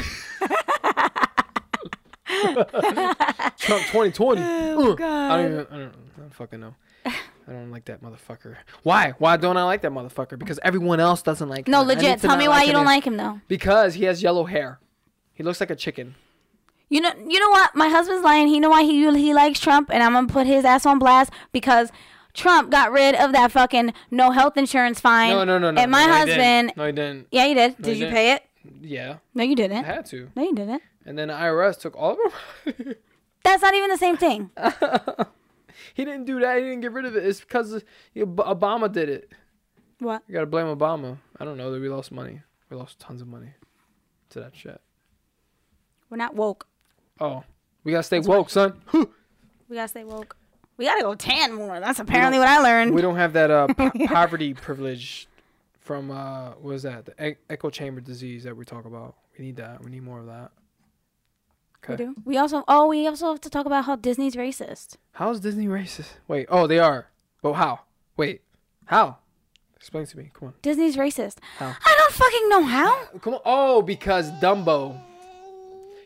[3.57, 4.41] Trump 2020.
[4.41, 5.01] Oh, Ugh.
[5.01, 5.67] I don't even.
[5.71, 6.75] I don't, I don't fucking know.
[7.05, 8.55] I don't like that motherfucker.
[8.83, 9.13] Why?
[9.17, 10.39] Why don't I like that motherfucker?
[10.39, 11.87] Because everyone else doesn't like No, him.
[11.87, 12.19] No, legit.
[12.21, 13.41] Tell me why you don't in- like him though.
[13.47, 14.79] Because he has yellow hair.
[15.33, 16.15] He looks like a chicken.
[16.89, 17.75] You know, you know what?
[17.75, 18.47] My husband's lying.
[18.47, 21.31] He know why he he likes Trump, and I'm gonna put his ass on blast
[21.51, 21.91] because
[22.33, 25.31] Trump got rid of that fucking no health insurance fine.
[25.31, 25.81] No, no, no, no.
[25.81, 27.27] And my no, he husband, No, he didn't.
[27.31, 27.79] yeah, you did.
[27.79, 28.13] No, did he you didn't.
[28.15, 28.43] pay it?
[28.81, 29.83] Yeah, No, you didn't.
[29.83, 30.29] had to.
[30.35, 30.81] No, you didn't.
[31.05, 32.17] And then the IRS took all of
[32.75, 32.95] them.
[33.43, 34.51] That's not even the same thing.
[35.93, 36.57] he didn't do that.
[36.57, 37.25] He didn't get rid of it.
[37.25, 37.83] It's because
[38.15, 39.31] Obama did it.
[39.99, 40.23] What?
[40.27, 41.17] You gotta blame Obama.
[41.39, 42.41] I don't know that we lost money.
[42.69, 43.49] We lost tons of money
[44.29, 44.79] to that shit.
[46.09, 46.67] We're not woke.
[47.23, 47.43] Oh,
[47.85, 48.73] we gotta stay woke, son.
[49.69, 50.35] We gotta stay woke.
[50.77, 51.79] We gotta go tan more.
[51.79, 52.93] That's apparently what I learned.
[52.93, 55.27] we don't have that uh po- poverty privilege
[55.79, 59.15] from uh what is that the e- echo chamber disease that we talk about.
[59.37, 59.83] We need that.
[59.83, 60.51] We need more of that.
[61.87, 62.15] We do.
[62.25, 64.97] We also oh we also have to talk about how Disney's racist.
[65.13, 66.13] How is Disney racist?
[66.27, 66.47] Wait.
[66.49, 67.07] Oh, they are.
[67.41, 67.81] But how?
[68.17, 68.41] Wait.
[68.85, 69.17] How?
[69.77, 70.29] Explain to me.
[70.33, 70.53] Come on.
[70.61, 71.37] Disney's racist.
[71.57, 71.67] How?
[71.85, 73.05] I don't fucking know how.
[73.21, 73.41] Come on.
[73.45, 74.99] Oh, because Dumbo.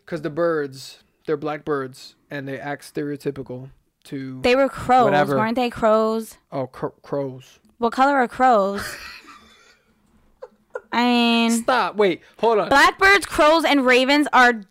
[0.03, 3.69] Because the birds, they're blackbirds and they act stereotypical
[4.05, 5.37] to They were crows, Whatever.
[5.37, 5.69] weren't they?
[5.69, 6.37] Crows.
[6.51, 7.59] oh cr- crows.
[7.77, 8.81] What color are crows?
[10.91, 11.95] I mean, Stop.
[11.97, 12.21] Wait.
[12.39, 12.69] Hold on.
[12.69, 14.61] blackbirds, crows, and ravens are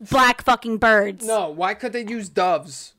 [0.00, 1.26] black fucking birds.
[1.26, 1.50] No.
[1.50, 2.94] Why could they use doves?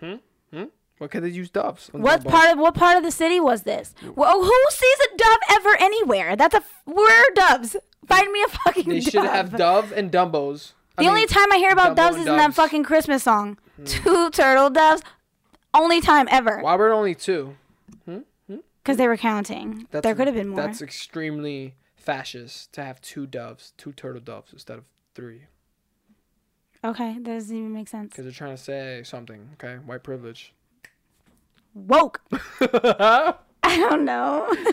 [0.00, 0.14] Hmm.
[0.52, 0.64] Hmm.
[0.96, 1.88] Why could they use doves?
[1.92, 3.94] What part of what part of the city was this?
[4.16, 6.34] Well, who sees a dove ever anywhere?
[6.34, 7.76] That's a where are doves?
[8.06, 9.12] Find me a fucking They dove.
[9.12, 10.72] should have dove and Dumbos.
[10.98, 13.56] I The mean, only time I hear about doves is in that fucking Christmas song.
[13.76, 13.84] Hmm.
[13.84, 15.02] Two turtle doves.
[15.72, 16.58] Only time ever.
[16.60, 17.56] Why were only two?
[18.04, 18.18] Hmm?
[18.48, 18.56] Hmm?
[18.82, 19.86] Because they were counting.
[19.92, 20.60] That's, there could have been more.
[20.60, 24.84] That's extremely fascist to have two doves, two turtle doves instead of
[25.14, 25.42] three.
[26.82, 28.10] Okay, that doesn't even make sense.
[28.10, 29.50] Because they're trying to say something.
[29.54, 30.52] Okay, white privilege.
[31.74, 32.22] Woke.
[32.60, 34.52] I don't know.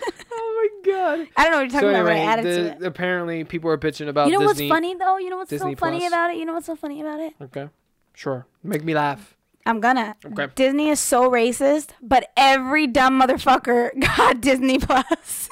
[1.38, 3.78] I don't know what you're talking So about, but I added the, apparently people are
[3.78, 4.70] bitching about You know Disney.
[4.70, 5.18] what's funny though?
[5.18, 6.12] You know what's Disney so funny Plus.
[6.12, 6.38] about it?
[6.38, 7.34] You know what's so funny about it?
[7.42, 7.70] Okay,
[8.14, 8.46] sure.
[8.64, 9.36] Make me laugh.
[9.66, 10.16] I'm gonna.
[10.26, 10.48] Okay.
[10.56, 15.50] Disney is so racist, but every dumb motherfucker got Disney Plus.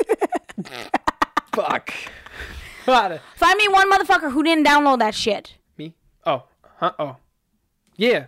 [1.53, 1.93] Fuck.
[2.85, 5.55] Find me one motherfucker who didn't download that shit.
[5.77, 5.95] Me?
[6.25, 6.43] Oh.
[6.77, 6.91] Huh?
[6.99, 7.15] Oh.
[7.95, 8.25] Yeah.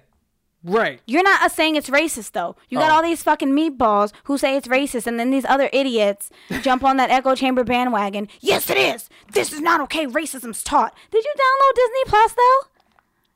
[0.68, 1.00] Right.
[1.06, 2.56] You're not saying it's racist though.
[2.70, 2.96] You got Oh.
[2.96, 6.32] all these fucking meatballs who say it's racist, and then these other idiots
[6.64, 8.28] jump on that echo chamber bandwagon.
[8.42, 9.08] Yes, it is.
[9.32, 10.08] This is not okay.
[10.08, 10.96] Racism's taught.
[11.12, 12.60] Did you download Disney Plus though?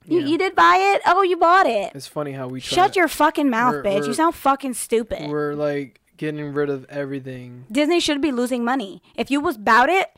[0.05, 0.25] You, Yeah.
[0.27, 1.01] you did buy it?
[1.05, 1.91] Oh, you bought it.
[1.93, 3.95] It's funny how we Shut to- your fucking mouth, We're- bitch.
[3.99, 5.29] we're- You sound fucking stupid.
[5.29, 7.65] We're like getting rid of everything.
[7.71, 9.03] Disney should be losing money.
[9.15, 10.09] If you was about it,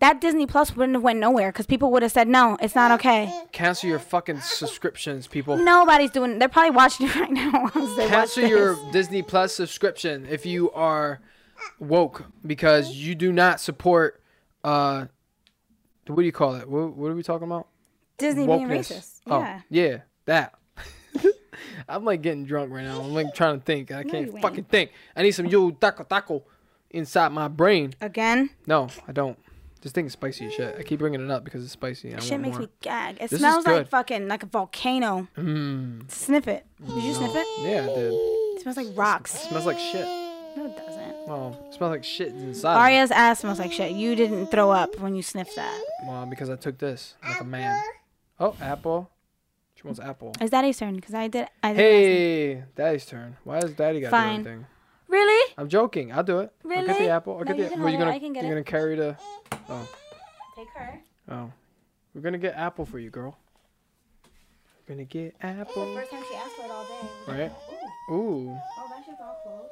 [0.00, 2.90] that Disney Plus wouldn't have went nowhere because people would have said no, it's not
[2.92, 3.32] okay.
[3.52, 5.56] Cancel your fucking subscriptions, people.
[5.56, 6.38] Nobody's doing.
[6.38, 7.66] They're probably watching it right now.
[7.66, 8.76] as they watch Cancel your.
[8.92, 11.20] Disney Plus subscription if you are
[11.78, 14.22] woke because you do not support
[14.64, 15.06] uh
[16.06, 16.68] what do you call it?
[16.68, 17.68] What, what are we talking about?
[18.18, 19.20] Disney being racist.
[19.26, 19.60] Oh, Yeah.
[19.70, 20.54] yeah, that.
[21.88, 23.00] I'm like getting drunk right now.
[23.00, 23.92] I'm like trying to think.
[23.92, 24.40] I can't ain't.
[24.42, 24.90] fucking think.
[25.14, 26.42] I need some yo taco taco
[26.90, 27.94] inside my brain.
[28.00, 29.38] Again, No, I don't.
[29.82, 30.76] This thing is spicy as shit.
[30.78, 32.14] I keep bringing it up because it's spicy.
[32.14, 32.66] I shit makes more.
[32.66, 33.16] me gag.
[33.20, 35.26] It This smells like fucking like a volcano.
[35.38, 36.66] Mm, Sniff it.
[36.86, 37.46] Did you sniff it?
[37.62, 38.12] yeah, it did.
[38.12, 39.32] It smells like rocks.
[39.48, 40.04] smells like shit.
[40.56, 41.28] No, it doesn't.
[41.28, 42.74] Well, it smells like shit inside.
[42.74, 42.78] it.
[42.78, 43.92] Arya's ass smells like shit.
[43.92, 45.82] You didn't throw up when you sniffed that.
[46.04, 47.80] Well, because I took this like a man.
[48.38, 49.10] Oh, apple.
[49.76, 50.34] She wants apple.
[50.42, 51.48] It's Daddy's turn because I did.
[51.62, 51.76] I did.
[51.78, 53.36] Hey, daddy's turn.
[53.44, 54.42] Why has daddy got Fine.
[54.42, 54.66] do anything?
[55.10, 55.54] Really?
[55.58, 56.12] I'm joking.
[56.12, 56.52] I'll do it.
[56.62, 56.76] Really?
[56.82, 57.06] I'll get Really?
[57.06, 57.32] the apple.
[57.34, 57.70] I'll No, get you the.
[57.70, 58.10] can Well, you hold it.
[58.12, 58.64] gonna I can get you're it.
[58.64, 59.16] gonna carry the.
[59.68, 59.88] Oh.
[60.56, 61.00] Take her.
[61.28, 61.52] Oh,
[62.14, 63.36] we're gonna get apple for you, girl.
[64.88, 65.94] We're gonna get apple.
[65.94, 67.32] First time she asked for it all day.
[67.42, 67.52] Right.
[68.10, 68.14] Ooh.
[68.14, 68.58] Ooh.
[68.78, 69.68] Oh, that shit's all close.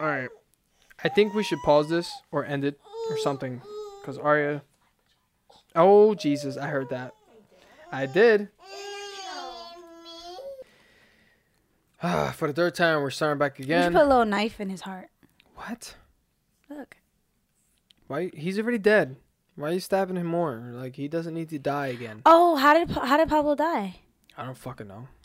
[0.00, 0.28] All right.
[1.02, 2.78] I think we should pause this or end it
[3.10, 3.60] or something,
[4.04, 4.62] cause Arya.
[5.76, 6.56] Oh Jesus!
[6.56, 7.12] I heard that.
[7.92, 8.48] I did.
[11.93, 13.84] Ah, Ah, for the third time, we're starting back You again.
[13.84, 15.08] should put a little knife in his heart.
[15.54, 15.94] What?
[16.68, 16.98] Look.
[18.08, 18.30] Why?
[18.34, 19.16] He's already dead.
[19.56, 20.70] Why are you stabbing him more?
[20.72, 22.20] Like he doesn't need to die again.
[22.26, 24.00] Oh, how did how did Pablo die?
[24.36, 25.08] I don't fucking know.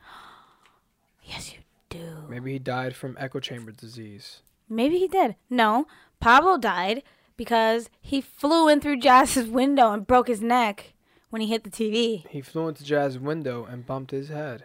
[1.26, 2.26] Yes, you do.
[2.28, 4.42] Maybe he died from echo chamber disease.
[4.68, 5.36] Maybe he did.
[5.48, 5.86] No,
[6.20, 7.04] Pablo died
[7.38, 10.94] because he flew in through Jazz's window and broke his neck
[11.30, 12.26] when he hit the TV.
[12.30, 14.64] He flew into Jazz's window and bumped his head.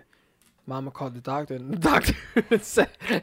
[0.66, 2.15] Mama called the doctor, and the doctor
[2.61, 3.23] said, I,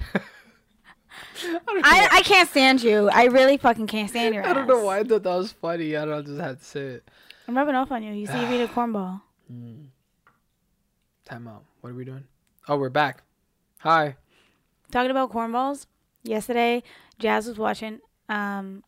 [1.84, 3.10] I, I can't stand you.
[3.10, 5.96] I really fucking can't stand your I don't know why I thought that was funny.
[5.96, 7.10] I don't know, I just had to say it.
[7.48, 8.14] I'm rubbing off on you.
[8.14, 9.22] You see, you eat a cornball.
[11.26, 11.64] Time out.
[11.82, 12.24] What are we doing?
[12.68, 13.24] Oh, we're back.
[13.80, 14.16] Hi.
[14.92, 15.88] Talking about cornballs.
[16.24, 16.84] Yesterday,
[17.18, 18.00] Jazz was watching
[18.30, 18.84] um,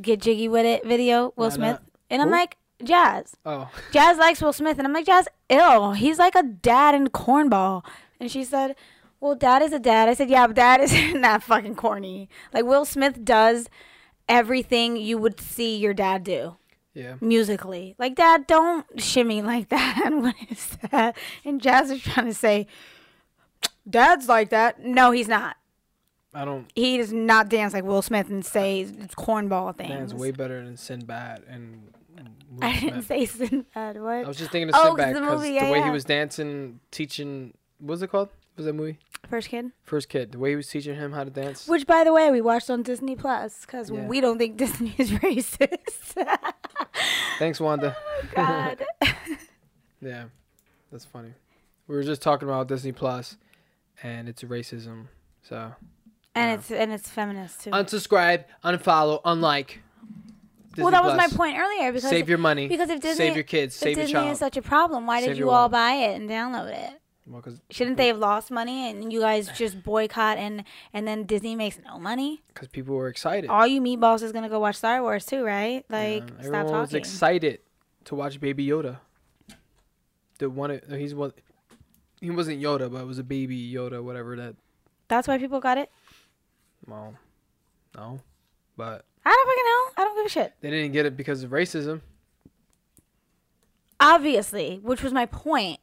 [0.00, 1.32] "Get Jiggy with It" video.
[1.36, 1.86] Will Nah, Smith, nah.
[2.10, 2.34] and I'm Who?
[2.34, 3.36] like, Jazz.
[3.44, 5.92] Oh, Jazz likes Will Smith, and I'm like, Jazz, ill.
[5.92, 7.84] He's like a dad in cornball.
[8.20, 8.76] And she said,
[9.20, 10.08] Well, dad is a dad.
[10.08, 12.28] I said, Yeah, but dad is not fucking corny.
[12.52, 13.68] Like Will Smith does
[14.28, 16.56] everything you would see your dad do
[16.96, 17.14] yeah.
[17.20, 17.94] musically.
[17.98, 20.10] Like, dad, don't shimmy like that.
[20.12, 21.16] what is that?
[21.44, 22.66] And Jazz is trying to say,
[23.88, 24.82] Dad's like that.
[24.82, 25.56] No, he's not.
[26.34, 26.70] I don't.
[26.74, 28.84] He does not dance like Will Smith and say
[29.16, 29.90] cornball things.
[29.90, 31.92] Man's way better than Sinbad and.
[32.50, 34.00] And Will I didn't say Sinbad.
[34.00, 34.10] What?
[34.12, 35.90] I was just thinking of Oh, 'cause Sinbad the because movie, the yeah, way he
[35.90, 37.54] was dancing, teaching.
[37.78, 38.28] What was it called?
[38.28, 38.98] What was that movie?
[39.28, 39.72] First kid.
[39.82, 40.32] First Kid.
[40.32, 41.66] The way he was teaching him how to dance.
[41.66, 44.06] Which, by the way, we watched on Disney Plus because Yeah.
[44.06, 46.14] we don't think Disney is racist.
[47.38, 47.96] Thanks, Wanda.
[47.98, 48.84] Oh God.
[50.00, 50.24] Yeah,
[50.92, 51.32] that's funny.
[51.88, 53.36] We were just talking about Disney Plus,
[54.02, 55.06] and it's racism.
[55.42, 55.72] So
[56.34, 56.54] and Yeah.
[56.54, 57.70] it's and it's feminist too.
[57.70, 59.80] unsubscribe, unfollow, unlike.
[60.82, 62.68] Well, that was my point earlier because Save your money.
[62.68, 63.74] because if Disney save your kids.
[63.76, 64.32] if Save Disney your child.
[64.32, 65.72] is such a problem, why Save did you all wallet.
[65.72, 67.00] buy it and download it?
[67.28, 70.62] well, Shouldn't they have lost money and you guys just boycott and
[70.92, 72.42] and then Disney makes no money?
[72.48, 73.50] Because people were excited.
[73.50, 75.84] All you meatballs is gonna go watch Star Wars too, right?
[75.90, 77.60] Yeah, Like, everyone stop was excited
[78.04, 78.98] to watch Baby Yoda.
[80.38, 81.32] The one he's one.
[82.20, 84.54] He wasn't Yoda, but it was a baby Yoda, whatever that.
[85.08, 85.90] That's why people got it.
[86.86, 87.14] Well,
[87.96, 88.20] no,
[88.76, 90.02] but I don't fucking know.
[90.02, 90.52] I don't give a shit.
[90.60, 92.00] they didn't get it because of racism.
[94.00, 95.80] obviously, which was my point,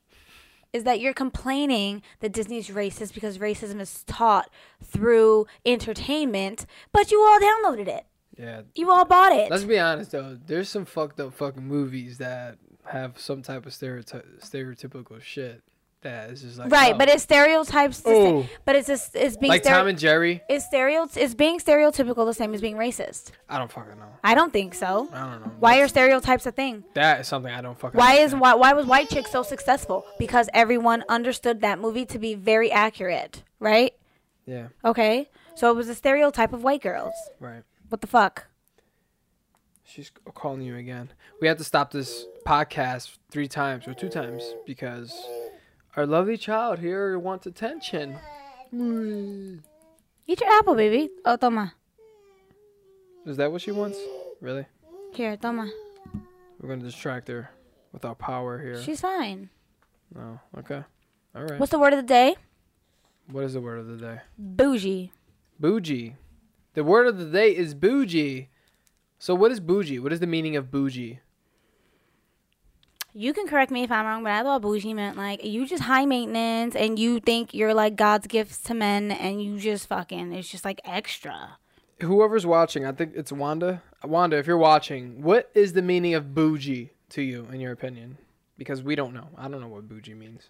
[0.72, 4.49] is that you're complaining that Disney's racist because racism is taught
[4.84, 8.06] through entertainment, but you all downloaded it.
[8.38, 9.52] Yeah, You all bought it.
[9.52, 10.38] Let's be honest though.
[10.44, 15.61] There's some fucked up fucking movies that have some type of stereoty- stereotypical shit
[16.04, 16.98] that is just like right, oh.
[16.98, 18.02] but it's stereotypes.
[18.02, 18.46] The Oh.
[18.66, 20.42] but it's just it's being like stere- Tom and Jerry.
[20.50, 23.32] it's stereo it's being stereotypical the same as being racist.
[23.50, 24.06] I don't fucking know.
[24.24, 25.10] I don't think so.
[25.12, 25.52] I don't know.
[25.60, 26.84] Why are stereotypes a thing?
[26.94, 27.98] that is something I don't fucking.
[27.98, 30.06] Why is why, why was White Chick so successful?
[30.20, 33.94] Because everyone understood that movie to be very accurate, right?
[34.46, 37.14] Yeah, Okay, so it was a stereotype of white girls.
[37.40, 37.64] right.
[37.90, 38.48] What the fuck?
[39.86, 41.12] She's calling you again.
[41.40, 45.14] We have to stop this podcast three times or two times because
[45.95, 48.18] our lovely child here wants attention.
[48.74, 49.60] Mm.
[50.28, 51.10] Eat your apple, baby.
[51.26, 51.74] Oh, toma.
[53.26, 53.98] Is that what she wants?
[54.41, 54.65] Really?
[55.14, 55.70] Here, toma.
[56.60, 57.49] We're gonna distract her
[57.91, 58.82] with our power here.
[58.82, 59.49] She's fine.
[60.15, 60.40] No.
[60.57, 60.84] Okay.
[61.36, 61.60] All right.
[61.60, 62.36] What's the word of the day?
[63.32, 64.22] What is the word of the day?
[64.38, 65.11] Bougie.
[65.60, 66.15] Bougie.
[66.74, 68.49] The word of the day is bougie.
[69.20, 69.99] So what is bougie?
[69.99, 71.20] What is the meaning of bougie?
[73.15, 75.84] You can correct me if I'm wrong, but I thought bougie meant like you just
[75.84, 80.34] high maintenance and you think you're like God's gifts to men and you just fucking,
[80.34, 81.57] it's just like extra.
[82.02, 83.84] Whoever's watching, I think it's Wanda.
[84.03, 88.18] Wanda, if you're watching, what is the meaning of bougie to you, in your opinion?
[88.57, 89.30] Because we don't know.
[89.38, 90.49] I don't know what bougie means.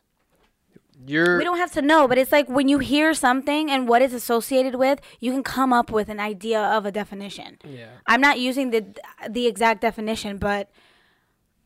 [1.05, 4.01] You're We don't have to know, but it's like when you hear something and what
[4.01, 7.57] it's associated with, you can come up with an idea of a definition.
[7.65, 7.87] yeah.
[8.07, 8.85] I'm not using the
[9.29, 10.69] the exact definition, but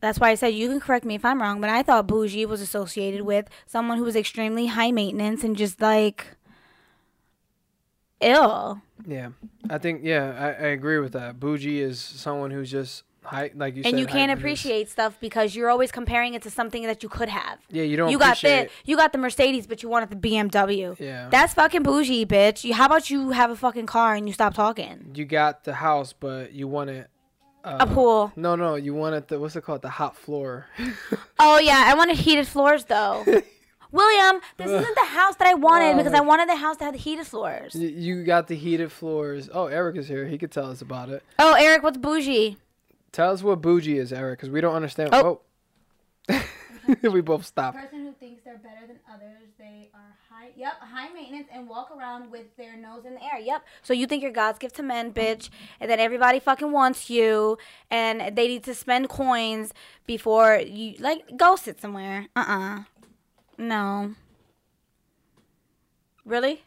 [0.00, 1.60] that's why I said you can correct me if I'm wrong.
[1.60, 5.80] But I thought bougie was associated with someone who was extremely high maintenance and just
[5.80, 6.36] like
[8.20, 8.80] ill.
[9.06, 9.30] Yeah.
[9.70, 11.38] I think yeah, I, I agree with that.
[11.40, 13.90] Bougie is someone who's just high like you said.
[13.90, 17.28] and you can't appreciate stuff because you're always comparing it to something that you could
[17.28, 17.58] have.
[17.70, 20.98] Yeah, you don't You got the you got the Mercedes, but you wanted the BMW.
[20.98, 21.28] Yeah.
[21.30, 22.64] That's fucking bougie, bitch.
[22.64, 25.12] You, how about you have a fucking car and you stop talking?
[25.14, 27.10] you got the house but you want it
[27.68, 28.32] uh, A pool.
[28.36, 29.82] No, no, you wanted the what's it called?
[29.82, 30.66] The hot floor.
[31.40, 33.24] Oh yeah, I wanted heated floors though.
[33.92, 36.86] William, this isn't the house that I wanted Oh because I wanted the house that
[36.86, 37.74] had heated floors.
[37.74, 39.48] Y- you got the heated floors.
[39.52, 40.26] Oh, Eric is here.
[40.26, 41.22] He could tell us about it.
[41.38, 42.58] Oh, Eric, what's bougie?
[43.12, 45.10] Tell us what bougie is, Eric, because we don't understand.
[45.12, 45.40] Oh.
[46.28, 46.44] Oh.
[47.02, 47.78] we both stopped.
[47.78, 50.16] person who thinks they're better than others, they are
[50.48, 50.54] high.
[50.56, 53.38] Yep, high maintenance and walk around with their nose in the air.
[53.40, 53.64] Yep.
[53.82, 55.50] So you think you're God's gift to men, bitch,
[55.80, 57.58] and that everybody fucking wants you,
[57.90, 59.72] and they need to spend coins
[60.06, 62.26] before you like go sit somewhere.
[62.36, 62.78] Uh uh
[63.56, 64.14] No.
[66.24, 66.62] Really?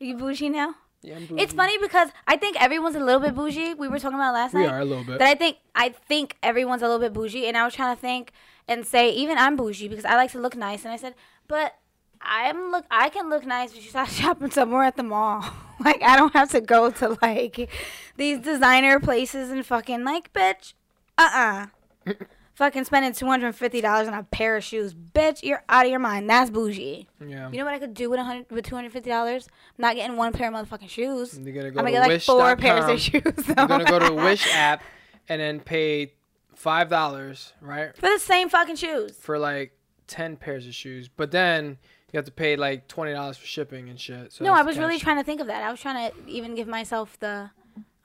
[0.00, 0.74] Are you bougie now?
[1.02, 3.74] Yeah, I'm It's funny because I think everyone's a little bit bougie.
[3.74, 4.70] We were talking about last We night.
[4.72, 5.18] are a little bit.
[5.18, 8.00] That I think I think everyone's a little bit bougie, and I was trying to
[8.00, 8.32] think
[8.68, 11.14] and say even I'm bougie because I like to look nice, and I said,
[11.48, 11.74] but
[12.22, 15.44] I'm look I can look nice, but you start shopping somewhere at the mall.
[15.84, 17.70] like I don't have to go to like
[18.16, 20.74] these designer places and fucking like bitch,
[21.18, 21.66] uh
[22.06, 22.12] uh
[22.54, 25.42] fucking spending two hundred and fifty dollars on a pair of shoes, bitch.
[25.42, 26.28] You're out of your mind.
[26.28, 27.08] That's bougie.
[27.26, 27.50] Yeah.
[27.50, 29.48] You know what I could do with a hundred with two hundred fifty dollars?
[29.78, 31.38] I'm not getting one pair of motherfucking shoes.
[31.38, 33.22] You're gonna go I'm gonna get like four pairs of shoes.
[33.24, 34.82] You're gonna go to Wish app
[35.28, 36.12] and then pay
[36.54, 39.16] five dollars, right, for the same fucking shoes.
[39.16, 39.72] for like
[40.06, 41.08] ten pairs of shoes.
[41.08, 41.78] But then
[42.12, 44.32] you have to pay like twenty dollars for shipping and shit.
[44.32, 45.02] So No, I was really catch.
[45.04, 45.62] trying to think of that.
[45.62, 47.50] I was trying to even give myself the.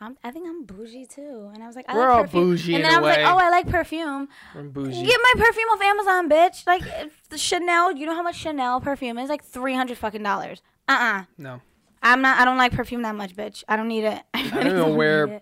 [0.01, 2.49] I'm, I think I'm bougie too, and I was like, I We're like all perfume.
[2.49, 3.23] bougie and then I was way.
[3.23, 4.27] like, oh, I like perfume.
[4.53, 5.05] I'm bougie.
[5.05, 6.67] Get my perfume off Amazon, bitch.
[6.67, 6.83] Like
[7.29, 9.29] the Chanel, you know how much Chanel perfume is?
[9.29, 10.61] Like three hundred fucking dollars.
[10.87, 11.19] Uh uh-uh.
[11.21, 11.23] uh.
[11.37, 11.61] No,
[12.03, 12.39] I'm not.
[12.39, 13.63] I don't like perfume that much, bitch.
[13.69, 14.21] I don't need it.
[14.33, 15.41] I, I don't even need wear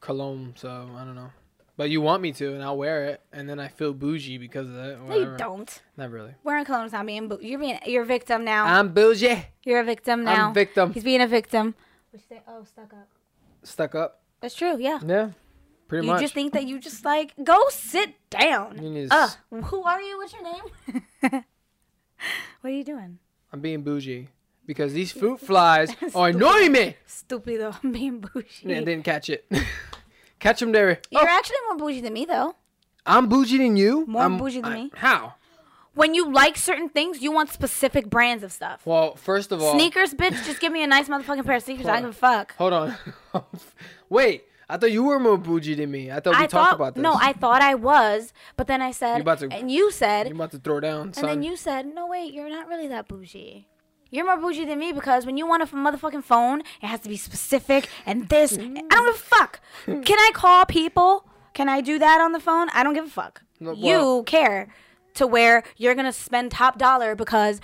[0.00, 1.30] cologne, so I don't know.
[1.76, 4.68] But you want me to, and I'll wear it, and then I feel bougie because
[4.68, 5.00] of that.
[5.08, 5.80] No, you don't.
[5.96, 6.34] Not really.
[6.44, 7.28] Wearing cologne is not being.
[7.28, 7.78] Bou- you're being.
[7.86, 8.66] You're a victim now.
[8.66, 9.46] I'm bougie.
[9.64, 10.48] you're a victim now.
[10.48, 10.92] I'm victim.
[10.92, 11.74] He's being a victim.
[12.10, 13.08] Which say, oh, stuck up.
[13.62, 14.20] Stuck up.
[14.42, 14.76] That's true.
[14.78, 14.98] Yeah.
[15.06, 15.30] Yeah,
[15.88, 16.20] pretty much You much.
[16.20, 18.78] just think that you just like go sit down.
[18.82, 20.18] You need to Uh, s- who are you?
[20.18, 20.62] What's your name?
[22.60, 23.18] what are you doing?
[23.52, 24.28] I'm being bougie
[24.66, 26.96] because these fruit flies are annoying me.
[27.08, 27.74] Stupido.
[27.82, 28.62] I'm being bougie.
[28.64, 29.50] Yeah, didn't catch it.
[30.42, 31.00] Catch them there.
[31.10, 32.56] You're Oh, actually more bougie than me, though.
[33.06, 34.04] I'm bougie than you.
[34.06, 34.90] More I'm- bougie than I- me.
[34.96, 35.34] How?
[35.94, 38.80] When you like certain things, you want specific brands of stuff.
[38.86, 40.42] Well, first of all, Sneakers, bitch.
[40.46, 41.84] Just give me a nice motherfucking pair of sneakers.
[41.86, 42.54] I don't give a fuck.
[42.56, 42.96] Hold on.
[44.08, 46.10] Wait, I thought you were more bougie than me.
[46.10, 47.02] I thought we I talked thought about this.
[47.02, 50.26] no, I thought I was, but then I said, You about to- and you said,
[50.28, 51.24] You're about to throw down, son.
[51.24, 53.66] And then you said, no, wait, you're not really that bougie.
[54.12, 57.08] You're more bougie than me because when you want a motherfucking phone, it has to
[57.08, 58.52] be specific and this.
[58.52, 59.60] I don't give a fuck.
[59.86, 61.26] Can I call people?
[61.54, 62.68] Can I do that on the phone?
[62.74, 63.42] I don't give a fuck.
[63.58, 64.68] No, you care
[65.14, 67.60] to where you're going to spend top dollar because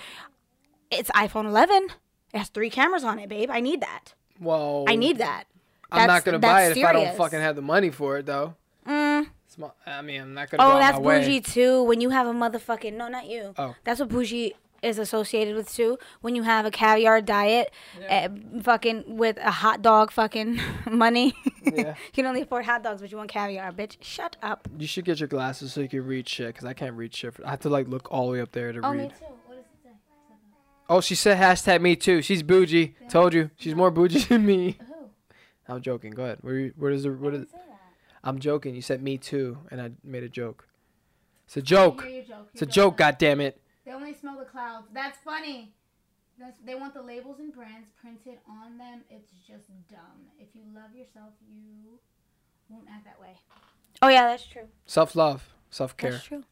[0.91, 1.89] it's iPhone 11.
[2.33, 3.49] It has three cameras on it, babe.
[3.51, 4.13] I need that.
[4.39, 5.45] well, I need that.
[5.91, 8.55] I'm not gonna buy it if I don't fucking have the money for it, though.
[8.87, 9.27] Mm.
[9.85, 10.63] I mean, I'm not gonna.
[10.63, 11.19] go Oh, that's my way.
[11.19, 11.83] bougie too.
[11.83, 13.53] When you have a motherfucking no, not you.
[13.57, 13.75] Oh.
[13.83, 15.97] That's what bougie is associated with too.
[16.21, 17.71] When you have a caviar diet,
[18.09, 18.29] uh,
[18.61, 20.59] fucking with a hot dog, fucking
[20.91, 21.33] money.
[21.63, 21.71] Yeah.
[22.05, 23.97] you can only afford hot dogs, but you want caviar, bitch.
[24.01, 24.67] Shut up.
[24.77, 27.35] You should get your glasses so you can read shit, cause I can't read shit.
[27.45, 28.87] I have to like look all the way up there to read.
[28.87, 28.97] Oh, read.
[28.99, 29.25] me too.
[29.45, 29.89] What does it say?
[30.89, 32.21] Oh, she said hashtag me too.
[32.21, 32.95] She's bougie.
[33.09, 34.77] Told you, she's more bougie than me.
[34.87, 34.95] Who?
[35.67, 36.11] I'm joking.
[36.11, 36.39] Go ahead.
[36.41, 37.45] Where, you- the what is?
[38.23, 38.75] I'm joking.
[38.75, 40.67] You said me too, and I made a joke.
[41.45, 42.05] It's a joke.
[42.07, 42.49] Your joke.
[42.53, 42.97] It's a joke.
[42.97, 43.61] God damn it.
[43.89, 44.85] They only smell the clouds.
[44.93, 45.73] That's funny.
[46.39, 49.01] That's, they want the labels and brands printed on them.
[49.09, 50.27] It's just dumb.
[50.39, 51.97] If you love yourself, you
[52.69, 53.33] won't act that way.
[54.03, 54.67] Oh yeah, that's true.
[54.85, 56.11] Self love, self care.
[56.11, 56.43] That's true.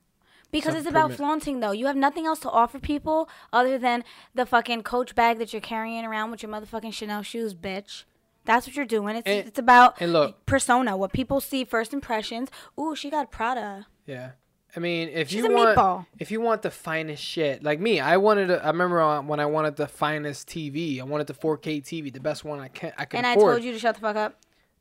[0.49, 1.73] Because it's about flaunting, though.
[1.73, 4.03] You have nothing else to offer people other than
[4.33, 8.05] the fucking Coach bag that you're carrying around with your motherfucking Chanel shoes, bitch.
[8.45, 9.15] That's what you're doing.
[9.15, 12.49] It's And- it's about And look, persona, what people see, first impressions.
[12.79, 13.85] Ooh, she got Prada.
[14.07, 14.31] yeah.
[14.77, 16.05] I mean, if She's you want, meatball.
[16.19, 18.51] if you want the finest shit, like me, I wanted.
[18.51, 20.99] A, I remember when I wanted the finest TV.
[20.99, 23.63] I wanted the 4K TV, the best one I can I could And I told
[23.63, 24.35] you to shut the fuck up.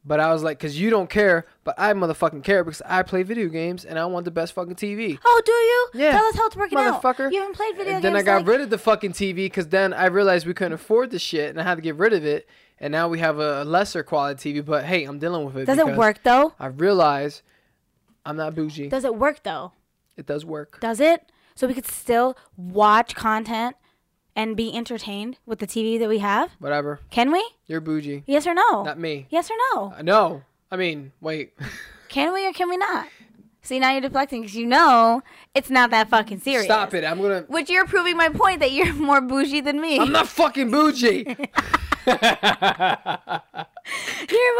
[0.04, 3.22] But I was like, because you don't care, but I motherfucking care because I play
[3.22, 5.18] video games and I want the best fucking TV.
[5.24, 5.88] Oh, do you?
[6.04, 6.12] Yeah.
[6.12, 7.02] Tell us how it's working out.
[7.02, 7.32] Motherfucker.
[7.32, 8.14] You haven't played video And games.
[8.14, 10.74] then I got like- rid of the fucking TV because then I realized we couldn't
[10.74, 12.46] afford the shit and I had to get rid of it.
[12.78, 14.64] And now we have a lesser quality TV.
[14.64, 15.64] But hey, I'm dealing with it.
[15.64, 16.52] Does it work though?
[16.60, 17.42] I realize
[18.26, 18.88] I'm not bougie.
[18.90, 19.72] Does it work though?
[20.16, 20.80] It does work.
[20.80, 21.30] Does it?
[21.54, 23.76] So we could still watch content
[24.34, 26.52] and be entertained with the TV that we have?
[26.58, 27.00] Whatever.
[27.10, 27.42] Can we?
[27.66, 28.22] You're bougie.
[28.26, 28.82] Yes or no?
[28.82, 29.26] Not me.
[29.30, 29.94] Yes or no?
[29.96, 30.42] Uh, no.
[30.70, 31.54] I mean, wait.
[32.08, 33.08] Can we or can we not?
[33.62, 35.22] See, now you're deflecting because you know
[35.54, 36.66] it's not that fucking serious.
[36.66, 37.04] Stop it.
[37.04, 37.42] I'm gonna.
[37.48, 39.98] Which you're proving my point that you're more bougie than me.
[39.98, 41.24] I'm not fucking bougie.
[42.06, 42.16] you're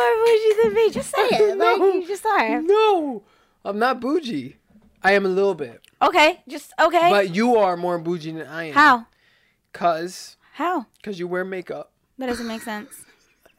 [0.01, 0.91] more bougie than me.
[0.91, 1.57] Just say it.
[1.57, 1.93] Like, No.
[1.93, 2.61] you just are.
[2.63, 3.23] no,
[3.65, 4.57] I'm not bougie.
[5.03, 6.43] I am a little bit, Okay.
[6.49, 7.11] Just okay.
[7.11, 8.75] but you are more bougie than I am.
[8.75, 9.07] How?
[9.73, 10.87] Cause, How?
[11.03, 11.93] cause you wear makeup.
[12.19, 12.91] That doesn't make sense.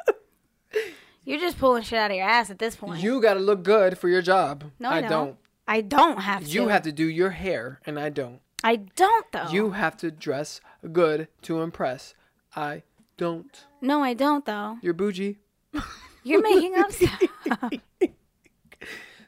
[1.24, 3.02] you're just pulling shit out of your ass at this point.
[3.02, 4.66] You gotta look good for your job.
[4.80, 5.10] No, I I don't.
[5.12, 5.38] don't.
[5.68, 6.50] I don't have to.
[6.50, 8.40] You have to do your hair, and I don't.
[8.64, 9.50] I don't though.
[9.50, 10.62] You have to dress
[10.92, 12.14] good to impress.
[12.56, 12.84] I
[13.18, 13.66] don't.
[13.82, 14.78] No, I don't though.
[14.82, 15.38] You're bougie.
[16.24, 17.72] You're making up stuff.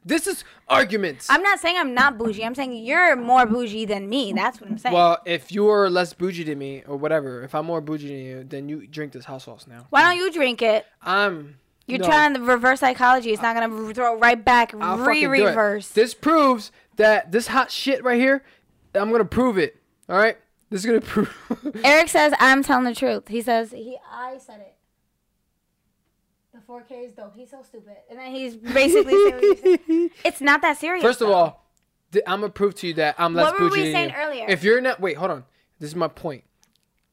[0.06, 1.28] This is arguments.
[1.30, 2.44] I'm not saying I'm not bougie.
[2.44, 4.34] I'm saying you're more bougie than me.
[4.34, 4.94] That's what I'm saying.
[4.94, 8.44] well, if you're less bougie than me, or whatever, if I'm more bougie than you,
[8.44, 9.86] then you drink this house sauce now.
[9.90, 10.86] Why don't you drink it?
[11.02, 11.58] I'm.
[11.88, 13.32] You're no, trying to reverse psychology.
[13.32, 14.74] It's not gonna throw it right back.
[14.80, 15.48] I'll Re fucking do it.
[15.48, 15.90] reverse.
[15.90, 18.44] This proves that this hot shit right here.
[18.94, 19.76] I'm gonna prove it.
[20.08, 20.38] All right.
[20.70, 21.36] This is gonna prove.
[21.84, 23.28] Eric says I'm telling the truth.
[23.28, 23.98] He says he.
[24.12, 24.76] I said it.
[26.70, 27.36] The 4K is dope.
[27.36, 30.10] He's so stupid, and then he's basically saying saying.
[30.24, 31.04] It's not that serious.
[31.04, 31.34] First of though.
[31.34, 31.66] all,
[32.12, 33.54] th- I'm gonna prove to you that I'm less bougie.
[33.54, 34.16] What were bougie we than saying you.
[34.16, 34.46] earlier?
[34.50, 35.46] If you're not, wait, hold on.
[35.80, 36.44] This is my point.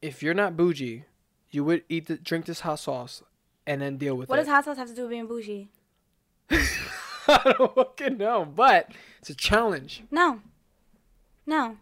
[0.03, 1.05] If you're not bougie,
[1.51, 3.23] you would eat the drink this hot sauce
[3.67, 4.41] and then deal with what it.
[4.41, 5.71] What does hot sauce have to do with being bougie?
[6.51, 10.03] I don't fucking know, but it's a challenge.
[10.11, 10.41] No.
[11.47, 11.79] No.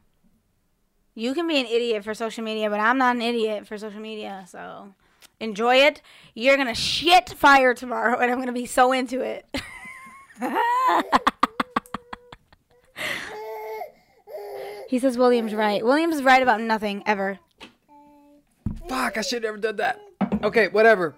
[1.17, 4.01] You can be an idiot for social media, but I'm not an idiot for social
[4.01, 4.45] media.
[4.49, 4.95] So
[5.40, 6.02] enjoy it.
[6.35, 9.47] You're to shit fire tomorrow, and I'm to be so into it.
[14.89, 15.85] he says William's right.
[15.85, 17.39] William's right about nothing ever.
[18.89, 20.01] Fuck, I should have never done that.
[20.43, 21.15] Okay, whatever.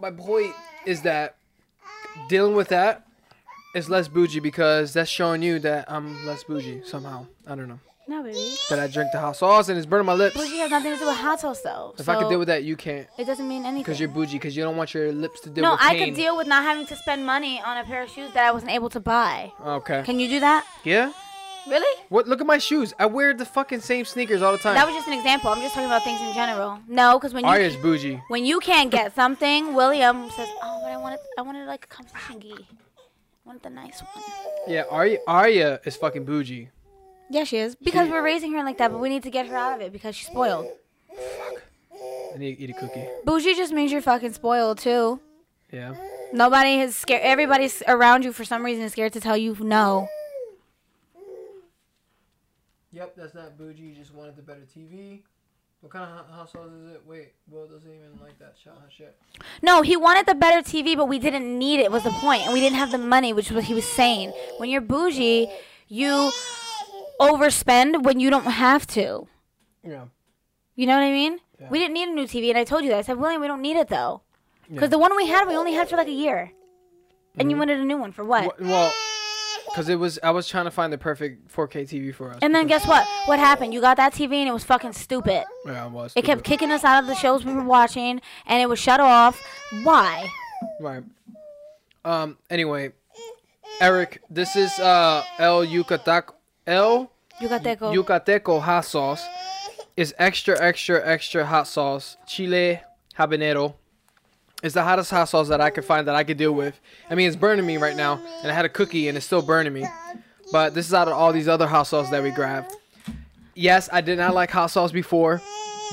[0.00, 0.54] My point
[0.84, 1.36] is that
[2.28, 3.06] dealing with that
[3.74, 7.26] is less bougie because that's showing you that I'm less bougie somehow.
[7.46, 7.80] I don't know.
[8.12, 8.54] No, baby.
[8.68, 10.36] That I drink the hot sauce and it's burning my lips.
[10.36, 11.94] Bougie has nothing to do with hot sauce, though.
[11.98, 13.08] If I could deal with that, you can't.
[13.16, 13.84] it doesn't mean anything.
[13.84, 15.98] Because you're bougie, because you don't want your lips to deal no, with No, I
[15.98, 18.52] could deal with not having to spend money on a pair of shoes that I
[18.52, 19.50] wasn't able to buy.
[19.64, 20.02] Okay.
[20.04, 20.66] Can you do that?
[20.84, 21.14] Yeah?
[21.66, 22.02] Really?
[22.10, 22.28] What?
[22.28, 22.92] Look at my shoes.
[22.98, 24.74] I wear the fucking same sneakers all the time.
[24.74, 25.48] That was just an example.
[25.48, 26.80] I'm just talking about things in general.
[26.88, 28.20] No, because when you Arya's bougie.
[28.28, 31.88] when you can't get something, William says, "Oh, but I wanted I wanted like a
[31.88, 32.52] competition gi.
[32.52, 34.24] I wanted the nice one."
[34.66, 36.68] Yeah, Arya, Arya is fucking bougie.
[37.32, 39.56] Yeah, she is because we're raising her like that, but we need to get her
[39.56, 40.66] out of it because she's spoiled.
[41.08, 41.62] Fuck.
[42.34, 43.06] I need to eat a cookie.
[43.24, 45.18] Bougie just means you're fucking spoiled too.
[45.70, 45.94] Yeah.
[46.34, 47.22] Nobody is scared.
[47.22, 50.08] Everybody's around you for some reason is scared to tell you no.
[52.92, 53.82] Yep, that's not bougie.
[53.82, 55.20] You just wanted the better TV.
[55.80, 57.02] What kind of household is it?
[57.06, 59.16] Wait, Will doesn't even like that shot shit.
[59.62, 61.90] No, he wanted the better TV, but we didn't need it.
[61.90, 64.34] Was the point, and we didn't have the money, which was what he was saying.
[64.58, 65.48] When you're bougie,
[65.88, 66.30] you
[67.30, 69.26] overspend when you don't have to.
[69.84, 70.04] Yeah.
[70.74, 71.38] You know what I mean?
[71.60, 71.68] Yeah.
[71.70, 72.98] We didn't need a new TV, and I told you that.
[72.98, 74.22] I said, William, we don't need it though,
[74.68, 74.86] because Yeah.
[74.88, 76.50] the one we had, we only had for like a year,
[77.38, 78.60] and you wanted a new one for what?
[78.60, 78.92] Well,
[79.66, 82.38] because it was, I was trying to find the perfect 4K TV for us.
[82.42, 83.06] And then guess what?
[83.26, 83.72] What happened?
[83.72, 85.44] You got that TV, and it was fucking stupid.
[85.64, 86.12] Yeah, it was.
[86.16, 88.98] It kept kicking us out of the shows we were watching, and it was shut
[89.00, 89.40] off.
[89.84, 90.28] Why?
[90.80, 91.04] Right.
[92.04, 92.38] Um.
[92.50, 92.92] Anyway,
[93.80, 96.32] Eric, this is uh El Yucateco
[96.66, 97.11] El
[97.42, 97.94] Yucateco.
[97.94, 99.24] Yucateco hot sauce.
[99.96, 102.16] Is extra, extra, extra hot sauce.
[102.26, 102.80] Chile
[103.18, 103.74] habanero.
[104.62, 106.80] It's the hottest hot sauce that I could find that I could deal with.
[107.10, 109.42] I mean, it's burning me right now, and I had a cookie, and it's still
[109.42, 109.86] burning me.
[110.52, 112.72] But this is out of all these other hot sauces that we grabbed.
[113.54, 115.42] Yes, I did not like hot sauce before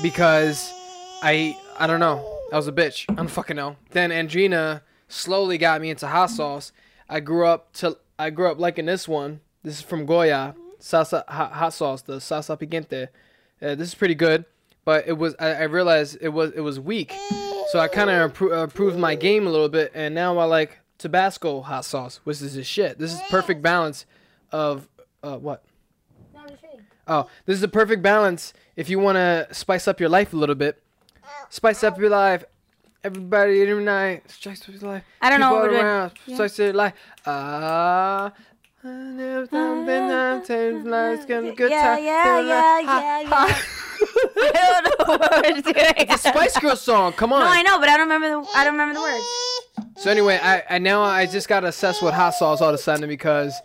[0.02, 0.70] because
[1.22, 2.38] I I don't know.
[2.52, 3.04] I was a bitch.
[3.08, 3.76] I don't fucking know.
[3.90, 6.72] Then Andrina slowly got me into hot sauce.
[7.08, 9.40] I grew up to I grew up liking this one.
[9.62, 13.08] This is from Goya salsa hot, hot sauce, the salsa picante.
[13.62, 14.44] Uh, this is pretty good,
[14.84, 17.14] but it was I, I realized it was it was weak,
[17.70, 20.78] so I kind of impro- improved my game a little bit, and now I like
[20.98, 22.98] Tabasco hot sauce, which is the shit.
[22.98, 24.06] This is perfect balance
[24.52, 24.88] of
[25.22, 25.62] uh, what?
[27.06, 30.36] Oh, this is a perfect balance if you want to spice up your life a
[30.36, 30.80] little bit.
[31.48, 32.44] Spice up your life.
[33.02, 34.30] Everybody every night.
[34.30, 35.04] Spice up your life.
[35.20, 35.84] I don't know People what we're doing.
[35.84, 36.12] around.
[36.34, 36.92] Spice your life.
[37.26, 38.32] Ah.
[38.82, 42.04] I never done been down, ten lives, getting a good yeah, time.
[42.04, 43.56] yeah, feeling like- yeah, yeah, yeah.
[44.36, 45.94] I don't know what we're doing.
[45.98, 47.12] It's a Spice Girl song.
[47.12, 47.40] Come on.
[47.40, 49.24] No, I know, but I don't remember the I don't remember the words.
[50.02, 52.78] So anyway, I, I now I just got obsessed with hot sauce all of a
[52.78, 53.60] sudden because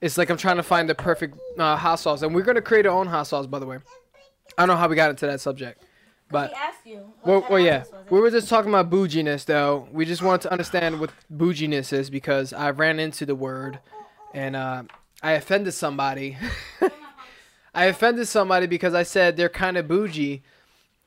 [0.00, 2.86] it's like I'm trying to find the perfect uh, hot sauce, and we're gonna create
[2.86, 3.46] our own hot sauce.
[3.46, 3.78] By the way,
[4.56, 5.82] I don't know how we got into that subject,
[6.30, 7.12] but asked you.
[7.24, 9.88] well, well yeah, we were just talking about bouginess though.
[9.90, 13.80] We just wanted to understand what bouginess is because I ran into the word,
[14.34, 14.82] and uh,
[15.22, 16.36] I offended somebody.
[17.74, 20.42] I offended somebody because I said they're kind of bougie,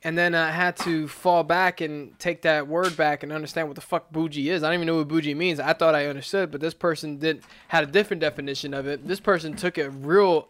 [0.02, 3.74] and then I had to fall back and take that word back and understand what
[3.74, 4.62] the fuck bougie is.
[4.62, 5.60] I don't even know what bougie means.
[5.60, 9.06] I thought I understood, but this person did had a different definition of it.
[9.06, 10.48] This person took it real.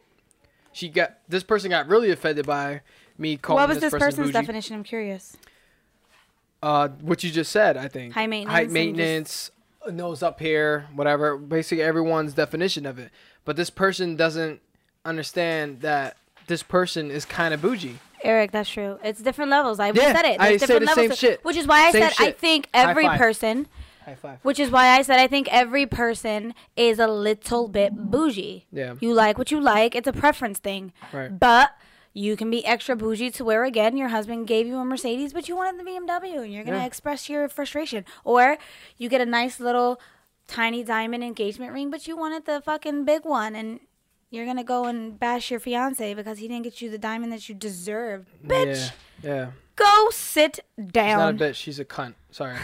[0.72, 2.82] She got this person got really offended by
[3.18, 4.32] me calling What was this person person's bougie.
[4.32, 4.76] definition?
[4.76, 5.36] I'm curious.
[6.62, 8.14] Uh, what you just said, I think.
[8.14, 9.50] High maintenance High maintenance,
[9.90, 11.36] nose up here, whatever.
[11.36, 13.10] Basically, everyone's definition of it.
[13.44, 14.60] but this person doesn't
[15.04, 16.16] understand that
[16.46, 17.98] this person is kind of bougie.
[18.22, 18.98] Eric, that's true.
[19.04, 19.78] It's different levels.
[19.80, 20.40] I Yeah, said it.
[20.40, 21.18] I There's say different the same levels.
[21.18, 21.44] shit.
[21.44, 23.66] Which is why I Same said I think every person.
[24.06, 24.38] High five.
[24.42, 28.64] Which is why I said I think every person is a little bit bougie.
[28.72, 28.94] Yeah.
[29.00, 29.94] You like what you like.
[29.94, 30.92] It's a preference thing.
[31.12, 31.38] Right.
[31.38, 31.70] But
[32.14, 35.48] you can be extra bougie to where again your husband gave you a Mercedes, but
[35.48, 36.84] you wanted the BMW, and you're gonna Yeah.
[36.86, 38.04] express your frustration.
[38.24, 38.56] Or
[38.96, 40.00] you get a nice little
[40.46, 43.80] tiny diamond engagement ring, but you wanted the fucking big one, and
[44.30, 47.48] you're gonna go and bash your fiance because he didn't get you the diamond that
[47.48, 48.28] you deserved.
[48.46, 48.92] Bitch,
[49.22, 49.30] Yeah.
[49.34, 49.50] Yeah.
[49.76, 51.34] go sit down.
[51.34, 51.54] She's not a bitch.
[51.56, 52.14] She's a cunt.
[52.30, 52.56] Sorry.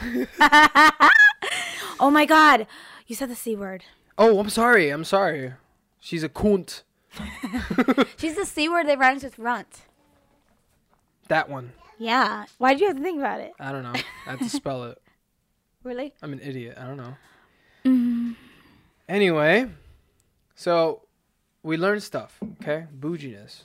[2.00, 2.66] Oh my god,
[3.08, 3.82] you said the c word.
[4.16, 4.90] Oh, I'm sorry.
[4.90, 5.54] I'm sorry.
[5.98, 6.82] She's a cunt.
[8.16, 9.82] She's the c word that rhymes with runt.
[11.28, 11.72] That one.
[11.98, 12.46] Yeah.
[12.58, 13.52] Why did you have to think about it?
[13.60, 13.94] I don't know.
[14.26, 15.00] I have to spell it.
[15.84, 16.12] Really?
[16.20, 16.76] I'm an idiot.
[16.76, 17.16] I don't know.
[17.84, 18.32] Mm-hmm.
[19.08, 19.68] Anyway,
[20.56, 21.02] so
[21.62, 22.36] we learned stuff.
[22.60, 23.62] Okay, bouginess.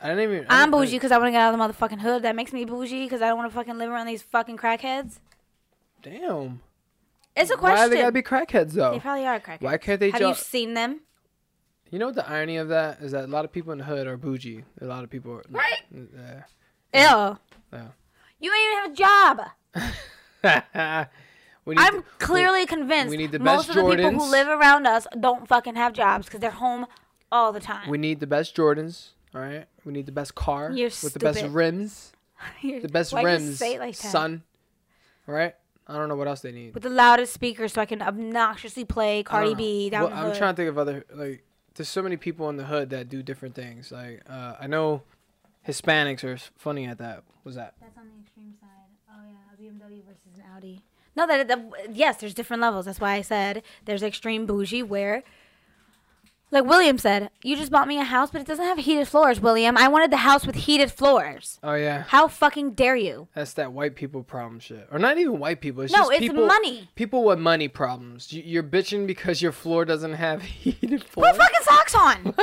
[0.00, 0.46] I didn't even.
[0.48, 2.22] I I'm bougie because I want to get out of the motherfucking hood.
[2.22, 5.18] That makes me bougie because I don't want to fucking live around these fucking crackheads.
[6.00, 6.60] Damn.
[7.36, 7.78] It's a question.
[7.78, 8.92] Why they gotta be crackheads though?
[8.92, 9.62] They probably are crackheads.
[9.62, 11.00] Why can't they Have you seen them?
[11.90, 13.84] You know what the irony of that is that a lot of people in the
[13.84, 14.64] hood are bougie.
[14.80, 15.42] A lot of people are.
[15.50, 15.80] Right.
[15.90, 16.42] Yeah.
[16.92, 17.38] Ew.
[17.72, 17.88] Yeah.
[18.40, 19.40] You ain't even have a job.
[21.64, 24.30] we need I'm to- clearly convinced we need the most best of the people who
[24.30, 26.86] live around us don't fucking have jobs because they're home
[27.32, 27.88] all the time.
[27.90, 29.10] We need the best Jordans.
[29.34, 29.66] All right.
[29.84, 32.12] We need the best car You're with the best rims.
[32.62, 33.58] You're- The best why'd you rims.
[33.58, 34.10] say it like that?
[34.12, 34.42] Son.
[35.26, 35.54] All right.
[35.86, 36.74] I don't know what else they need.
[36.74, 39.54] With the loudest speakers so I can obnoxiously play I Cardi.
[39.54, 41.44] B down Well, the I'm trying to think of other like.
[41.78, 43.92] There's so many people in the hood that do different things.
[43.92, 45.02] Like uh, I know
[45.66, 47.22] Hispanics are funny at that.
[47.44, 47.74] What's that?
[47.80, 48.68] That's on the extreme side.
[49.08, 50.82] Oh yeah, a BMW versus an Audi.
[51.14, 52.86] No, that, that yes, there's different levels.
[52.86, 55.22] That's why I said there's extreme bougie where,
[56.50, 59.40] like William said, you just bought me a house, but it doesn't have heated floors.
[59.40, 61.58] William, I wanted the house with heated floors.
[61.62, 63.28] Oh yeah, How fucking dare you?
[63.34, 64.88] that's that white people problem shit.
[64.90, 65.82] Or not even white people.
[65.82, 66.88] It's No, just it's people, money.
[66.94, 68.32] People with money problems.
[68.32, 71.32] You- You're bitching because your floor doesn't have heated floors.
[71.32, 72.22] Put fucking socks on.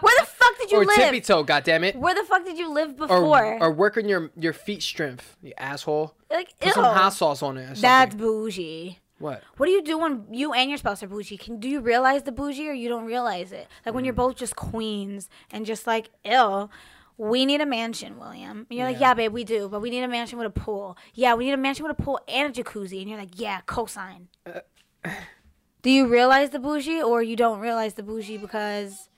[0.00, 0.98] Where the fuck did you or live?
[0.98, 1.96] Or tippy toe, goddammit.
[1.96, 3.58] Where the fuck did you live before?
[3.62, 6.14] or work on your your feet strength, you asshole.
[6.30, 7.70] like, Put some hot sauce on it.
[7.78, 7.80] Or.
[7.80, 8.98] That's bougie.
[9.18, 9.42] What?
[9.56, 11.36] What do you do when you and your spouse are bougie?
[11.38, 13.66] Can do you realize the bougie or you don't realize it?
[13.84, 14.18] Like when you're Mm.
[14.18, 16.70] both just queens and just like ill.
[17.18, 18.66] We need a mansion, William.
[18.68, 19.14] And you're like, Yeah.
[19.14, 20.98] babe, we do, but we need a mansion with a pool.
[21.14, 23.00] Yeah, we need a mansion with a pool and a jacuzzi.
[23.00, 24.26] And you're like, yeah, cosign.
[24.44, 24.60] Uh,
[25.80, 29.08] do you realize the bougie or you don't realize the bougie because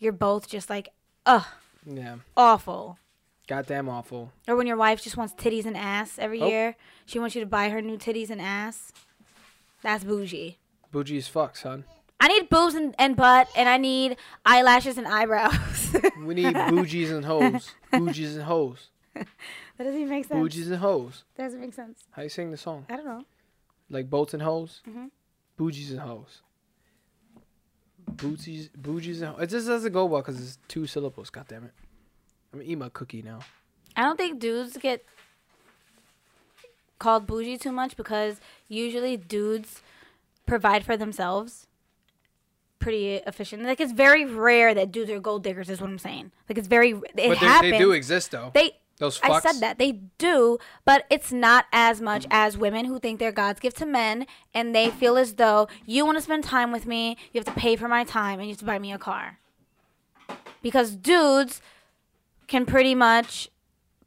[0.00, 0.88] you're both just like,
[1.24, 1.44] ugh,
[1.84, 2.16] Yeah.
[2.36, 2.98] awful.
[3.46, 4.32] Goddamn awful.
[4.48, 6.48] Or when your wife just wants titties and ass every Oh.
[6.48, 6.74] year,
[7.04, 8.92] she wants you to buy her new titties and ass.
[9.86, 10.58] That's bougie.
[10.90, 11.84] Bougie as fuck, son.
[12.18, 15.94] I need boobs and, and butt, and I need eyelashes and eyebrows.
[16.24, 17.70] We need bougies and hoes.
[17.92, 18.88] Bougies and hoes.
[19.14, 19.28] that
[19.78, 20.40] doesn't even make sense.
[20.40, 21.22] Bougies and hoes.
[21.36, 22.02] That doesn't make sense.
[22.10, 22.84] How you sing the song?
[22.90, 23.22] I don't know.
[23.88, 24.82] Like boats and hoes?
[24.88, 25.10] Mhm.
[25.56, 26.42] Bougies and hoes.
[28.08, 29.42] Booties, bougies and hoes.
[29.42, 31.30] It just doesn't go well because it's two syllables.
[31.30, 31.72] God damn it.
[32.52, 33.38] I'm gonna eat my cookie now.
[33.94, 35.04] I don't think dudes get
[36.98, 39.82] called bougie too much because usually dudes
[40.46, 41.66] provide for themselves
[42.78, 43.64] pretty efficient.
[43.64, 45.68] Like it's very rare that dudes are gold diggers.
[45.68, 46.32] Is what I'm saying.
[46.48, 46.90] Like it's very.
[46.90, 47.72] It but happens.
[47.72, 48.50] they do exist though.
[48.54, 49.44] They Those fucks.
[49.44, 53.32] I said that they do, but it's not as much as women who think they're
[53.32, 56.86] God's gift to men, and they feel as though you want to spend time with
[56.86, 58.98] me, you have to pay for my time, and you have to buy me a
[58.98, 59.38] car.
[60.62, 61.60] Because dudes
[62.46, 63.50] can pretty much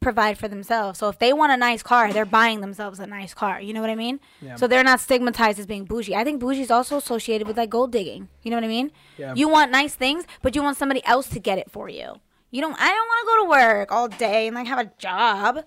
[0.00, 0.98] provide for themselves.
[0.98, 3.60] So if they want a nice car, they're buying themselves a nice car.
[3.60, 4.18] You know what I mean?
[4.40, 4.56] Yeah.
[4.56, 6.14] So they're not stigmatized as being bougie.
[6.16, 8.28] I think bougie is also associated with like gold digging.
[8.42, 8.90] You know what I mean?
[9.18, 9.34] Yeah.
[9.34, 12.14] You want nice things, but you want somebody else to get it for you.
[12.50, 12.74] You don't.
[12.80, 15.64] I don't want to go to work all day and like have a job.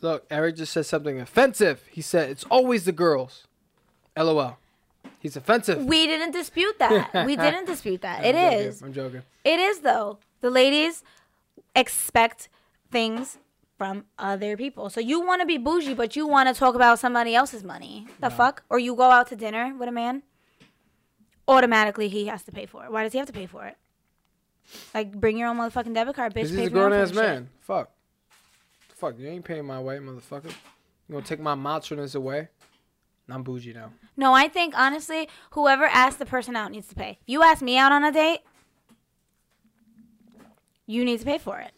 [0.00, 1.82] Look, Eric just said something offensive.
[1.90, 3.48] He said it's always the girls.
[4.16, 4.58] LOL.
[5.18, 5.84] He's offensive.
[5.84, 7.26] We didn't dispute that.
[7.26, 8.24] we didn't dispute that.
[8.24, 8.66] It I'm joking.
[8.68, 8.82] is.
[8.82, 9.22] I'm joking.
[9.42, 10.18] It is though.
[10.40, 11.02] The ladies
[11.74, 12.48] expect
[12.92, 13.38] things
[13.76, 14.88] from other people.
[14.90, 18.06] So you want to be bougie, but you want to talk about somebody else's money.
[18.20, 18.62] The fuck?
[18.70, 20.22] Or you go out to dinner with a man.
[21.46, 22.92] Automatically, he has to pay for it.
[22.92, 23.76] Why does he have to pay for it?
[24.94, 26.48] Like, bring your own motherfucking debit card, bitch.
[26.48, 27.34] He's a for your own grown ass fucking shit.
[27.34, 27.48] man.
[27.60, 27.90] Fuck.
[28.94, 30.46] Fuck, you ain't paying my way, motherfucker.
[31.08, 32.48] You gonna take my matroness away?
[33.28, 33.90] I'm bougie now.
[34.16, 37.18] No, I think honestly, whoever asked the person out needs to pay.
[37.20, 38.40] If You ask me out on a date,
[40.86, 41.72] you need to pay for it.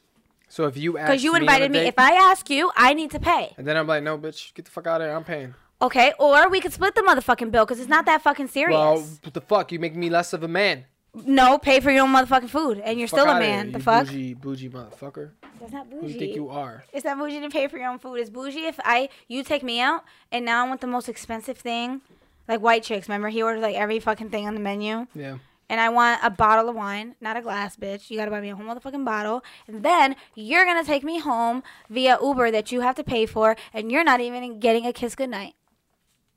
[0.49, 1.81] So if you ask Because you me invited me.
[1.81, 3.55] date, If I ask you, I need to pay.
[3.57, 5.17] and then I'm like, no, bitch, get the fuck out of here.
[5.17, 5.55] I'm paying.
[5.83, 8.77] Okay, or we could split the motherfucking bill because it's not that fucking serious.
[8.79, 9.73] Well, what the fuck?
[9.73, 10.85] You make me less of a man.
[11.25, 13.73] No, pay for your own motherfucking food, and you're Fuck still a man.
[13.73, 14.07] The fuck?
[14.07, 15.31] Bougie, bougie motherfucker.
[15.61, 16.13] That's not Who do bougie.
[16.13, 16.85] you think you are?
[16.93, 18.17] It's not bougie to pay for your own food.
[18.17, 21.57] It's bougie if I you take me out and now I want the most expensive
[21.59, 22.03] thing,
[22.49, 23.09] like white chicks.
[23.09, 25.39] Remember he ordered like every fucking thing on the menu, Yeah.
[25.69, 28.11] And I want a bottle of wine, not a glass, bitch.
[28.11, 31.63] You gotta buy me a whole motherfucking bottle, and then you're gonna take me home
[31.89, 35.15] via Uber that you have to pay for, and you're not even getting a kiss
[35.15, 35.55] goodnight.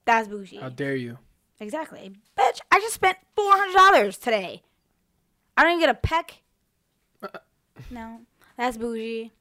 [0.05, 0.57] That's bougie.
[0.57, 1.19] How dare you?
[1.59, 2.59] Exactly, bitch.
[2.71, 4.63] I just spent four hundred dollars today.
[5.57, 6.41] I don't even get a peck.
[7.21, 7.39] Uh-uh.
[7.91, 8.21] No,
[8.57, 9.31] that's bougie.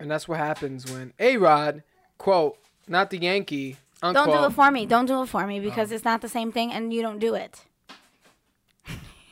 [0.00, 1.82] And that's what happens when A Rod,
[2.16, 2.58] quote,
[2.88, 4.26] not the Yankee, unquote.
[4.26, 4.86] Don't do it for me.
[4.86, 5.94] Don't do it for me because oh.
[5.94, 7.66] it's not the same thing, and you don't do it.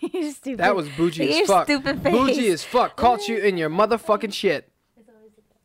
[0.12, 0.58] You're stupid.
[0.60, 1.64] that was bougie Look at as fuck.
[1.66, 2.12] Stupid face.
[2.12, 2.96] Bougie as fuck.
[2.96, 4.70] Caught you in your motherfucking shit.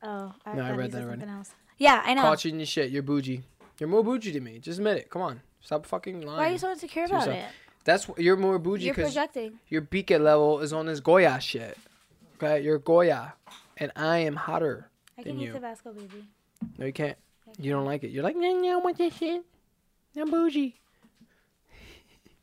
[0.03, 1.23] Oh, I, No, I read that said already.
[1.23, 1.51] else.
[1.77, 2.22] Yeah, I know.
[2.23, 2.91] Caught you in your shit.
[2.91, 3.43] You're bougie.
[3.80, 4.59] You're more bougie to me.
[4.59, 5.09] Just admit it.
[5.09, 5.41] Come on.
[5.61, 6.38] Stop fucking lying.
[6.38, 7.35] Why are you so insecure about yourself.
[7.38, 7.45] it?
[7.84, 9.59] That's wh- you're more bougie You're projecting.
[9.68, 11.77] your beacon level is on this Goya shit.
[12.41, 13.34] Okay, you're Goya,
[13.77, 14.89] and I am hotter.
[15.18, 15.53] I than can eat you.
[15.53, 16.26] Tabasco, baby.
[16.77, 17.18] No, you can't.
[17.59, 18.09] You don't like it.
[18.09, 19.43] You're like, no, no, I want this shit.
[20.18, 20.81] I'm bougie.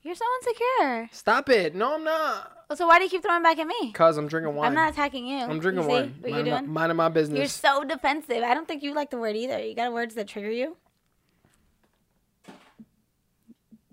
[0.03, 1.09] You're so insecure.
[1.13, 1.75] Stop it.
[1.75, 2.53] No, I'm not.
[2.69, 3.93] Well, so why do you keep throwing back at me?
[3.93, 4.69] Cause I'm drinking wine.
[4.69, 5.39] I'm not attacking you.
[5.39, 6.15] I'm drinking you see wine.
[6.21, 6.73] What you're Minding my, doing?
[6.73, 7.39] minding my business.
[7.39, 8.43] You're so defensive.
[8.43, 9.59] I don't think you like the word either.
[9.63, 10.77] You got words that trigger you.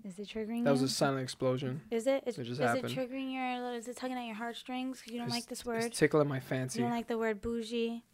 [0.04, 0.86] Is it triggering that was you?
[0.86, 1.80] a silent explosion.
[1.90, 2.22] Is it?
[2.26, 2.90] Is, It just is happened.
[2.92, 3.74] it triggering your?
[3.74, 5.00] Is it tugging at your heartstrings?
[5.02, 5.82] 'cause you don't It's- like this word.
[5.84, 6.78] It's tickling my fancy.
[6.78, 8.04] You don't like the word bougie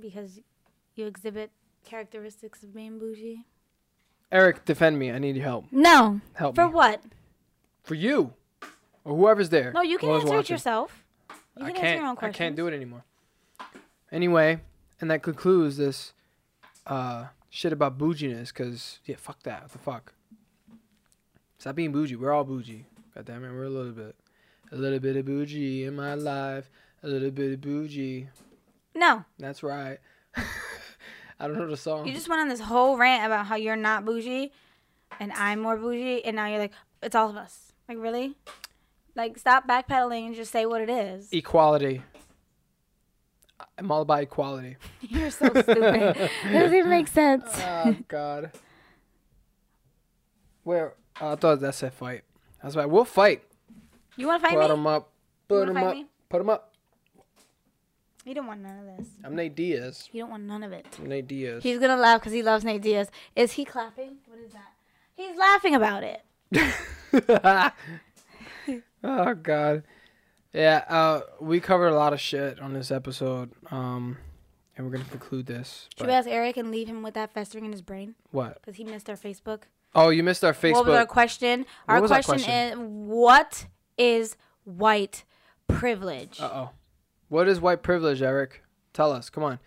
[0.00, 0.40] because
[0.96, 1.52] you exhibit
[1.84, 3.44] characteristics of being bougie.
[4.32, 5.12] Eric, defend me.
[5.12, 5.66] I need your help.
[5.70, 6.20] No.
[6.34, 6.72] Help For me.
[6.72, 7.02] what?
[7.84, 8.32] For you,
[9.04, 9.72] or whoever's there.
[9.72, 10.54] No, you can whoever's answer it watching.
[10.54, 11.04] yourself.
[11.58, 11.84] You I can can't.
[11.86, 12.36] answer your own I questions.
[12.38, 13.04] can't do it anymore.
[14.10, 14.60] Anyway,
[15.00, 16.12] and that concludes this
[16.86, 18.52] uh, shit about bouginess.
[18.54, 19.62] Cause yeah, fuck that.
[19.62, 20.12] What the fuck?
[21.58, 22.16] Stop being bougie.
[22.16, 22.86] We're all bougie.
[23.14, 24.16] God damn it, we're a little bit,
[24.72, 26.70] a little bit of bougie in my life.
[27.02, 28.28] A little bit of bougie.
[28.94, 29.98] No, That's right.
[31.42, 32.06] I don't know the song.
[32.06, 34.52] you just went on this whole rant about how you're not bougie,
[35.18, 37.72] and I'm more bougie, and now you're like, it's all of us.
[37.88, 38.36] Like really?
[39.16, 41.28] Like stop backpedaling and just say what it is.
[41.32, 42.02] Equality.
[43.78, 44.76] I'm all about equality.
[45.00, 45.76] You're so stupid.
[46.44, 47.44] Doesn't even make sense.
[47.58, 48.52] oh God.
[50.62, 50.94] Where?
[51.20, 52.22] Oh, I thought that said fight.
[52.62, 52.88] That's right.
[52.88, 53.42] We'll fight.
[54.16, 54.68] You want to fight Put me?
[54.68, 55.10] them up.
[55.48, 55.94] Put them up.
[55.94, 56.06] me?
[56.28, 56.71] Put them up.
[58.24, 59.08] You don't want none of this.
[59.24, 60.08] I'm Nate Diaz.
[60.12, 60.86] You don't want none of it.
[60.98, 61.62] I'm Nate Diaz.
[61.62, 63.10] He's gonna laugh because he loves Nate Diaz.
[63.34, 64.18] Is he clapping?
[64.26, 64.72] What is that?
[65.14, 66.22] He's laughing about it.
[69.04, 69.82] oh God.
[70.52, 70.84] Yeah.
[70.88, 73.50] Uh, we covered a lot of shit on this episode.
[73.72, 74.18] Um,
[74.76, 75.88] and we're gonna conclude this.
[75.98, 78.60] Should we ask Eric and leave him with that festering in his brain what?
[78.60, 79.62] because he missed our Facebook?
[79.96, 80.74] Oh, you missed our Facebook.
[80.74, 81.66] What was our question?
[81.88, 82.72] Our was our question, question?
[82.72, 83.66] is what
[83.98, 85.24] is white
[85.66, 86.40] privilege?
[86.40, 86.70] Uh oh.
[87.32, 88.62] What is white privilege, Eric?
[88.92, 89.30] Tell us.
[89.30, 89.58] Come on.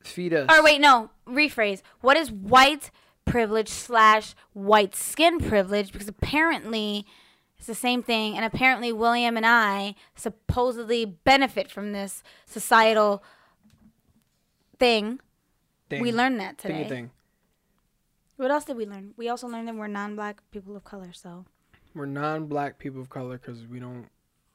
[0.00, 0.50] Feed us.
[0.50, 1.82] or wait, no, rephrase.
[2.00, 2.90] What is white
[3.24, 5.92] privilege slash white skin privilege?
[5.92, 7.06] Because apparently
[7.58, 13.22] it's the same thing, and apparently William and I supposedly benefit from this societal
[14.80, 15.20] thing.
[15.88, 16.02] Thing.
[16.02, 16.88] We learned that Thingy today.
[16.88, 17.10] thing.
[18.36, 19.14] What else did we learn?
[19.16, 21.12] We also learned that we're non-black people of color.
[21.12, 21.44] So
[21.94, 24.08] We're non-black people of color because we don't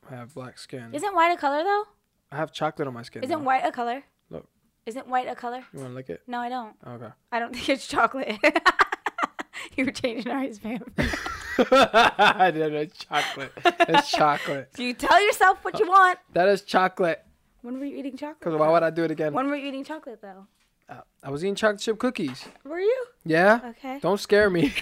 [0.10, 0.94] have black skin.
[0.94, 1.86] isn't white a color though?
[2.32, 3.24] I have chocolate on my skin.
[3.24, 3.44] Isn't though.
[3.44, 4.04] white a color?
[4.30, 4.48] Look.
[4.86, 5.64] Isn't white a color?
[5.74, 6.22] You want to lick it?
[6.28, 6.76] No, I don't.
[6.88, 7.10] Okay.
[7.32, 8.38] I don't think it's chocolate.
[9.76, 10.82] you were changing our spam.
[12.40, 12.74] I did.
[12.74, 13.52] It's chocolate.
[13.66, 14.70] It's chocolate.
[14.74, 16.20] Do you tell yourself what you want.
[16.34, 17.24] That is chocolate.
[17.62, 18.40] When were you eating chocolate?
[18.40, 19.34] Because why would I do it again?
[19.34, 20.48] When were you eating chocolate though?
[20.90, 22.46] Uh, I was eating chocolate chip cookies.
[22.64, 23.06] Were you?
[23.26, 23.60] Yeah.
[23.72, 24.00] Okay.
[24.02, 24.74] Don't scare me.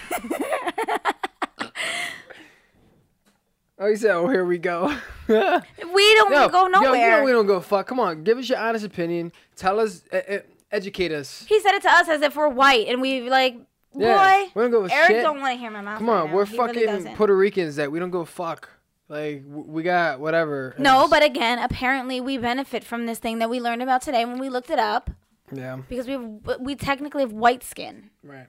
[3.80, 4.94] Oh, you said, "Oh, here we go."
[5.28, 6.94] We don't Yo, go yo, nowhere.
[7.00, 7.86] you know we don't go fuck.
[7.86, 9.32] Come on, give us your honest opinion.
[9.54, 10.02] Tell us,
[10.72, 11.44] educate us.
[11.48, 13.54] he said it to us as if we're white, and we like,
[13.92, 14.00] boy.
[14.00, 15.22] Yeah, we don't a Eric shit.
[15.22, 15.98] don't want to hear my mouth.
[15.98, 16.34] Come right on, now.
[16.34, 17.16] we're He fucking doesn't.
[17.16, 18.70] Puerto Ricans that we don't go fuck.
[19.08, 20.74] Like we got whatever.
[20.78, 24.38] No, but again, apparently we benefit from this thing that we learned about today when
[24.38, 25.10] we looked it up
[25.52, 28.10] yeah, because we have, we technically have white skin.
[28.22, 28.46] right.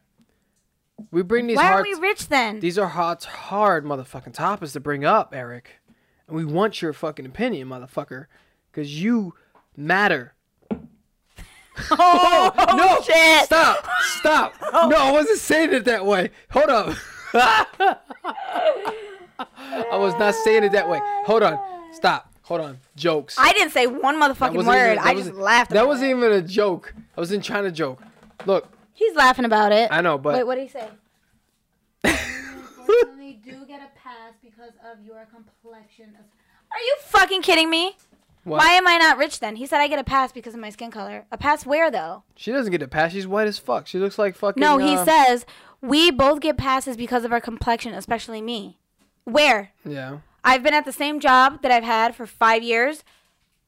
[1.11, 2.59] We bring these Why aren't we rich then?
[2.59, 5.79] These are hard, hard motherfucking topics to bring up, Eric.
[6.27, 8.27] And we want your fucking opinion, motherfucker,
[8.71, 9.33] because you
[9.75, 10.33] matter.
[11.91, 13.45] oh, no, shit!
[13.45, 14.53] stop, stop.
[14.73, 14.87] Oh.
[14.87, 16.29] No, I wasn't saying it that way.
[16.51, 16.95] Hold up.
[17.33, 17.97] I
[19.97, 21.01] was not saying it that way.
[21.25, 21.59] Hold on.
[21.91, 22.31] Stop.
[22.43, 22.79] Hold on.
[22.95, 23.35] Jokes.
[23.37, 24.93] I didn't say one motherfucking word.
[24.93, 25.71] even- I just laughed.
[25.71, 26.17] That wasn't it.
[26.17, 26.93] even a joke.
[27.17, 28.01] I wasn't trying to joke.
[28.45, 29.89] Look, He's laughing about it.
[29.91, 30.87] I know, but Wait, what did he say?
[32.03, 36.15] Unfortunately, do get a pass because of your complexion.
[36.71, 37.95] Are you fucking kidding me?
[38.43, 38.57] What?
[38.57, 39.57] Why am I not rich then?
[39.57, 41.25] He said I get a pass because of my skin color.
[41.31, 42.23] A pass where though?
[42.35, 43.11] She doesn't get a pass.
[43.11, 43.87] She's white as fuck.
[43.87, 44.59] She looks like fucking.
[44.59, 45.45] No, he uh, says
[45.81, 48.77] we both get passes because of our complexion, especially me.
[49.25, 49.71] Where?
[49.85, 50.19] Yeah.
[50.43, 53.03] I've been at the same job that I've had for five years.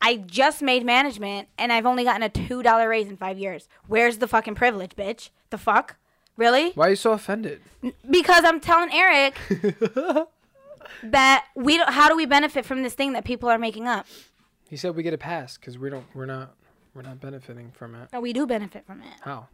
[0.06, 3.68] I just made management and I've only gotten a two dollar raise in five years.
[3.88, 5.30] Where's the fucking privilege, bitch?
[5.50, 5.96] The fuck?
[6.36, 6.72] Really?
[6.72, 7.62] Why are you so offended?
[8.10, 9.36] Because I'm telling Eric
[11.04, 11.90] that we don't.
[11.90, 14.06] How do we benefit from this thing that people are making up?
[14.70, 16.06] He said we get a pass because we don't.
[16.14, 16.56] We're not.
[16.94, 18.10] We're not benefiting from it.
[18.14, 19.48] No, we do benefit from it How?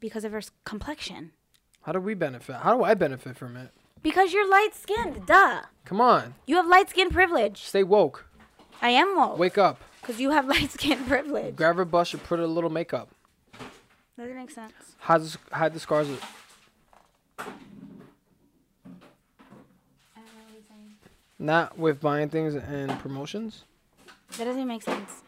[0.00, 1.32] because of her complexion.
[1.82, 2.56] How do we benefit?
[2.56, 3.70] How do I benefit from it?
[4.02, 5.62] Because you're light skinned, duh.
[5.86, 7.62] Come on, You have light skin privilege.
[7.62, 8.26] stay woke.
[8.82, 9.38] I am woke.
[9.38, 9.80] Wake up.
[10.00, 11.56] Because you have light skin privilege.
[11.56, 13.08] Grab her brush and put a little makeup.
[14.18, 14.72] Doesn't make sense.
[14.98, 16.08] Hide the, hide the scars.
[16.08, 16.24] of-
[21.38, 23.64] Not with buying things and promotions.
[24.38, 25.22] That doesn't make sense.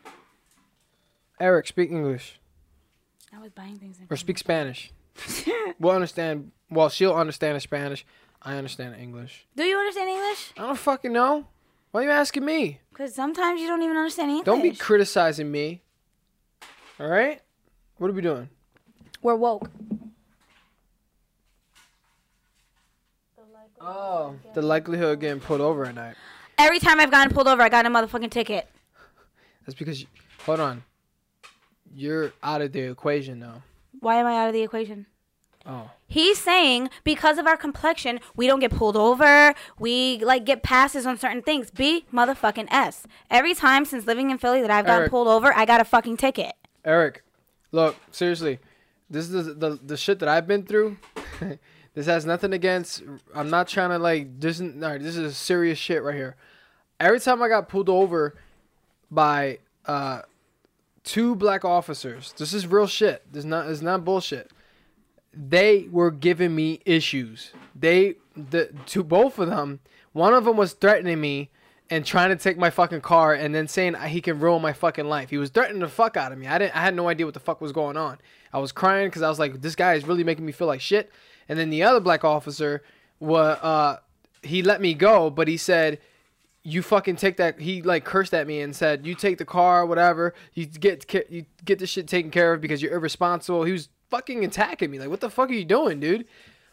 [1.40, 2.39] Eric, speak English
[3.32, 3.98] Not with buying things.
[3.98, 4.90] in or speak Spanish.
[5.78, 6.52] we'll understand.
[6.70, 8.06] Well, she'll understand Spanish.
[8.40, 9.47] I understand English.
[9.56, 10.52] Do you understand English?
[10.56, 11.47] I don't fucking know.
[11.97, 12.81] Why are you asking me?
[12.90, 14.44] Because sometimes you don't even understand English.
[14.44, 15.81] Don't be criticizing me.
[17.01, 17.40] All right?
[17.97, 18.51] What are we doing?
[19.23, 19.70] We're woke.
[23.81, 26.16] Oh, the likelihood of getting pulled over at night.
[26.59, 28.68] Every time I've gotten pulled over, I got a motherfucking ticket.
[29.64, 30.06] That's because, you,
[30.44, 30.85] hold on.
[31.94, 33.62] You're out of the equation now.
[34.01, 35.06] Why am I out of the equation?
[35.66, 35.90] Oh.
[36.06, 39.55] He's saying because of our complexion, we don't get pulled over.
[39.78, 41.70] We like get passes on certain things.
[41.70, 43.06] B motherfucking S.
[43.30, 45.10] Every time since living in Philly that I've gotten Eric.
[45.10, 46.52] pulled over, I got a fucking ticket.
[46.84, 47.24] Eric,
[47.72, 48.60] look, seriously.
[49.10, 50.97] This is the, the, the shit that I've been through.
[51.94, 53.02] this has nothing against.
[53.34, 54.40] I'm not trying to like.
[54.40, 56.36] This, is- no, this is serious shit right here.
[57.01, 58.36] Every time I got pulled over
[59.10, 60.22] by uh,
[61.02, 63.24] two black officers, this is real shit.
[63.32, 63.68] This is not.
[63.68, 64.51] It's not bullshit.
[65.36, 67.52] They were giving me issues.
[67.74, 69.80] They the to both of them.
[70.12, 71.50] One of them was threatening me
[71.90, 75.06] and trying to take my fucking car and then saying he can ruin my fucking
[75.06, 75.30] life.
[75.30, 76.46] He was threatening the fuck out of me.
[76.46, 78.18] I didn't I had no idea what the fuck was going on.
[78.52, 80.80] I was crying cuz I was like this guy is really making me feel like
[80.80, 81.12] shit.
[81.48, 82.82] And then the other black officer
[83.20, 83.98] was uh
[84.42, 85.98] he let me go, but he said
[86.66, 89.86] you fucking take that he like cursed at me and said you take the car
[89.86, 93.88] whatever you get you get this shit taken care of because you're irresponsible he was
[94.11, 96.27] fucking attacking me like what the fuck are you doing dude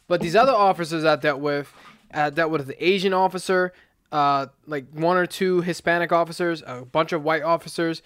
[0.07, 1.71] but these other officers I dealt with
[2.13, 3.73] I dealt with the Asian officer
[4.11, 8.01] uh like one or two Hispanic officers a bunch of white officers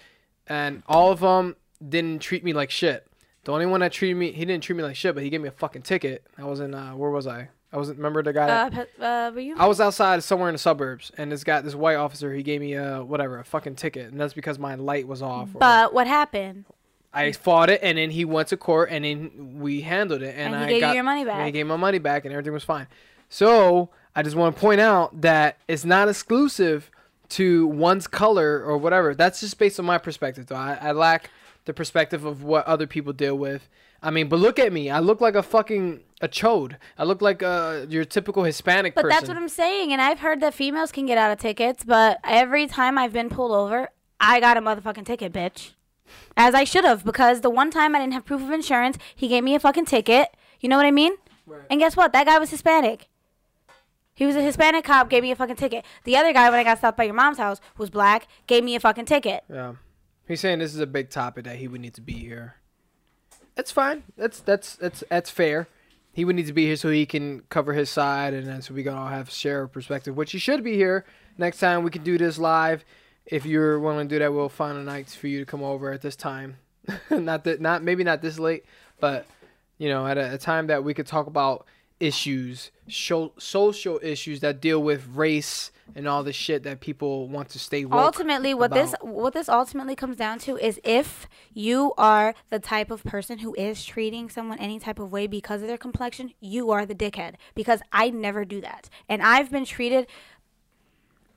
[0.46, 1.56] and all of them
[1.86, 3.06] didn't treat me like shit
[3.44, 5.40] the only one that treated me he didn't treat me like shit but he gave
[5.40, 8.32] me a fucking ticket I was in uh where was I I wasn't remember the
[8.32, 9.54] guy that Uh, uh, were you?
[9.58, 12.62] I was outside somewhere in the suburbs, and this guy, this white officer, he gave
[12.62, 15.54] me a whatever, a fucking ticket, and that's because my light was off.
[15.54, 16.64] or- But what happened?
[17.12, 20.54] I fought it, and then he went to court, and then we handled it, and,
[20.54, 22.32] And he I gave you got your money and he gave my money back, and
[22.32, 22.86] everything was fine.
[23.28, 26.90] So I just want to point out that it's not exclusive
[27.30, 29.14] to one's color or whatever.
[29.14, 30.56] That's just based on my perspective, though.
[30.56, 31.30] I, I lack
[31.64, 33.68] the perspective of what other people deal with.
[34.02, 34.90] I mean, but look at me.
[34.90, 36.76] I look like a fucking a chode.
[36.96, 39.16] I look like uh, your typical Hispanic But person.
[39.16, 41.84] that's what I'm saying, and I've heard that females can get out of tickets.
[41.84, 43.88] But every time I've been pulled over,
[44.20, 45.72] I got a motherfucking ticket, bitch.
[46.36, 49.28] As I should have, because the one time I didn't have proof of insurance, he
[49.28, 50.28] gave me a fucking ticket.
[50.60, 51.14] You know what I mean?
[51.46, 51.62] Right.
[51.70, 52.12] And guess what?
[52.12, 53.08] That guy was Hispanic.
[54.14, 55.84] He was a Hispanic cop, gave me a fucking ticket.
[56.02, 58.74] The other guy, when I got stopped by your mom's house, was black, gave me
[58.74, 59.44] a fucking ticket.
[59.48, 59.74] Yeah.
[60.26, 62.56] He's saying this is a big topic that he would need to be here.
[63.54, 64.02] That's fine.
[64.16, 65.68] That's that's that's that's fair.
[66.12, 68.74] He would need to be here so he can cover his side and then so
[68.74, 71.04] we can all have share a perspective, which he should be here
[71.38, 72.84] next time we can do this live.
[73.30, 75.92] If you're willing to do that, we'll find a night for you to come over
[75.92, 76.56] at this time.
[77.10, 78.64] not that not maybe not this late,
[78.98, 79.26] but
[79.76, 81.66] you know, at a, a time that we could talk about
[82.00, 87.48] issues, sho- social issues that deal with race and all the shit that people want
[87.48, 87.98] to stay woke.
[87.98, 92.90] ultimately what this what this ultimately comes down to is if you are the type
[92.90, 96.70] of person who is treating someone any type of way because of their complexion you
[96.70, 100.06] are the dickhead because i never do that and i've been treated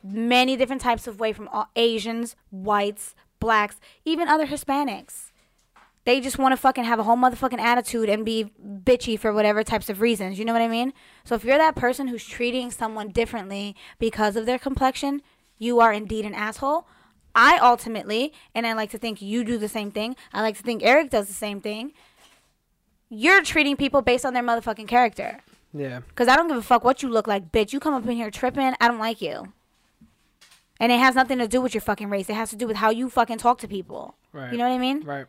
[0.03, 5.31] many different types of way from all asians whites blacks even other hispanics
[6.03, 9.63] they just want to fucking have a whole motherfucking attitude and be bitchy for whatever
[9.63, 10.39] types of reasons.
[10.39, 10.93] You know what I mean?
[11.23, 15.21] So if you're that person who's treating someone differently because of their complexion,
[15.59, 16.87] you are indeed an asshole.
[17.35, 20.15] I ultimately, and I like to think you do the same thing.
[20.33, 21.93] I like to think Eric does the same thing.
[23.09, 25.41] You're treating people based on their motherfucking character.
[25.73, 25.99] Yeah.
[26.07, 27.73] Because I don't give a fuck what you look like, bitch.
[27.73, 29.53] You come up in here tripping, I don't like you.
[30.81, 32.27] And it has nothing to do with your fucking race.
[32.27, 34.15] It has to do with how you fucking talk to people.
[34.33, 34.51] Right.
[34.51, 35.03] You know what I mean?
[35.03, 35.27] Right.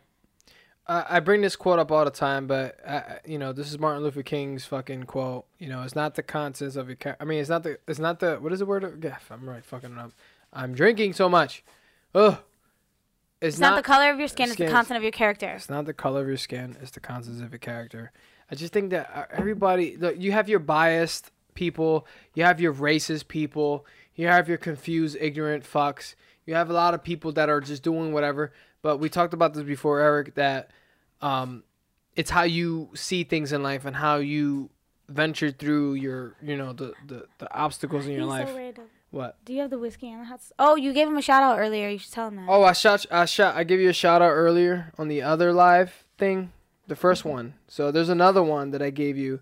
[0.87, 3.77] I I bring this quote up all the time, but I, you know this is
[3.77, 5.45] Martin Luther King's fucking quote.
[5.59, 6.95] You know, it's not the contents of your.
[6.95, 7.77] Ca- I mean, it's not the.
[7.87, 8.37] It's not the.
[8.37, 9.03] What is the word?
[9.03, 9.63] Yeah, I'm right.
[9.63, 10.11] Fucking up.
[10.51, 11.63] I'm drinking so much.
[12.15, 12.37] Ugh.
[13.39, 15.49] It's, It's not, the color of your skin, it's the content of your character.
[15.49, 16.77] It's not the color of your skin.
[16.81, 18.13] It's the contents of your character.
[18.49, 19.97] I just think that uh, everybody.
[19.97, 22.07] Look, you have your biased people.
[22.35, 23.85] You have your racist people.
[24.15, 26.15] You have your confused, ignorant fucks.
[26.45, 28.51] You have a lot of people that are just doing whatever.
[28.81, 30.35] But we talked about this before, Eric.
[30.35, 30.71] That
[31.21, 31.63] um,
[32.15, 34.69] it's how you see things in life and how you
[35.09, 38.49] venture through your, you know, the the, the obstacles in your He's life.
[38.49, 38.73] so
[39.11, 39.37] what?
[39.45, 40.39] Do you have the whiskey and the hot?
[40.39, 41.87] s- Oh, you gave him a shout out earlier.
[41.89, 42.45] You should tell him that.
[42.49, 43.05] Oh, I shot.
[43.11, 43.55] I shot.
[43.55, 46.51] I gave you a shout out earlier on the other live thing,
[46.87, 47.53] the first one.
[47.67, 49.39] So there's another one that I gave you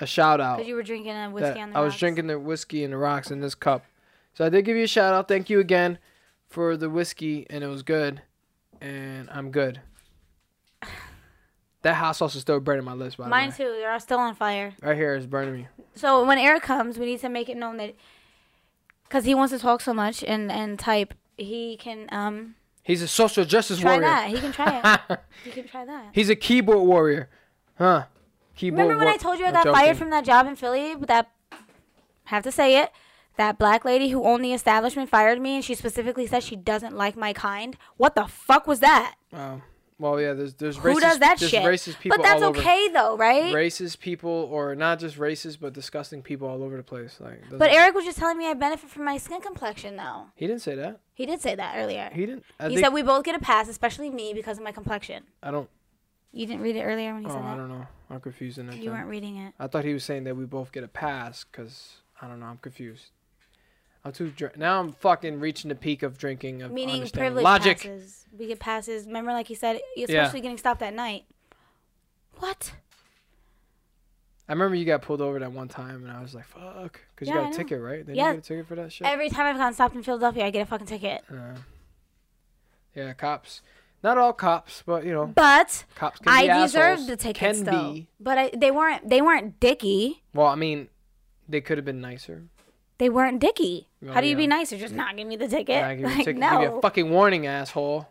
[0.00, 0.56] a shout out.
[0.56, 2.96] Because you were drinking a whiskey on the I was drinking the whiskey and the
[2.96, 3.84] rocks in this cup.
[4.34, 5.28] So I did give you a shout out.
[5.28, 5.98] Thank you again
[6.48, 8.22] for the whiskey, and it was good,
[8.80, 9.80] and I'm good.
[11.82, 13.16] That hot sauce is still burning my lips.
[13.16, 13.76] By Mine the way, too.
[13.78, 14.72] They're all still on fire.
[14.82, 15.68] right here is burning me.
[15.94, 17.94] So when Eric comes, we need to make it known that
[19.08, 22.54] because he wants to talk so much and and type, he can um
[22.84, 24.08] He's a social justice try warrior.
[24.08, 24.28] that.
[24.30, 25.20] He can try it.
[25.44, 26.06] he can try that.
[26.12, 27.28] He's a keyboard warrior,
[27.78, 28.04] huh?
[28.56, 28.80] Keyboard.
[28.82, 29.80] Remember when I told you I got joking.
[29.80, 30.94] fired from that job in Philly?
[30.94, 31.30] That,
[32.24, 32.90] have to say it.
[33.36, 36.96] That black lady who owned the establishment fired me, and she specifically said she doesn't
[36.96, 37.76] like my kind.
[37.96, 39.14] What the fuck was that?
[39.32, 39.62] Oh,
[39.98, 40.32] well, yeah.
[40.34, 41.62] There's there's Who racist, does that there's shit?
[41.62, 43.54] racist people But that's okay though, right?
[43.54, 47.18] Racist people, or not just racist, but disgusting people all over the place.
[47.20, 50.26] Like, But Eric was just telling me I benefit from my skin complexion, though.
[50.34, 51.00] he didn't say that.
[51.14, 52.10] He did say that earlier.
[52.12, 52.44] He didn't.
[52.58, 55.22] I he said we both get a pass, especially me, because of my complexion.
[55.42, 55.68] I don't.
[56.32, 57.54] You didn't read it earlier when he Oh, said that.
[57.54, 57.86] I don't know.
[58.10, 58.76] I'm confused in that.
[58.76, 58.98] You time.
[58.98, 59.54] weren't reading it.
[59.58, 62.46] I thought he was saying that we both get a pass because I don't know.
[62.46, 63.10] I'm confused.
[64.04, 64.80] I'm too dr- now.
[64.80, 67.78] I'm fucking reaching the peak of drinking of Meaning privilege logic.
[67.78, 68.26] passes.
[68.36, 69.06] We get passes.
[69.06, 71.24] Remember, like he said, especially getting stopped at night.
[72.38, 72.72] What?
[74.48, 77.28] I remember you got pulled over that one time, and I was like, "Fuck," because
[77.28, 77.56] Yeah, you got a know.
[77.56, 77.98] ticket, right?
[77.98, 78.28] Didn't Yeah.
[78.28, 79.06] you get a ticket for that shit?
[79.06, 81.22] Every time I've gotten stopped in Philadelphia, I get a fucking ticket.
[81.30, 81.58] Uh,
[82.94, 83.62] yeah, cops.
[84.02, 87.06] Not all cops, but you know, But cops can be I deserved assholes.
[87.06, 87.92] the tickets Can though.
[87.92, 88.08] be.
[88.18, 89.08] But I, they weren't.
[89.08, 90.24] They weren't dicky.
[90.34, 90.88] Well, I mean,
[91.48, 92.42] they could have been nicer.
[92.98, 93.88] They weren't dicky.
[94.04, 94.72] Oh, How do you be uh, nice?
[94.72, 95.68] You're Just not giving me the ticket.
[95.68, 96.36] Yeah, give you like ticket.
[96.36, 96.50] no.
[96.50, 98.08] Give you a fucking warning, asshole.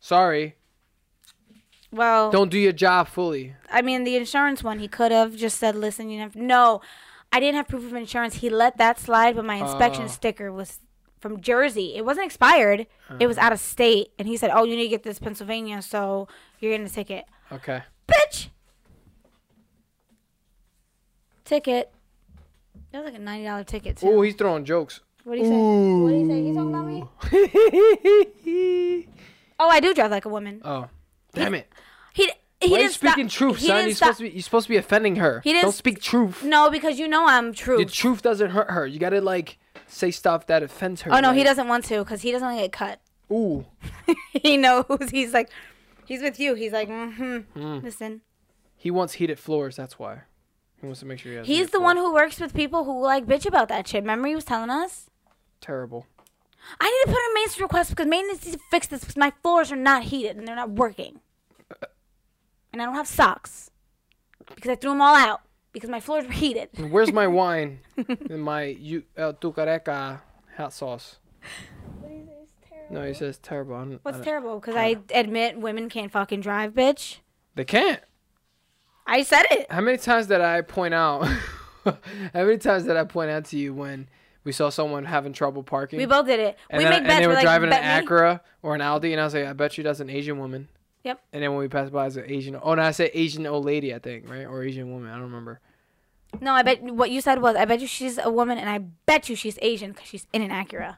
[0.00, 0.56] Sorry.
[1.90, 3.54] well, Don't do your job fully.
[3.70, 6.80] I mean, the insurance one, he could have just said, "Listen, you have no."
[7.30, 8.36] I didn't have proof of insurance.
[8.36, 9.64] He let that slide, but my oh.
[9.64, 10.08] inspection Oh.
[10.08, 10.78] sticker was
[11.20, 11.94] from Jersey.
[11.94, 12.86] It wasn't expired.
[13.20, 13.46] It was uh-huh.
[13.46, 16.28] out of state, and he said, "Oh, you need to get this Pennsylvania, so
[16.58, 17.82] you're getting a ticket." Okay.
[18.06, 18.48] Bitch.
[21.44, 21.92] Ticket.
[22.92, 24.08] That was like a ninety dollar ticket too.
[24.08, 25.00] Oh, he's throwing jokes.
[25.28, 26.02] What do you say?
[26.02, 26.42] What do you say?
[26.42, 27.04] He's talking about me.
[29.60, 30.60] Oh, I do drive like a woman.
[30.64, 30.88] oh,
[31.34, 31.68] damn it!
[32.14, 32.30] He
[32.60, 33.84] he Why are you didn't stop- speaking truth, son?
[33.86, 34.30] You're stop- supposed to be.
[34.30, 35.40] You're supposed to be offending her.
[35.44, 36.44] He didn't Don't speak truth.
[36.44, 37.78] No, because you know I'm true.
[37.78, 38.86] The truth doesn't hurt her.
[38.86, 41.12] You gotta like say stuff that offends her.
[41.12, 43.00] Oh no, he doesn't want to because he doesn't want to get cut.
[43.30, 43.66] Ooh,
[44.32, 44.86] he knows.
[45.10, 45.50] He's like,
[46.06, 46.54] he's with you.
[46.54, 47.58] He's like, mm-hmm.
[47.60, 47.82] Mm.
[47.82, 48.22] Listen,
[48.76, 49.76] he wants heated floors.
[49.76, 50.22] That's why.
[50.80, 51.46] He wants to make sure he has.
[51.46, 54.02] he's the one who works with people who like bitch about that shit.
[54.02, 55.10] Remember he was telling us.
[55.60, 56.06] Terrible.
[56.80, 59.16] I need to put in a maintenance request because maintenance needs to fix this because
[59.16, 61.20] my floors are not heated and they're not working.
[61.70, 61.86] Uh,
[62.72, 63.70] and I don't have socks
[64.54, 65.40] because I threw them all out
[65.72, 66.68] because my floors were heated.
[66.90, 70.20] Where's my wine and my you El Yucateco
[70.56, 71.18] hot sauce?
[72.90, 73.74] No, he says terrible.
[73.74, 74.60] I don't- What's I don't- terrible?
[74.60, 77.18] Because I admit women can't fucking drive, bitch.
[77.54, 78.00] They can't.
[79.06, 79.70] I said it.
[79.70, 81.24] How many times did I point out?
[81.84, 81.96] how
[82.34, 84.08] many times did I point out to you when
[84.44, 85.98] we saw someone having trouble parking?
[85.98, 86.58] We both did it.
[86.70, 87.20] and, we then, make and bets.
[87.20, 88.08] they we're were like, driving an bet me.
[88.08, 90.68] Acura or an Audi, and I was like, I bet you that's an Asian woman.
[91.04, 91.20] Yep.
[91.32, 92.58] And then when we passed by, it's an Asian.
[92.60, 95.10] Oh no, I said Asian old lady, I think, right, or Asian woman.
[95.10, 95.60] I don't remember.
[96.40, 98.78] No, I bet what you said was I bet you she's a woman and I
[98.78, 100.96] bet you she's Asian because she's in an Acura.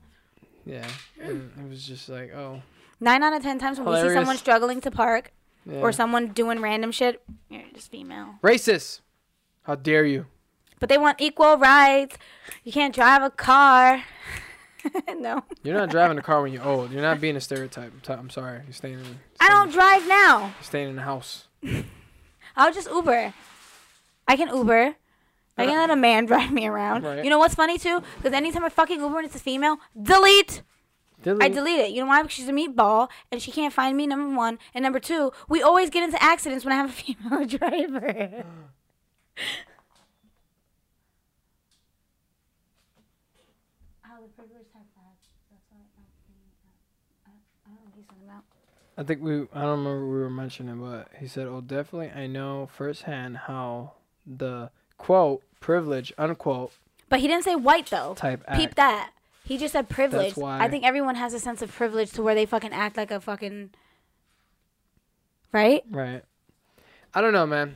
[0.66, 0.88] Yeah,
[1.20, 2.62] and it was just like, oh,
[3.00, 5.32] Nine out of ten times when we see someone struggling to park
[5.64, 5.78] yeah.
[5.78, 8.34] or someone doing random shit, you're just female.
[8.42, 9.00] racist.
[9.62, 10.26] How dare you?
[10.80, 12.16] But they want equal rights.
[12.64, 14.02] You can't drive a car.
[15.18, 16.90] no, You're not driving a car when you're old.
[16.90, 17.92] You're not being a stereotype.
[18.08, 18.62] I'm, sorry.
[18.64, 19.04] You're staying in.
[19.04, 20.40] Staying, I don't drive now.
[20.40, 21.48] You're staying in the house.
[22.56, 23.34] I'll just Uber.
[24.26, 24.94] I can Uber.
[25.58, 27.04] I can let a man drive me around.
[27.04, 27.22] Right.
[27.22, 28.02] You know what's funny too?
[28.16, 30.62] Because anytime I fucking Uber and it's a female, delete.
[31.22, 31.42] delete.
[31.42, 31.54] I Delete.
[31.54, 31.90] delete it.
[31.90, 32.22] You know why?
[32.22, 34.06] Because she's a meatball and she can't find me.
[34.06, 37.46] Number one, and number two, we always get into accidents when I have a female
[37.46, 38.44] driver.
[44.20, 45.32] the privileged have ads.
[45.48, 46.52] That's why it's not being.
[47.24, 47.32] I
[47.64, 48.44] don't know what he's talking about.
[48.98, 52.10] I think we I don't remember what we were mentioning, but he said, "Oh, definitely,
[52.10, 53.92] I know firsthand how
[54.26, 56.72] the quote privilege unquote
[57.08, 58.14] But he didn't say white though.
[58.14, 59.12] type Peep that.
[59.44, 60.28] He just said privilege.
[60.28, 62.96] That's why- I think everyone has a sense of privilege to where they fucking act
[62.96, 63.70] like a fucking.
[65.52, 65.82] Right?
[65.90, 66.22] Right.
[67.12, 67.74] I don't know, man.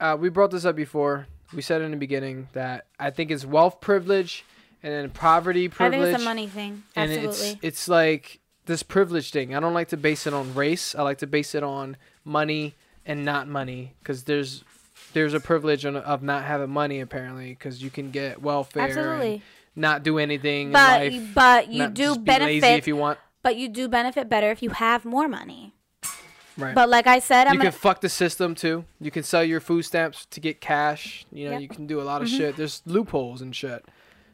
[0.00, 1.26] Uh, we brought this up before.
[1.54, 4.44] We said in the beginning that I think it's wealth privilege
[4.82, 6.00] and then poverty privilege.
[6.00, 6.82] I think it's a money thing.
[6.96, 7.26] Absolutely.
[7.26, 8.39] and it's it's like
[8.70, 9.54] this privilege thing.
[9.54, 10.94] I don't like to base it on race.
[10.94, 12.74] I like to base it on money
[13.04, 14.64] and not money because there's
[15.12, 19.42] there's a privilege on, of not having money apparently because you can get welfare Absolutely.
[19.74, 21.34] not do anything But in life.
[21.34, 22.78] but you not do just be lazy benefit.
[22.78, 23.18] if you want.
[23.42, 25.72] but you do benefit better if you have more money.
[26.56, 26.74] Right.
[26.74, 28.84] But like I said, I'm you can fuck the system too.
[29.00, 31.24] You can sell your food stamps to get cash.
[31.32, 31.60] You know, Yep.
[31.62, 32.36] you can do a lot of Mhm.
[32.36, 32.56] shit.
[32.56, 33.84] There's loopholes and shit.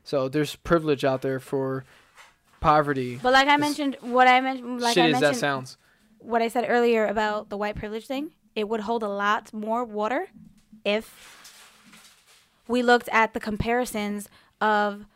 [0.02, 1.84] So there's privilege out there for
[2.66, 3.18] poverty.
[3.22, 5.76] But like I mentioned, what I mentioned, like I Shitty as that mentioned, sounds.
[6.18, 9.84] what I said earlier about the white privilege thing, it would hold a lot more
[9.84, 10.28] water
[10.84, 11.04] if
[12.68, 14.28] we looked at the comparisons
[14.60, 15.06] of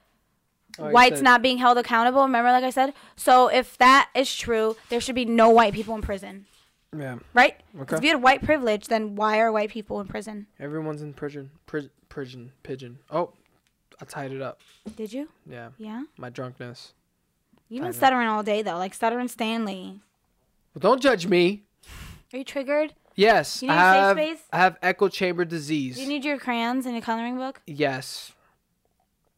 [0.79, 2.23] Oh, whites said- not being held accountable.
[2.23, 5.95] Remember, like I said, so if that is true, there should be no white people
[5.97, 6.47] in prison,
[6.97, 7.19] Yeah.
[7.35, 7.57] right?
[7.81, 7.97] Okay.
[7.97, 10.47] If you had white privilege, then why are white people in prison?
[10.61, 11.51] Everyone's in prison.
[11.67, 12.53] Pri- prison.
[12.63, 13.01] Pigeon.
[13.11, 13.33] Oh,
[14.01, 14.61] I tied it up.
[14.97, 15.29] Did you?
[15.45, 15.71] Yeah.
[15.77, 16.05] Yeah.
[16.17, 16.95] My drunkenness.
[17.71, 20.01] You've been stuttering all day though, like stuttering Stanley.
[20.75, 21.63] Well, don't judge me.
[22.33, 22.95] Are you triggered?
[23.17, 24.17] Yes, You need I safe have.
[24.17, 24.39] space?
[24.53, 25.97] I have echo chamber disease.
[25.97, 27.63] Do you need your crayons and your coloring book?
[27.67, 28.33] yes.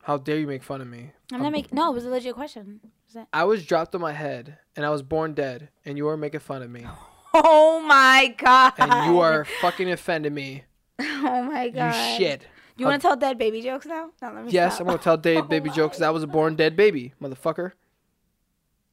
[0.04, 1.12] How dare you make fun of me?
[1.32, 1.76] I'm not making.
[1.76, 2.80] No, it was a legit question.
[3.06, 3.28] Was that?
[3.32, 6.40] I was dropped on my head and I was born dead, and you are making
[6.40, 6.84] fun of me,
[7.34, 8.72] Oh my god.
[8.78, 10.64] and you are fucking offending me.
[10.98, 11.94] Oh my god.
[11.94, 12.46] You shit.
[12.76, 14.10] You want to tell dead baby jokes now?
[14.20, 14.80] No, let me Yes, stop.
[14.82, 15.98] I'm gonna tell Dave baby Oh jokes.
[15.98, 17.72] That was a born dead baby, motherfucker.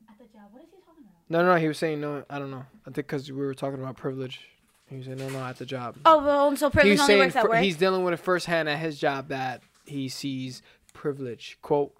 [0.07, 0.43] At the job.
[0.51, 1.18] What is he talking about?
[1.29, 1.59] No, no, no.
[1.59, 2.23] He was saying no.
[2.29, 2.65] I don't know.
[2.81, 4.41] I think because we were talking about privilege.
[4.89, 5.95] He was saying no, no, at the job.
[6.05, 7.59] Oh, well, so privilege was only saying works at work.
[7.59, 11.59] he's dealing with it firsthand at his job that he sees privilege.
[11.61, 11.93] Quote.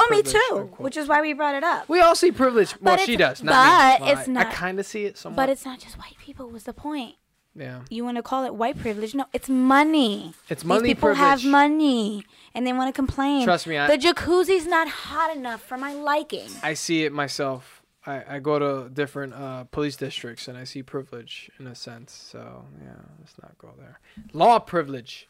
[0.00, 0.40] oh, me too.
[0.50, 0.80] unquote.
[0.80, 1.88] Which is why we brought it up.
[1.88, 2.72] We all see privilege.
[2.80, 3.98] Well, But she it's- does, not me.
[3.98, 5.36] but Well, it's I- not- I kind of see it somewhat.
[5.36, 6.48] But it's not just white people.
[6.50, 7.14] Was the point?
[7.54, 9.14] yeah, You want to call it white privilege?
[9.14, 10.34] No, it's money.
[10.48, 11.42] it's money These people privilege.
[11.42, 12.24] have money,
[12.54, 13.44] and they want to complain.
[13.44, 16.50] Trust me, I, the jacuzzi's not hot enough for my liking.
[16.62, 17.82] I see it myself.
[18.06, 22.12] I, I go to different uh, police districts and I see privilege in a sense.
[22.12, 23.98] So yeah, let's not go there.
[24.32, 25.26] Law privilege.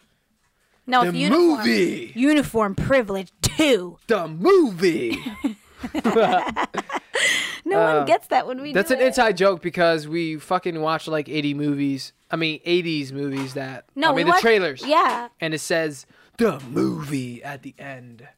[0.86, 1.58] No, the uniform.
[1.58, 2.12] movie.
[2.14, 3.98] Uniform privilege too.
[4.06, 5.16] The movie.
[7.68, 8.72] No Uh, one gets that when we.
[8.72, 9.08] That's an it.
[9.08, 12.12] inside joke because we fucking watch like 80 movies.
[12.30, 13.86] I mean, 80s movies that.
[13.96, 14.86] No, I we mean the watch- trailers.
[14.86, 15.28] Yeah.
[15.40, 16.06] And it says
[16.38, 18.28] the movie at the end.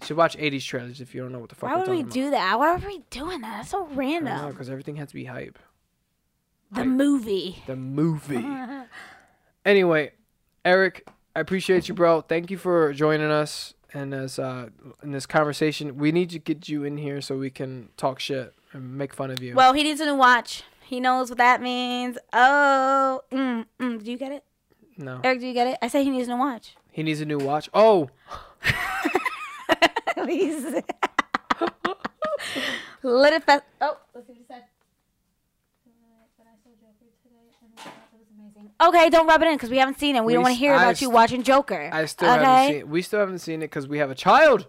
[0.00, 2.02] You should watch 80s trailers if you don't know what the fuck Why would we
[2.02, 2.58] talking do that?
[2.58, 3.58] Why are we doing that?
[3.58, 4.50] That's so random.
[4.50, 5.58] because everything has to be hype.
[6.70, 6.88] The hype.
[6.88, 7.62] movie.
[7.66, 8.46] The movie.
[9.64, 10.12] anyway,
[10.64, 12.20] Eric, I appreciate you, bro.
[12.20, 14.68] Thank you for joining us in this uh
[15.02, 15.96] in this conversation.
[15.96, 19.30] We need to get you in here so we can talk shit and make fun
[19.30, 19.54] of you.
[19.54, 20.62] Well, he needs a new watch.
[20.82, 22.16] He knows what that means.
[22.32, 24.04] Oh, mm, mm.
[24.04, 24.44] do you get it,
[24.96, 25.40] no, Eric?
[25.40, 25.78] Do you get it?
[25.82, 26.76] I say he needs a new watch.
[26.92, 27.68] he needs a new watch.
[27.74, 28.10] Oh,
[30.26, 30.64] Please.
[33.02, 33.62] Let it fest.
[33.80, 34.64] Oh, let's see what he said.
[38.80, 40.20] Okay, don't rub it in because we haven't seen it.
[40.20, 41.88] We, We don't want to hear I about you watching Joker.
[41.92, 42.44] I still okay?
[42.44, 42.78] haven't seen.
[42.80, 42.88] It.
[42.88, 44.66] We still haven't seen it because we have a child,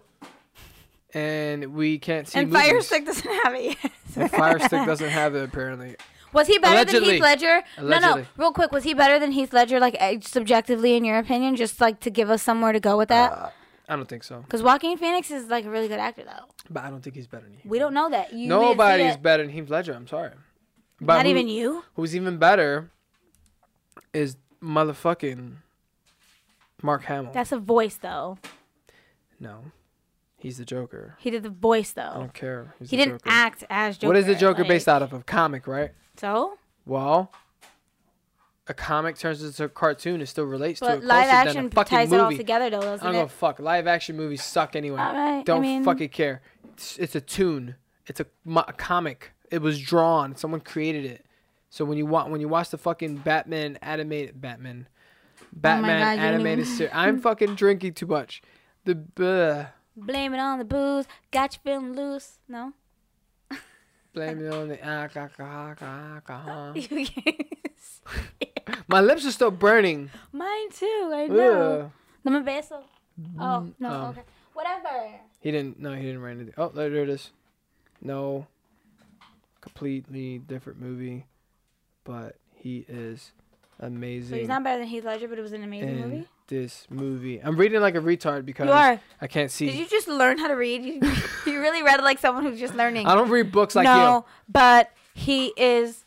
[1.12, 2.38] and we can't see.
[2.38, 2.68] and movies.
[2.68, 3.64] Fire Stick doesn't have it.
[3.82, 3.92] yet.
[4.16, 5.96] And Fire Stick doesn't have it apparently.
[6.32, 7.62] Was he better than Heath Ledger?
[7.80, 8.24] No, no.
[8.36, 9.78] Real quick, was he better than Heath Ledger?
[9.80, 13.08] Like eh, subjectively, in your opinion, just like to give us somewhere to go with
[13.10, 13.32] that?
[13.32, 13.50] Uh,
[13.88, 16.44] I don't think so, Because Joaquin Phoenix is like a really good actor, though.
[16.68, 17.60] but I don't think he's better than you.
[17.64, 18.32] We don't know that.
[18.32, 19.22] You didn't see Nobody is it.
[19.22, 19.94] better than Heath Ledger.
[19.94, 20.32] I'm sorry.
[21.00, 21.84] But Not who- even you.
[21.94, 22.90] Who's even better
[24.12, 25.56] is motherfucking
[26.82, 27.32] Mark Hamill.
[27.32, 28.38] That's a voice, though.
[29.40, 29.72] no,
[30.36, 31.16] he's the Joker.
[31.18, 32.02] He did the voice, though.
[32.14, 32.74] I don't care.
[32.78, 33.30] He's He didn't Joker.
[33.30, 34.08] act as Joker.
[34.08, 35.12] What is the Joker like- based out of?
[35.12, 35.92] A comic, right?
[36.16, 37.30] So, Well,
[38.68, 40.20] a comic turns into a cartoon.
[40.20, 42.24] It still relates to but it live closer than action a fucking ties it all
[42.30, 42.36] movie.
[42.36, 43.30] together, though, I doesn't don't give a it?
[43.30, 43.58] fuck.
[43.58, 45.00] Live action movies suck anyway.
[45.00, 45.44] All right.
[45.44, 46.42] Don't I mean, fucking care.
[46.74, 47.76] It's, it's a tune.
[48.06, 49.32] It's a, a comic.
[49.50, 50.36] It was drawn.
[50.36, 51.24] Someone created it.
[51.70, 54.88] So when you want when you watch the fucking Batman animated Batman,
[55.52, 58.42] Batman Oh God, animated series, I'm fucking drinking too much.
[58.84, 59.66] The uh,
[59.96, 61.06] blame it on the booze.
[61.30, 62.38] Got you feeling loose.
[62.48, 62.72] No.
[64.14, 66.72] blame it on the alcohol.
[66.74, 67.46] You can't.
[68.88, 70.10] My lips are still burning.
[70.32, 71.10] Mine too.
[71.14, 71.80] I know.
[71.80, 71.90] Ugh.
[72.24, 72.82] Dame beso.
[73.38, 73.90] Oh no.
[73.90, 74.22] um, okay.
[74.54, 75.10] Whatever.
[75.40, 75.78] He didn't.
[75.80, 76.54] No, he didn't write anything.
[76.58, 77.30] Oh, there, there it is.
[78.02, 78.46] No.
[79.60, 81.26] Completely different movie,
[82.04, 83.32] but he is
[83.80, 84.30] amazing.
[84.30, 86.26] So he's not better than Heath Ledger, but it was an amazing in movie.
[86.46, 87.40] this movie.
[87.42, 89.00] I'm reading like a retard because You.
[89.20, 89.66] I can't see.
[89.66, 90.82] Did you just learn how to read?
[90.82, 91.00] You,
[91.46, 93.06] you really read like someone who's just learning.
[93.06, 93.96] I don't read books like that.
[93.96, 96.04] no, but he is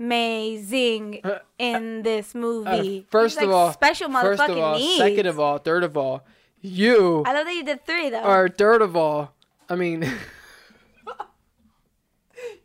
[0.00, 2.40] amazing Uh, in this you.
[2.40, 3.06] Uh, movie.
[3.10, 4.98] first He's of like all, special motherfucking first of all, needs.
[4.98, 6.24] second of all, third of all,
[6.60, 8.18] you I love that you did three though.
[8.18, 9.32] are third of all.
[9.68, 10.04] I mean,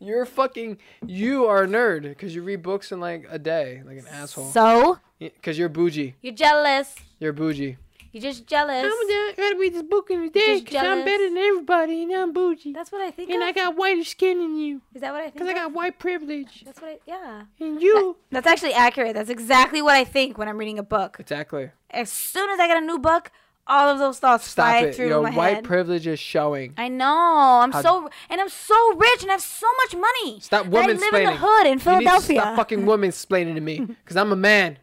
[0.00, 0.78] you're fucking.
[1.06, 4.50] You are a nerd because you read books in like a day, like an asshole.
[4.50, 6.14] So Because you're bougie.
[6.22, 6.94] you're jealous.
[7.20, 7.76] You're bougie.
[8.16, 8.82] You're just jealous.
[8.84, 12.32] I'm gotta read this book in a day 'cause I'm better than everybody and I'm
[12.32, 12.72] bougie.
[12.72, 13.28] That's what I think.
[13.30, 13.48] And of.
[13.48, 15.34] I got whiter skin than you Is that what I think?
[15.34, 16.62] Because I got white privilege.
[16.64, 16.98] That's what I.
[17.06, 17.42] Yeah.
[17.60, 18.16] And you.
[18.30, 19.14] That's actually accurate.
[19.14, 21.18] That's exactly what I think when I'm reading a book.
[21.20, 21.70] Exactly.
[21.90, 23.30] As soon as I get a new book,
[23.68, 24.94] all of those thoughts Stop fly it.
[24.94, 25.64] through Your my white head.
[25.64, 26.72] privilege is showing.
[26.78, 27.60] I know.
[27.62, 30.40] I'm How- so and I'm so rich and I have so much money.
[30.40, 32.40] Stop And I live in the hood in You need to Philadelphia.
[32.40, 33.80] stop fucking woman explaining to me.
[33.80, 34.78] Because I'm a man.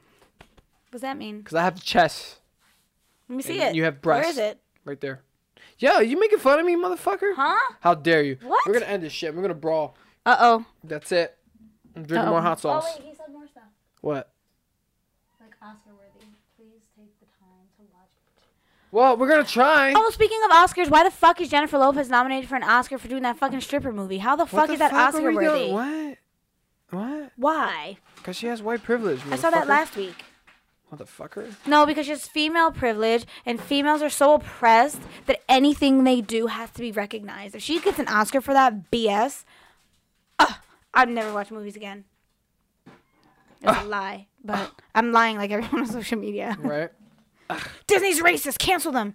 [0.89, 1.39] What does that mean?
[1.39, 2.37] Because I have the chest
[3.33, 3.75] Let me see And it.
[3.75, 4.31] you have Where breasts.
[4.33, 4.59] is it?
[4.85, 5.21] right there.
[5.79, 7.33] Yo, you making fun of me, motherfucker?
[7.35, 7.73] Huh?
[7.81, 8.37] How dare you?
[8.43, 8.65] What?
[8.67, 9.31] We're going to end this shit.
[9.33, 9.95] We're going to brawl.
[10.25, 10.65] Uh oh.
[10.83, 11.35] That's it.
[11.95, 12.31] I'm drinking Uh-oh.
[12.31, 12.85] more hot sauce.
[12.87, 13.63] Oh wait, he said more stuff.
[14.01, 14.31] What?
[15.41, 16.27] Like Oscar worthy.
[16.57, 18.43] Please take the time to watch it.
[18.91, 19.93] Well, we're going to try.
[19.95, 23.07] Oh, speaking of Oscars, why the fuck is Jennifer Lopez nominated for an Oscar for
[23.07, 24.19] doing that fucking stripper movie?
[24.19, 25.47] How the What fuck the is that fuck are Oscar worthy?
[25.67, 25.73] doing?
[25.73, 26.17] What?
[26.91, 27.31] What?
[27.37, 27.97] Why?
[28.17, 29.19] Because she has white privilege.
[29.31, 30.23] I saw that last week.
[30.93, 31.55] Motherfucker.
[31.65, 36.69] No, because it's female privilege, and females are so oppressed that anything they do has
[36.71, 37.55] to be recognized.
[37.55, 39.43] If she gets an Oscar for that BS,
[40.39, 40.55] ugh,
[40.93, 42.05] I'd never watch movies again.
[43.61, 46.57] It's a lie, but I'm lying like everyone on social media.
[46.59, 46.91] Right?
[47.87, 48.57] Disney's racist.
[48.59, 49.13] Cancel them.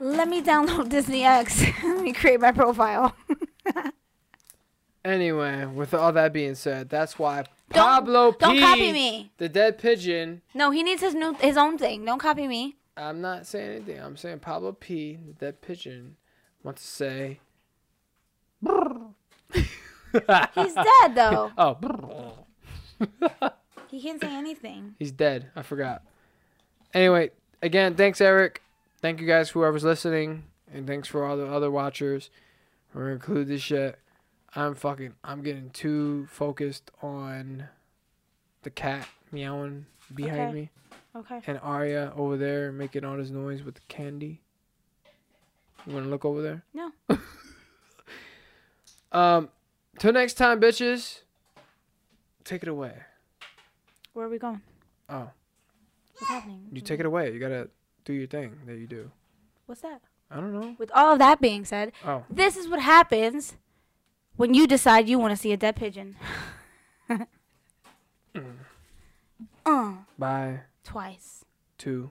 [0.00, 1.62] Let me download Disney X.
[1.82, 3.14] Let me create my profile.
[5.04, 8.38] Anyway, with all that being said, that's why Pablo P.
[8.40, 9.32] Don't copy me.
[9.38, 10.42] The dead pigeon.
[10.54, 12.04] No, he needs his new his own thing.
[12.04, 12.76] Don't copy me.
[12.96, 14.00] I'm not saying anything.
[14.00, 15.16] I'm saying Pablo P.
[15.16, 16.16] The dead pigeon
[16.62, 17.40] wants to say.
[19.52, 21.50] He's dead though.
[21.58, 22.34] Oh,
[23.90, 24.94] He can't say anything.
[24.98, 25.50] he's dead.
[25.54, 26.02] I forgot.
[26.92, 27.30] Anyway,
[27.62, 28.60] again, thanks, Eric.
[29.00, 32.30] Thank you guys, whoever's listening, and thanks for all the other watchers.
[32.92, 33.98] We're gonna include this shit.
[34.56, 35.14] I'm fucking.
[35.24, 37.68] I'm getting too focused on
[38.62, 40.52] the cat meowing behind Okay.
[40.52, 40.70] me.
[41.16, 41.40] Okay.
[41.46, 44.40] and Arya over there making all this noise with the candy.
[45.86, 46.64] You wanna look over there?
[46.72, 46.90] No.
[49.12, 49.48] um,
[49.98, 51.20] till next time, bitches.
[52.44, 52.94] Take it away.
[54.12, 54.60] Where are we going?
[55.08, 55.30] Oh,
[56.18, 56.68] What's happening?
[56.72, 57.32] you take it away.
[57.32, 57.68] You gotta
[58.04, 59.10] do your thing that you do.
[59.66, 60.00] What's that?
[60.30, 60.74] I don't know.
[60.78, 63.56] With all of that being said, Oh, this is what happens
[64.36, 66.16] when you decide you want to see a dead pigeon.
[69.66, 70.60] uh, bye.
[70.82, 71.44] twice.
[71.78, 72.10] Two.